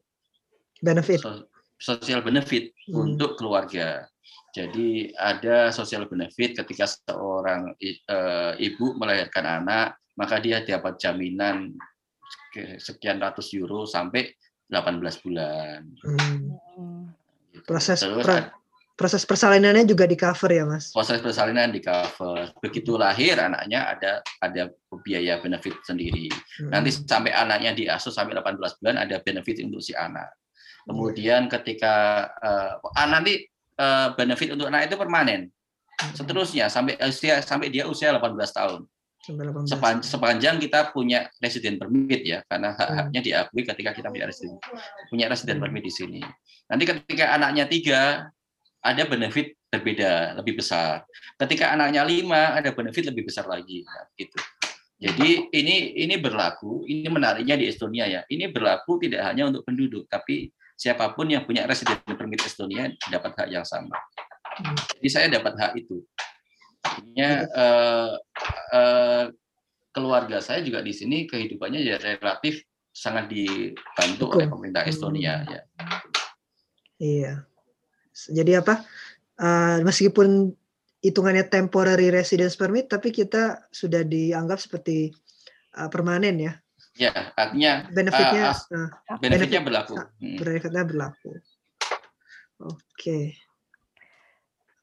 benefit 0.84 1.24
so, 1.24 1.48
sosial 1.84 2.24
benefit 2.24 2.72
hmm. 2.88 2.96
untuk 2.96 3.36
keluarga. 3.36 4.08
Jadi 4.56 5.12
ada 5.18 5.74
sosial 5.74 6.08
benefit 6.08 6.56
ketika 6.56 6.88
seorang 6.88 7.76
e, 7.82 8.18
ibu 8.62 8.96
melahirkan 8.96 9.44
anak, 9.44 10.00
maka 10.16 10.38
dia 10.40 10.64
dapat 10.64 10.96
jaminan 11.02 11.74
sekian 12.78 13.18
ratus 13.18 13.50
euro 13.58 13.90
sampai 13.90 14.30
18 14.70 15.26
bulan. 15.26 15.82
Hmm. 16.06 17.10
Gitu. 17.50 17.66
Proses 17.66 18.00
Terus, 18.00 18.54
proses 18.94 19.26
persalinannya 19.26 19.90
juga 19.90 20.06
di 20.06 20.14
cover 20.14 20.54
ya 20.54 20.70
mas 20.70 20.94
proses 20.94 21.18
persalinan 21.18 21.74
di 21.74 21.82
cover 21.82 22.54
begitu 22.62 22.94
lahir 22.94 23.42
anaknya 23.42 23.90
ada 23.90 24.12
ada 24.38 24.70
biaya 25.02 25.42
benefit 25.42 25.74
sendiri 25.82 26.30
hmm. 26.30 26.70
nanti 26.70 26.94
sampai 26.94 27.34
anaknya 27.34 27.74
diasuh 27.74 28.14
sampai 28.14 28.38
18 28.38 28.54
bulan 28.54 29.02
ada 29.02 29.18
benefit 29.26 29.66
untuk 29.66 29.82
si 29.82 29.98
anak 29.98 30.30
kemudian 30.84 31.48
ketika 31.52 32.28
uh, 32.40 33.08
nanti 33.08 33.48
uh, 33.80 34.14
benefit 34.16 34.56
untuk 34.56 34.68
anak 34.70 34.92
itu 34.92 34.96
permanen 35.00 35.50
hmm. 35.50 36.14
seterusnya 36.16 36.68
sampai 36.68 37.00
usia 37.04 37.40
sampai 37.44 37.72
dia 37.72 37.88
usia 37.88 38.12
18 38.16 38.36
tahun 38.38 38.84
Sepan, 39.64 40.04
sepanjang 40.04 40.60
kita 40.60 40.92
punya 40.92 41.32
resident 41.40 41.80
permit 41.80 42.28
ya 42.28 42.44
karena 42.44 42.76
hak-haknya 42.76 43.24
hmm. 43.24 43.28
diakui 43.32 43.64
ketika 43.64 43.96
kita 43.96 44.12
punya 44.12 44.28
resident 44.28 44.60
punya 45.08 45.32
resident 45.32 45.64
permit 45.64 45.88
di 45.88 45.94
sini 45.96 46.20
nanti 46.68 46.84
ketika 46.84 47.32
anaknya 47.32 47.64
tiga 47.64 48.28
ada 48.84 49.08
benefit 49.08 49.56
berbeda 49.72 50.38
lebih 50.38 50.60
besar. 50.60 51.08
Ketika 51.40 51.74
anaknya 51.74 52.04
lima 52.06 52.54
ada 52.54 52.70
benefit 52.76 53.10
lebih 53.10 53.32
besar 53.32 53.48
lagi, 53.48 53.82
nah, 53.88 54.06
gitu. 54.20 54.38
Jadi 55.02 55.50
ini 55.56 55.98
ini 56.04 56.16
berlaku, 56.20 56.86
ini 56.86 57.08
menariknya 57.10 57.58
di 57.58 57.66
Estonia 57.72 58.06
ya. 58.06 58.22
Ini 58.28 58.54
berlaku 58.54 59.02
tidak 59.02 59.26
hanya 59.26 59.50
untuk 59.50 59.66
penduduk, 59.66 60.06
tapi 60.12 60.52
siapa 60.84 61.16
pun 61.16 61.32
yang 61.32 61.48
punya 61.48 61.64
resident 61.64 62.04
permit 62.04 62.44
Estonia 62.44 62.92
dapat 63.08 63.32
hak 63.40 63.48
yang 63.48 63.64
sama. 63.64 63.96
Jadi 65.00 65.08
saya 65.08 65.32
dapat 65.32 65.56
hak 65.56 65.72
itu. 65.80 66.04
Artinya 66.84 67.30
eh, 67.48 68.12
eh, 68.76 69.26
keluarga 69.96 70.44
saya 70.44 70.60
juga 70.60 70.84
di 70.84 70.92
sini 70.92 71.24
kehidupannya 71.24 71.80
ya 71.80 71.96
relatif 72.04 72.68
sangat 72.92 73.32
dibantu 73.32 74.36
oleh 74.36 74.52
pemerintah 74.52 74.84
Estonia 74.84 75.48
ya. 75.48 75.62
Iya. 77.00 77.34
Jadi 78.14 78.52
apa? 78.60 78.84
Uh, 79.34 79.82
meskipun 79.82 80.54
hitungannya 81.02 81.50
temporary 81.50 82.14
residence 82.14 82.54
permit, 82.54 82.86
tapi 82.86 83.10
kita 83.10 83.66
sudah 83.74 84.06
dianggap 84.06 84.62
seperti 84.62 85.10
uh, 85.74 85.90
permanen 85.90 86.38
ya. 86.38 86.54
Ya, 86.94 87.34
artinya 87.34 87.90
benefitnya 87.90 88.54
uh, 88.54 88.58
uh, 88.78 89.18
benefitnya 89.18 89.66
benefit, 89.66 89.66
berlaku. 89.66 89.96
Hmm. 89.98 90.38
Benefitnya 90.38 90.84
berlaku. 90.86 91.32
Oke. 92.62 92.78
Okay. 92.94 93.26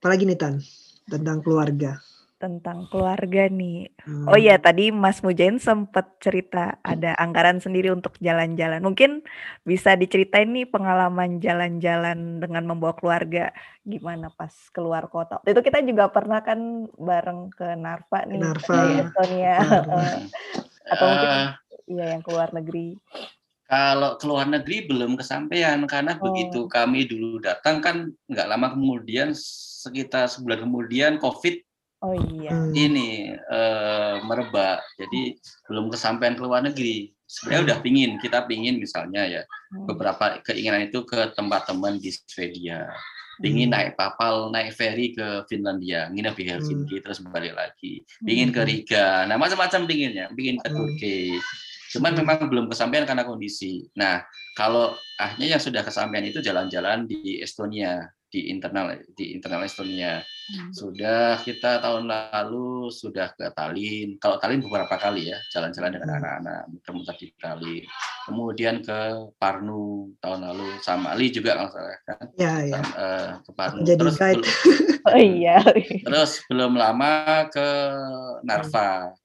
Apalagi 0.03 0.27
nih 0.27 0.39
Tan 0.41 0.59
tentang 1.07 1.39
keluarga? 1.39 2.03
Tentang 2.41 2.89
keluarga 2.91 3.47
nih. 3.47 3.95
Hmm. 4.03 4.27
Oh 4.27 4.35
iya, 4.35 4.59
tadi 4.59 4.91
Mas 4.91 5.23
Mujain 5.23 5.61
sempat 5.63 6.19
cerita 6.19 6.83
ada 6.83 7.15
anggaran 7.21 7.63
sendiri 7.63 7.95
untuk 7.95 8.17
jalan-jalan. 8.19 8.83
Mungkin 8.83 9.23
bisa 9.63 9.95
diceritain 9.95 10.51
nih 10.51 10.67
pengalaman 10.67 11.39
jalan-jalan 11.39 12.43
dengan 12.43 12.65
membawa 12.65 12.97
keluarga 12.99 13.55
gimana 13.87 14.35
pas 14.35 14.51
keluar 14.75 15.07
kota. 15.13 15.39
Itu 15.47 15.63
kita 15.63 15.79
juga 15.85 16.11
pernah 16.11 16.43
kan 16.43 16.91
bareng 16.97 17.55
ke 17.55 17.77
Narva 17.77 18.25
nih, 18.27 18.41
Narva. 18.41 18.67
ke 18.67 18.79
Estonia. 19.05 19.57
Atau 20.91 21.07
mungkin 21.07 21.29
uh, 21.29 21.49
iya 21.91 22.15
yang 22.15 22.23
keluar 22.23 22.55
negeri. 22.55 22.95
Kalau 23.71 24.19
keluar 24.19 24.47
negeri 24.47 24.87
belum 24.87 25.15
kesampaian 25.15 25.79
karena 25.87 26.19
oh. 26.19 26.31
begitu 26.31 26.67
kami 26.67 27.07
dulu 27.07 27.39
datang 27.43 27.83
kan 27.83 28.11
nggak 28.27 28.49
lama 28.51 28.75
kemudian 28.75 29.31
sekitar 29.35 30.27
sebulan 30.27 30.67
kemudian 30.67 31.19
COVID 31.23 31.63
Oh 32.01 32.17
iya. 32.17 32.57
Ini 32.73 33.37
uh, 33.37 34.25
merebak, 34.25 34.81
jadi 34.97 35.37
belum 35.69 35.93
kesampaian 35.93 36.33
ke 36.33 36.41
luar 36.41 36.65
negeri. 36.65 37.13
Sebenarnya 37.29 37.63
udah 37.69 37.79
pingin, 37.85 38.11
kita 38.25 38.49
pingin 38.49 38.81
misalnya 38.81 39.23
ya 39.29 39.43
hmm. 39.45 39.85
beberapa 39.85 40.41
keinginan 40.43 40.89
itu 40.89 41.05
ke 41.05 41.31
tempat 41.37 41.69
teman 41.69 42.01
di 42.01 42.09
Swedia, 42.09 42.89
pingin 43.45 43.69
hmm. 43.69 43.77
naik 43.77 43.91
kapal, 44.01 44.49
naik 44.49 44.73
ferry 44.73 45.13
ke 45.13 45.45
Finlandia, 45.47 46.09
nginep 46.09 46.35
di 46.41 46.45
Helsinki, 46.49 46.97
hmm. 46.99 47.05
terus 47.05 47.21
balik 47.21 47.53
lagi, 47.53 48.01
pingin 48.25 48.51
ke 48.51 48.65
Riga, 48.65 49.29
nah 49.29 49.37
macam-macam 49.37 49.85
pinginnya, 49.85 50.33
pingin 50.33 50.57
ke 50.57 50.69
Turki. 50.73 51.37
Cuman 51.91 52.15
memang 52.15 52.47
belum 52.47 52.67
kesampaian 52.71 53.03
karena 53.03 53.27
kondisi. 53.27 53.83
Nah, 53.99 54.23
kalau 54.55 54.95
akhirnya 55.19 55.59
yang 55.59 55.63
sudah 55.63 55.83
kesampaian 55.83 56.23
itu 56.23 56.39
jalan-jalan 56.39 57.11
di 57.11 57.43
Estonia, 57.43 58.07
di 58.31 58.47
internal 58.47 58.95
di 59.19 59.35
internal 59.35 59.67
Estonia. 59.67 60.23
Hmm. 60.51 60.71
Sudah 60.71 61.43
kita 61.43 61.83
tahun 61.83 62.07
lalu 62.07 62.91
sudah 62.95 63.35
ke 63.35 63.51
Tallinn. 63.51 64.23
Kalau 64.23 64.39
Tallinn 64.39 64.63
beberapa 64.63 64.95
kali 64.95 65.35
ya 65.35 65.39
jalan-jalan 65.51 65.99
dengan 65.99 66.09
hmm. 66.15 66.19
anak-anak 66.23 66.61
muter-muter 66.71 67.15
di 67.19 67.27
Tallinn. 67.43 67.85
Kemudian 68.31 68.87
ke 68.87 69.31
Parnu 69.35 70.15
tahun 70.23 70.47
lalu 70.47 70.79
sama 70.87 71.19
Ali 71.19 71.35
juga 71.35 71.59
kalau 71.59 71.71
salah 71.75 71.99
kan. 72.07 72.27
Ya, 72.39 72.55
ya. 72.63 72.79
uh, 72.95 73.31
ke 73.43 73.51
Parnu. 73.51 73.83
Jadi 73.83 73.99
terus 73.99 74.17
belum, 74.19 74.43
oh 75.11 75.19
iya. 75.19 75.59
Terus 76.07 76.31
belum 76.47 76.73
lama 76.79 77.13
ke 77.51 77.69
Narva. 78.47 79.11
Hmm. 79.11 79.19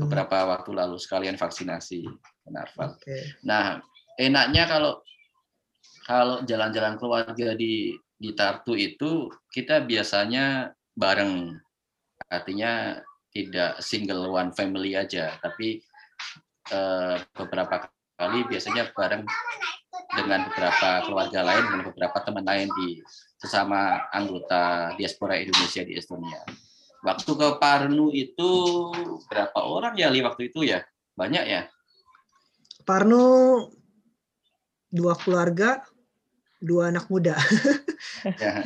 Beberapa 0.00 0.48
waktu 0.48 0.72
lalu 0.72 0.96
sekalian 0.96 1.36
vaksinasi 1.36 2.00
ke 2.08 2.48
Narva. 2.48 2.96
Okay. 2.96 3.36
Nah, 3.44 3.84
enaknya 4.16 4.64
kalau 4.64 5.04
kalau 6.08 6.40
jalan-jalan 6.48 6.96
keluarga 6.96 7.52
di 7.52 7.92
di 8.18 8.30
Tartu 8.32 8.74
itu 8.74 9.28
kita 9.52 9.84
biasanya 9.84 10.72
bareng, 10.96 11.54
artinya 12.32 12.98
tidak 13.30 13.78
single 13.84 14.32
one 14.32 14.50
family 14.56 14.96
aja, 14.96 15.36
tapi 15.38 15.78
eh, 16.72 17.16
beberapa 17.36 17.86
kali 18.18 18.48
biasanya 18.48 18.90
bareng 18.90 19.22
dengan 20.16 20.48
beberapa 20.50 21.06
keluarga 21.06 21.40
lain, 21.44 21.64
dengan 21.70 21.84
beberapa 21.92 22.18
teman 22.24 22.44
lain 22.48 22.68
di 22.72 22.98
sesama 23.38 24.08
anggota 24.10 24.96
diaspora 24.98 25.38
Indonesia 25.38 25.84
di 25.86 25.94
Estonia. 25.94 26.42
Waktu 27.08 27.30
ke 27.40 27.48
Parnu 27.56 28.12
itu 28.12 28.50
berapa 29.32 29.56
orang 29.64 29.96
ya 29.96 30.12
li 30.12 30.20
waktu 30.20 30.52
itu 30.52 30.68
ya? 30.68 30.84
Banyak 31.16 31.44
ya? 31.48 31.64
Parnu 32.84 33.64
dua 34.92 35.16
keluarga, 35.16 35.80
dua 36.60 36.92
anak 36.92 37.08
muda. 37.08 37.36
Ya. 38.38 38.62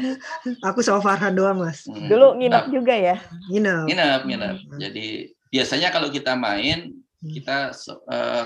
Aku 0.65 0.85
sama 0.85 1.01
Farhan 1.01 1.33
doang, 1.33 1.61
Mas. 1.61 1.85
Hmm. 1.89 2.09
Dulu 2.09 2.37
nginep 2.41 2.65
nah, 2.69 2.73
juga 2.73 2.95
ya? 2.97 3.17
Nginep. 3.49 3.85
Nginep, 3.89 4.21
nginep. 4.29 4.57
Hmm. 4.65 4.79
Jadi 4.81 5.07
biasanya 5.49 5.89
kalau 5.93 6.09
kita 6.13 6.37
main, 6.37 6.93
hmm. 7.21 7.33
kita 7.33 7.73
uh, 8.13 8.45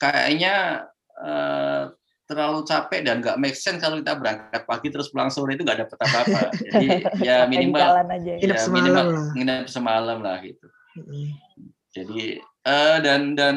kayaknya 0.00 0.88
uh, 1.20 1.92
terlalu 2.26 2.66
capek 2.66 3.00
dan 3.06 3.22
nggak 3.22 3.38
make 3.38 3.54
sense 3.54 3.78
kalau 3.78 4.02
kita 4.02 4.18
berangkat 4.18 4.62
pagi 4.66 4.88
terus 4.90 5.08
pulang 5.14 5.30
sore 5.30 5.54
itu 5.54 5.62
nggak 5.62 5.86
dapat 5.86 5.98
apa-apa. 6.02 6.40
Jadi 6.74 6.88
ya 7.22 7.46
minimal 7.46 8.02
aja, 8.02 8.32
ya. 8.34 8.36
nginep 8.42 8.58
semalam 8.58 8.82
minimal, 8.82 9.06
lah. 9.06 9.26
Nginep 9.32 9.66
semalam 9.70 10.18
lah 10.20 10.36
gitu. 10.42 10.66
Hmm. 10.98 11.28
Jadi 11.94 12.24
uh, 12.66 12.98
dan 13.00 13.38
dan 13.38 13.56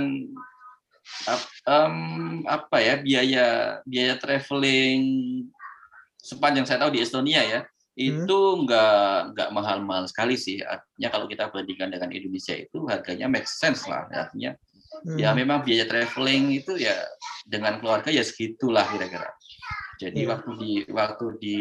um, 1.65 1.95
apa 2.45 2.77
ya 2.79 2.95
biaya 3.01 3.47
biaya 3.83 4.15
traveling 4.21 5.03
sepanjang 6.19 6.65
saya 6.69 6.85
tahu 6.85 6.93
di 6.93 7.01
Estonia 7.01 7.41
ya 7.41 7.61
hmm. 7.63 7.97
itu 7.97 8.39
nggak 8.67 9.33
nggak 9.35 9.49
mahal-mahal 9.49 10.05
sekali 10.05 10.37
sih 10.37 10.61
artinya 10.61 11.09
kalau 11.09 11.25
kita 11.25 11.49
bandingkan 11.49 11.89
dengan 11.89 12.09
Indonesia 12.13 12.55
itu 12.55 12.85
harganya 12.85 13.27
make 13.27 13.49
sense 13.49 13.87
lah 13.89 14.05
artinya 14.07 14.53
hmm. 15.05 15.17
ya 15.19 15.31
memang 15.35 15.63
biaya 15.63 15.85
traveling 15.85 16.59
itu 16.59 16.77
ya 16.79 16.95
dengan 17.47 17.79
keluarga 17.79 18.11
ya 18.11 18.23
segitulah 18.23 18.85
kira-kira 18.89 19.29
jadi 19.99 20.23
yeah. 20.23 20.31
waktu 20.31 20.51
di 20.55 20.71
waktu 20.87 21.25
di 21.43 21.57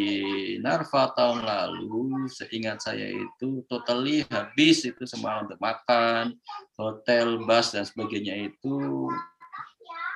Narva 0.62 1.10
tahun 1.10 1.42
lalu 1.42 2.30
seingat 2.30 2.78
saya 2.78 3.10
itu 3.10 3.66
totally 3.66 4.22
habis 4.30 4.86
itu 4.86 5.02
semua 5.10 5.42
untuk 5.42 5.58
makan 5.58 6.38
hotel 6.78 7.42
bus 7.42 7.74
dan 7.74 7.82
sebagainya 7.82 8.46
itu 8.46 9.10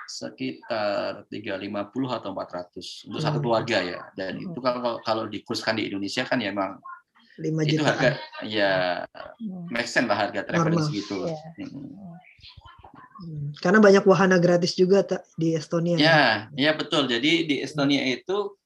sekitar 0.06 1.26
350 1.26 2.18
atau 2.20 2.30
400 2.30 3.10
untuk 3.10 3.20
satu 3.22 3.38
hmm. 3.40 3.44
keluarga 3.44 3.78
ya. 3.82 4.00
Dan 4.14 4.38
itu 4.38 4.54
hmm. 4.54 4.66
kalau 4.70 4.92
kalau 5.02 5.24
dikurskan 5.26 5.80
di 5.80 5.90
Indonesia 5.90 6.22
kan 6.22 6.38
ya 6.38 6.54
emang 6.54 6.78
5 7.42 7.48
juta. 7.66 7.74
Itu 7.74 7.82
harga 7.82 8.10
ya 8.46 9.02
hmm. 9.18 9.66
make 9.72 9.90
sense 9.90 10.06
lah 10.06 10.30
harga 10.30 10.46
traveling 10.46 10.84
segitu. 10.84 11.26
Yeah. 11.26 11.66
Hmm. 11.74 12.14
Karena 13.60 13.78
banyak 13.78 14.04
wahana 14.04 14.36
gratis 14.40 14.74
juga 14.74 15.04
di 15.36 15.54
Estonia. 15.54 15.96
Ya, 15.96 16.48
ya 16.56 16.72
betul. 16.74 17.06
Jadi 17.06 17.46
di 17.46 17.56
Estonia 17.62 18.02
itu 18.08 18.56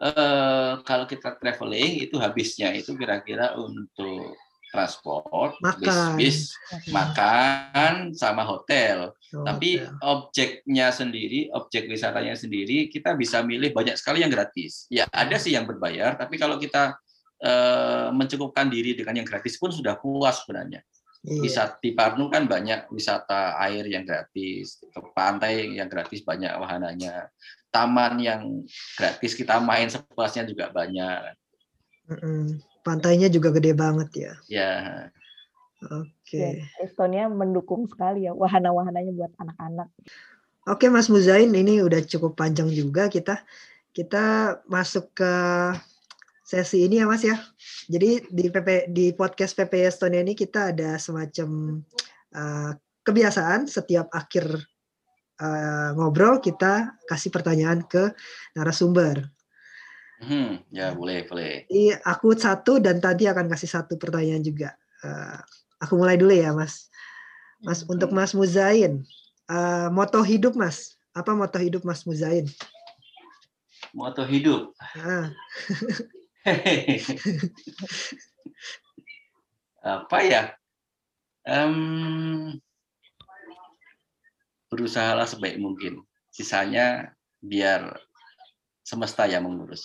eh, 0.00 0.72
kalau 0.82 1.04
kita 1.04 1.36
traveling 1.36 2.06
itu 2.06 2.16
habisnya 2.20 2.72
itu 2.72 2.94
kira-kira 2.96 3.56
untuk 3.58 4.36
transport, 4.76 5.56
makan. 5.64 6.18
bis, 6.18 6.52
bis 6.52 6.92
makan 6.92 8.12
sama 8.12 8.44
hotel. 8.44 9.14
Oh, 9.32 9.46
Tapi 9.46 9.80
hotel. 9.80 9.96
objeknya 10.04 10.92
sendiri, 10.92 11.48
objek 11.54 11.88
wisatanya 11.88 12.36
sendiri, 12.36 12.92
kita 12.92 13.16
bisa 13.16 13.40
milih 13.40 13.72
banyak 13.72 13.96
sekali 13.96 14.20
yang 14.20 14.32
gratis. 14.32 14.84
Ya 14.92 15.08
ada 15.08 15.40
sih 15.40 15.56
yang 15.56 15.64
berbayar, 15.64 16.18
tapi 16.18 16.36
kalau 16.36 16.60
kita 16.60 16.98
uh, 17.40 18.08
mencukupkan 18.12 18.68
diri 18.68 18.92
dengan 18.92 19.22
yang 19.22 19.26
gratis 19.26 19.56
pun 19.56 19.72
sudah 19.72 19.96
puas 19.96 20.44
sebenarnya. 20.44 20.84
Iya. 21.26 21.42
Wisata 21.42 21.82
di 21.82 21.90
Parnu 21.90 22.30
kan 22.30 22.46
banyak 22.46 22.86
wisata 22.86 23.58
air 23.58 23.82
yang 23.90 24.06
gratis, 24.06 24.78
ke 24.78 25.00
pantai 25.10 25.74
yang 25.74 25.90
gratis 25.90 26.22
banyak 26.22 26.54
wahananya, 26.54 27.26
taman 27.74 28.22
yang 28.22 28.62
gratis 28.94 29.34
kita 29.34 29.58
main 29.58 29.90
sepuasnya 29.90 30.46
juga 30.46 30.70
banyak. 30.70 31.34
Pantainya 32.86 33.26
juga 33.26 33.50
gede 33.50 33.74
banget 33.74 34.10
ya. 34.14 34.32
Ya. 34.46 34.74
Oke. 35.90 36.14
Okay. 36.30 36.62
Ya, 36.62 36.86
Estonia 36.86 37.26
mendukung 37.26 37.90
sekali 37.90 38.30
ya 38.30 38.32
wahana-wahananya 38.32 39.10
buat 39.10 39.34
anak-anak. 39.42 39.90
Oke 40.70 40.86
Mas 40.90 41.10
Muzain, 41.10 41.50
ini 41.50 41.82
udah 41.82 42.06
cukup 42.06 42.38
panjang 42.38 42.70
juga 42.70 43.10
kita. 43.10 43.42
Kita 43.90 44.56
masuk 44.70 45.10
ke 45.10 45.32
sesi 46.46 46.86
ini 46.86 47.02
ya 47.02 47.10
Mas 47.10 47.26
ya. 47.26 47.34
Jadi 47.90 48.22
di 48.30 48.46
PP 48.46 48.94
di 48.94 49.10
podcast 49.18 49.58
PP 49.58 49.82
Estonia 49.82 50.22
ini 50.22 50.38
kita 50.38 50.70
ada 50.70 50.94
semacam 50.94 51.82
uh, 52.38 52.70
kebiasaan 53.02 53.66
setiap 53.66 54.06
akhir 54.14 54.46
uh, 55.42 55.90
ngobrol 55.98 56.38
kita 56.38 56.94
kasih 57.10 57.34
pertanyaan 57.34 57.82
ke 57.82 58.14
narasumber. 58.54 59.26
Hmm, 60.22 60.62
ya 60.70 60.94
boleh 60.94 61.26
boleh. 61.26 61.66
Iya, 61.66 61.98
aku 62.06 62.38
satu 62.38 62.78
dan 62.78 63.02
tadi 63.02 63.26
akan 63.26 63.50
kasih 63.50 63.68
satu 63.68 63.98
pertanyaan 63.98 64.40
juga. 64.40 64.78
Uh, 65.02 65.42
aku 65.82 65.98
mulai 65.98 66.14
dulu 66.14 66.32
ya, 66.32 66.54
Mas. 66.54 66.88
Mas 67.60 67.82
hmm. 67.82 67.92
untuk 67.92 68.14
Mas 68.14 68.32
Muzain, 68.32 69.02
uh, 69.50 69.90
moto 69.92 70.22
hidup 70.22 70.56
Mas, 70.56 70.96
apa 71.12 71.36
moto 71.36 71.58
hidup 71.58 71.84
Mas 71.84 72.06
Muzain? 72.08 72.48
Moto 73.92 74.24
hidup. 74.24 74.72
Ah. 74.96 75.34
apa 79.86 80.18
ya? 80.22 80.54
Um, 81.46 82.58
berusahalah 84.70 85.26
sebaik 85.26 85.58
mungkin. 85.58 86.02
Sisanya 86.34 87.14
biar 87.42 87.98
semesta 88.82 89.26
yang 89.26 89.46
mengurus. 89.46 89.82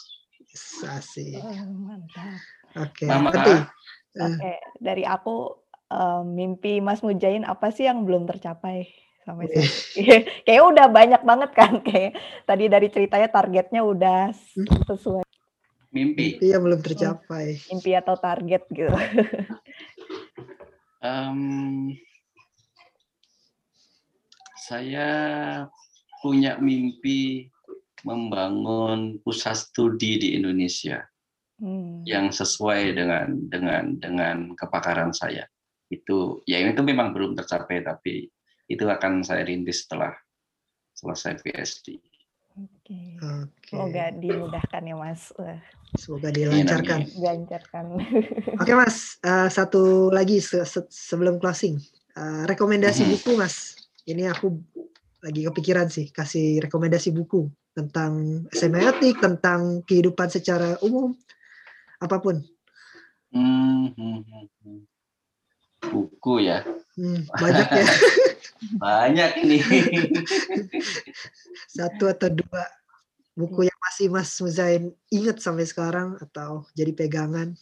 Asik. 0.85 1.41
Mantap. 1.41 2.37
Oke. 2.75 3.03
Okay. 3.03 3.07
Mama, 3.07 3.31
Oke, 3.31 3.63
okay. 4.11 4.59
dari 4.83 5.07
aku 5.07 5.55
um, 5.87 6.27
mimpi 6.27 6.83
Mas 6.83 6.99
Mujain 6.99 7.47
apa 7.47 7.71
sih 7.71 7.87
yang 7.87 8.03
belum 8.03 8.27
tercapai 8.27 8.91
sampai 9.23 9.47
saat 9.47 9.71
Kayak 10.47 10.63
udah 10.67 10.87
banyak 10.91 11.21
banget 11.23 11.51
kan 11.55 11.79
kayak 11.79 12.19
tadi 12.43 12.67
dari 12.67 12.91
ceritanya 12.91 13.31
targetnya 13.31 13.81
udah 13.85 14.35
Hmm. 14.51 14.67
sesuai 14.83 15.30
Mimpi. 15.91 16.39
Mimpi 16.39 16.47
yang 16.55 16.63
belum 16.63 16.79
tercapai. 16.79 17.59
mimpi 17.67 17.91
atau 17.95 18.15
target 18.15 18.63
gitu. 18.71 18.91
Em, 21.01 21.97
saya 24.69 25.09
punya 26.21 26.61
mimpi 26.61 27.49
membangun 28.05 29.17
pusat 29.25 29.57
studi 29.57 30.21
di 30.21 30.37
Indonesia 30.37 31.01
Hmm. 31.61 32.01
yang 32.09 32.33
sesuai 32.33 32.97
dengan 32.97 33.37
dengan 33.45 33.93
dengan 34.01 34.57
kepakaran 34.57 35.13
saya. 35.13 35.45
Itu 35.93 36.41
ya 36.49 36.57
itu 36.57 36.81
memang 36.81 37.13
belum 37.13 37.37
tercapai 37.37 37.85
tapi 37.85 38.25
itu 38.65 38.81
akan 38.81 39.21
saya 39.21 39.45
rintis 39.45 39.85
setelah 39.85 40.09
selesai 40.97 41.37
PhD. 41.45 42.01
Oke. 42.55 43.01
Oke. 43.19 43.71
Semoga 43.71 44.05
dimudahkan 44.11 44.81
ya 44.83 44.95
Mas. 44.95 45.31
Semoga 45.95 46.29
dilancarkan. 46.29 46.99
Dilancarkan. 47.07 47.85
Oke 48.59 48.73
Mas, 48.75 49.15
Eh, 49.21 49.49
satu 49.49 50.09
lagi 50.09 50.41
se- 50.41 50.65
se- 50.65 50.89
sebelum 50.89 51.37
closing. 51.37 51.77
Eh, 52.11 52.43
rekomendasi 52.45 53.05
Mhm. 53.05 53.11
buku 53.13 53.31
Mas. 53.37 53.77
Ini 54.03 54.27
aku 54.27 54.59
lagi 55.21 55.45
kepikiran 55.45 55.87
sih 55.87 56.09
kasih 56.09 56.59
rekomendasi 56.59 57.13
buku 57.13 57.45
tentang 57.71 58.43
semiotik, 58.51 59.21
tentang 59.21 59.85
kehidupan 59.85 60.27
secara 60.27 60.75
umum, 60.81 61.13
apa 61.97 62.17
pun. 62.17 62.41
Hmm, 63.31 63.93
hmm, 63.95 64.19
hmm, 64.25 64.45
hmm. 64.59 64.79
Buku 65.81 66.43
ya 66.43 66.61
Hmm, 66.93 67.23
banyak 67.31 67.67
ya, 67.71 67.85
banyak 68.83 69.31
ini. 69.39 69.57
satu 71.71 72.11
atau 72.11 72.27
dua 72.27 72.63
buku 73.31 73.63
yang 73.63 73.79
masih 73.79 74.11
Mas 74.11 74.35
Muzain 74.43 74.91
ingat 75.07 75.39
sampai 75.39 75.63
sekarang 75.63 76.19
atau 76.19 76.67
jadi 76.75 76.91
pegangan. 76.91 77.55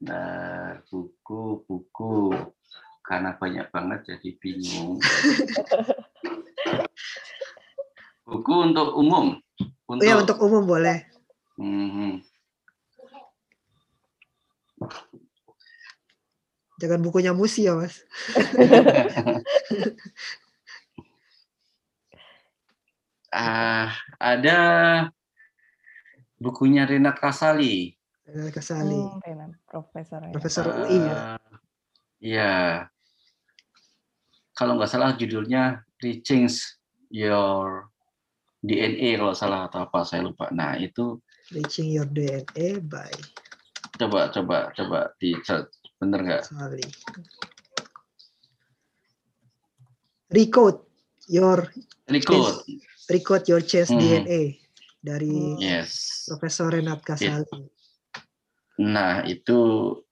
Nah, 0.00 0.78
buku, 0.88 1.66
buku. 1.66 2.32
Karena 3.02 3.34
banyak 3.34 3.66
banget 3.74 4.14
jadi 4.14 4.30
bingung. 4.38 5.02
buku 8.30 8.54
untuk 8.62 8.94
umum. 8.94 9.34
Oh 9.90 9.98
Untuk, 9.98 10.06
ya 10.06 10.22
untuk 10.22 10.38
umum 10.38 10.62
boleh. 10.62 11.02
Mhm. 11.58 12.22
Jangan 16.80 17.00
bukunya 17.02 17.34
musi 17.34 17.66
ya 17.66 17.74
Mas. 17.76 18.00
Ah, 23.30 23.94
ada 24.18 24.58
bukunya 26.34 26.82
Renat 26.82 27.14
Kasali. 27.22 27.94
Renal 28.26 28.50
Kasali, 28.50 28.98
Hmm, 28.98 29.22
Renan, 29.22 29.50
Profesor. 29.66 30.20
Profesor 30.34 30.64
UI 30.66 30.98
ya. 30.98 31.16
Iya. 32.20 32.54
Kalau 34.52 34.76
nggak 34.76 34.90
salah 34.90 35.14
judulnya 35.16 35.86
Rechange 36.02 36.76
Your 37.10 37.88
DNA 38.60 39.16
kalau 39.16 39.32
salah 39.32 39.70
atau 39.70 39.86
apa 39.88 40.04
saya 40.04 40.26
lupa. 40.26 40.50
Nah 40.52 40.76
itu 40.76 41.16
Reaching 41.50 41.90
Your 41.90 42.06
DNA 42.06 42.78
by 42.82 43.10
coba 43.98 44.30
coba 44.30 44.70
coba 44.74 44.98
di 45.18 45.34
search. 45.42 45.70
bener 46.00 46.20
nggak? 46.24 46.42
Kasali. 46.48 46.86
Recode 50.30 50.80
your 51.26 51.66
Recode. 52.06 52.62
Recode 53.10 53.50
Your 53.50 53.62
Chest 53.66 53.90
Hmm. 53.90 53.98
DNA 53.98 54.56
dari 55.02 55.58
Yes. 55.58 56.24
Profesor 56.30 56.70
Renat 56.70 57.02
Kasali. 57.02 57.66
Nah 58.80 59.26
itu 59.26 59.58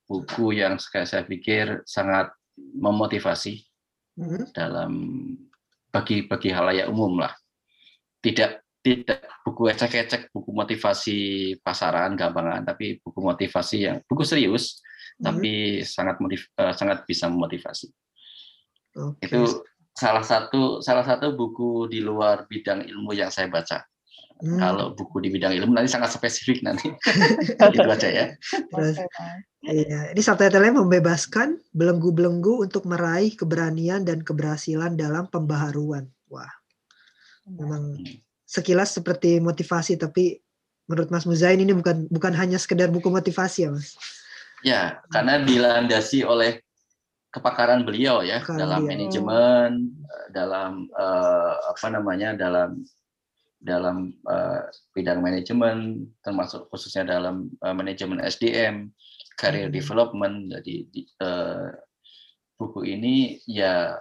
buku 0.09 0.59
yang 0.59 0.76
saya 0.82 1.07
saya 1.07 1.22
pikir 1.24 1.86
sangat 1.86 2.32
memotivasi 2.59 3.62
Hmm, 4.18 4.51
dalam 4.51 4.92
bagi 5.94 6.26
bagi 6.26 6.51
halayak 6.51 6.90
umum 6.90 7.22
lah. 7.22 7.30
Tidak 8.18 8.82
tidak 8.82 9.22
buku 9.46 9.70
ecek-ecek, 9.70 10.34
buku 10.34 10.51
motivasi 10.51 11.18
pasaran 11.62 12.18
gampangan, 12.18 12.66
tapi 12.66 12.99
buku 12.99 13.14
motivasi 13.22 13.78
yang 13.86 13.96
buku 14.11 14.26
serius, 14.26 14.82
hmm. 15.18 15.22
tapi 15.22 15.53
sangat 15.86 16.18
motiv, 16.18 16.51
eh, 16.51 16.74
sangat 16.74 17.07
bisa 17.07 17.30
memotivasi. 17.30 17.86
Oke. 18.99 19.22
Itu 19.22 19.62
salah 19.99 20.22
satu 20.22 20.78
salah 20.78 21.03
satu 21.03 21.34
buku 21.34 21.90
di 21.90 21.99
luar 21.99 22.46
bidang 22.46 22.86
ilmu 22.86 23.11
yang 23.18 23.34
saya 23.34 23.51
baca. 23.51 23.82
Hmm, 24.38 24.55
Kalau 24.55 24.94
buku 24.94 25.18
di 25.18 25.34
bidang 25.34 25.51
ilmu 25.51 25.74
nanti 25.74 25.90
sangat 25.90 26.14
spesifik 26.14 26.62
nanti. 26.62 26.94
itu 27.74 27.82
aja 27.82 28.07
ya. 28.07 28.26
terus, 28.70 29.03
iya. 29.66 30.14
Ini 30.14 30.22
subtitlenya 30.22 30.78
membebaskan 30.78 31.59
belenggu-belenggu 31.74 32.62
untuk 32.62 32.86
meraih 32.86 33.34
keberanian 33.34 34.07
dan 34.07 34.22
keberhasilan 34.22 34.94
dalam 34.94 35.26
pembaharuan. 35.26 36.07
Wah, 36.30 36.46
memang 37.51 37.99
sekilas 38.46 38.94
seperti 38.94 39.42
motivasi, 39.42 39.99
tapi 39.99 40.38
menurut 40.86 41.11
Mas 41.11 41.26
Muzain 41.26 41.59
ini 41.59 41.74
bukan 41.74 42.07
bukan 42.07 42.30
hanya 42.38 42.62
sekedar 42.62 42.94
buku 42.94 43.11
motivasi 43.11 43.66
ya, 43.66 43.70
Mas. 43.74 43.99
Ya, 44.62 45.03
karena 45.11 45.42
dilandasi 45.42 46.22
oleh 46.22 46.62
kepakaran 47.29 47.85
beliau 47.85 48.24
ya 48.24 48.41
dalam 48.57 48.85
beliau. 48.85 48.91
manajemen, 48.97 49.70
eh, 49.93 50.26
dalam 50.33 50.72
eh, 50.89 51.55
apa 51.68 51.87
namanya 51.93 52.35
dalam 52.35 52.83
dalam 53.59 54.14
eh, 54.14 54.62
bidang 54.95 55.20
manajemen, 55.20 56.09
termasuk 56.24 56.70
khususnya 56.72 57.05
dalam 57.05 57.51
eh, 57.61 57.74
manajemen 57.74 58.22
SDM, 58.22 58.89
career 59.37 59.68
Hmm. 59.68 59.76
development. 59.76 60.37
Jadi 60.59 60.74
di- 60.89 61.09
eh, 61.20 61.68
buku 62.59 62.83
ini 62.89 63.39
ya 63.47 63.95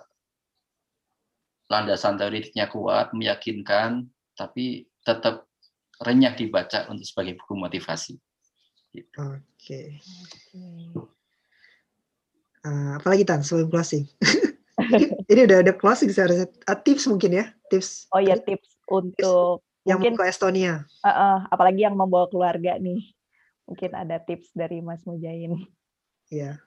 landasan 1.68 2.16
teoritiknya 2.16 2.72
kuat, 2.72 3.12
meyakinkan, 3.12 4.08
tapi 4.40 4.88
tetap 5.04 5.46
renyah 6.00 6.32
dibaca 6.32 6.88
untuk 6.88 7.04
sebagai 7.04 7.36
buku 7.44 7.54
motivasi. 7.60 8.16
Oke. 9.20 10.00
Oke. 10.16 11.06
Eh, 12.62 12.92
apalagi 12.96 13.24
Tan 13.24 13.42
sebelum 13.42 13.70
closing? 13.70 14.06
ini 15.32 15.42
udah 15.46 15.62
ada 15.62 15.74
closing 15.74 16.10
seharusnya. 16.10 16.48
Ah, 16.64 16.78
tips 16.78 17.06
mungkin 17.06 17.34
ya, 17.34 17.46
tips 17.68 18.08
Oh 18.10 18.20
ya 18.20 18.38
tips 18.38 18.78
untuk 18.86 19.62
yang 19.84 20.00
mungkin 20.00 20.14
mau 20.14 20.20
ke 20.20 20.30
Estonia. 20.30 20.84
eh, 20.84 21.10
eh, 21.10 21.38
apalagi 21.48 21.82
yang 21.82 21.96
membawa 21.96 22.28
keluarga 22.28 22.76
nih. 22.78 23.14
Mungkin 23.66 23.92
ada 23.94 24.18
tips 24.18 24.52
dari 24.52 24.80
Mas 24.80 25.04
Mujain. 25.04 25.60
Ya. 26.28 26.60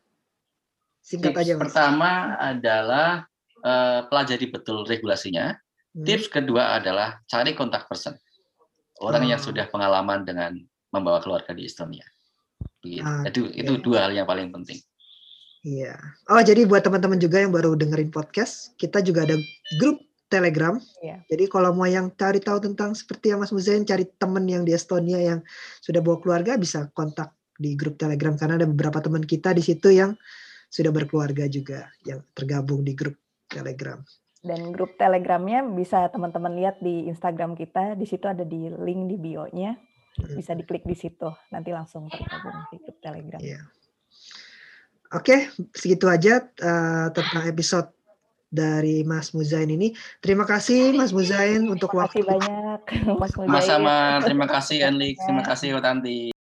Singkat 1.01 1.33
Tips 1.33 1.41
aja, 1.43 1.53
Mas. 1.55 1.63
pertama 1.67 2.11
adalah 2.37 3.25
eh, 3.61 4.01
pelajari 4.07 4.47
betul 4.49 4.85
regulasinya. 4.85 5.53
Hmm, 5.93 6.07
Tips 6.07 6.29
kedua 6.29 6.77
adalah 6.77 7.21
cari 7.25 7.53
kontak 7.53 7.85
person. 7.85 8.17
Orang 8.97 9.25
yang 9.27 9.37
Ah. 9.37 9.45
sudah 9.45 9.65
pengalaman 9.67 10.25
dengan 10.25 10.57
membawa 10.89 11.21
keluarga 11.21 11.53
di 11.53 11.65
Estonia. 11.65 12.05
Begitu. 12.81 13.05
Ah, 13.05 13.25
Itu 13.25 13.49
itu 13.51 13.73
oke. 13.75 13.83
dua 13.83 14.09
hal 14.09 14.13
yang 14.13 14.25
paling 14.25 14.49
penting. 14.51 14.81
Iya. 15.61 15.97
Oh, 16.33 16.41
jadi 16.41 16.65
buat 16.65 16.81
teman-teman 16.81 17.21
juga 17.21 17.41
yang 17.41 17.53
baru 17.53 17.77
dengerin 17.77 18.09
podcast, 18.09 18.73
kita 18.81 19.05
juga 19.05 19.29
ada 19.29 19.37
grup 19.77 20.01
Telegram. 20.31 20.79
Iya. 21.03 21.21
Jadi 21.27 21.45
kalau 21.51 21.75
mau 21.75 21.91
yang 21.91 22.15
cari 22.15 22.39
tahu 22.39 22.63
tentang 22.63 22.95
seperti 22.95 23.35
yang 23.35 23.43
Mas 23.43 23.53
Muzain 23.53 23.83
cari 23.83 24.07
teman 24.17 24.47
yang 24.47 24.63
di 24.63 24.73
Estonia 24.73 25.19
yang 25.19 25.41
sudah 25.83 26.01
bawa 26.01 26.23
keluarga 26.23 26.55
bisa 26.57 26.89
kontak 26.95 27.35
di 27.61 27.77
grup 27.77 28.01
Telegram 28.01 28.39
karena 28.39 28.57
ada 28.57 28.65
beberapa 28.65 29.03
teman 29.05 29.21
kita 29.27 29.53
di 29.53 29.61
situ 29.61 29.93
yang 29.93 30.17
sudah 30.71 30.95
berkeluarga 30.95 31.51
juga 31.51 31.91
yang 32.07 32.23
tergabung 32.33 32.87
di 32.87 32.95
grup 32.95 33.19
Telegram. 33.51 33.99
Dan 34.41 34.73
grup 34.73 34.97
Telegramnya 34.97 35.67
bisa 35.69 36.09
teman-teman 36.09 36.57
lihat 36.57 36.81
di 36.81 37.11
Instagram 37.11 37.53
kita. 37.59 37.99
Di 37.99 38.09
situ 38.09 38.25
ada 38.25 38.47
di 38.47 38.73
link 38.73 39.13
di 39.13 39.17
bio-nya. 39.21 39.77
Bisa 40.17 40.57
diklik 40.57 40.89
di 40.89 40.97
situ. 40.97 41.29
Nanti 41.53 41.69
langsung 41.75 42.09
tergabung 42.09 42.65
di 42.73 42.77
grup 42.81 42.97
Telegram. 43.05 43.41
Iya. 43.43 43.61
Oke, 45.11 45.51
segitu 45.75 46.07
aja 46.07 46.39
eh, 46.47 47.07
tentang 47.11 47.43
episode 47.43 47.91
dari 48.51 49.07
Mas 49.07 49.31
Muzain 49.35 49.67
ini. 49.67 49.95
Terima 50.23 50.47
kasih 50.47 50.95
Mas 50.95 51.15
Muzain 51.15 51.67
untuk 51.67 51.91
Terima 51.91 52.07
kasih 52.07 52.23
waktu 52.23 52.39
banyak 52.39 52.81
Mas 53.19 53.33
Mujain. 53.35 53.51
Sama-sama. 53.51 53.97
Terima 54.23 54.47
kasih 54.47 54.77
Enlik. 54.87 55.19
Terima 55.19 55.43
kasih 55.43 55.79
Tanti. 55.83 56.31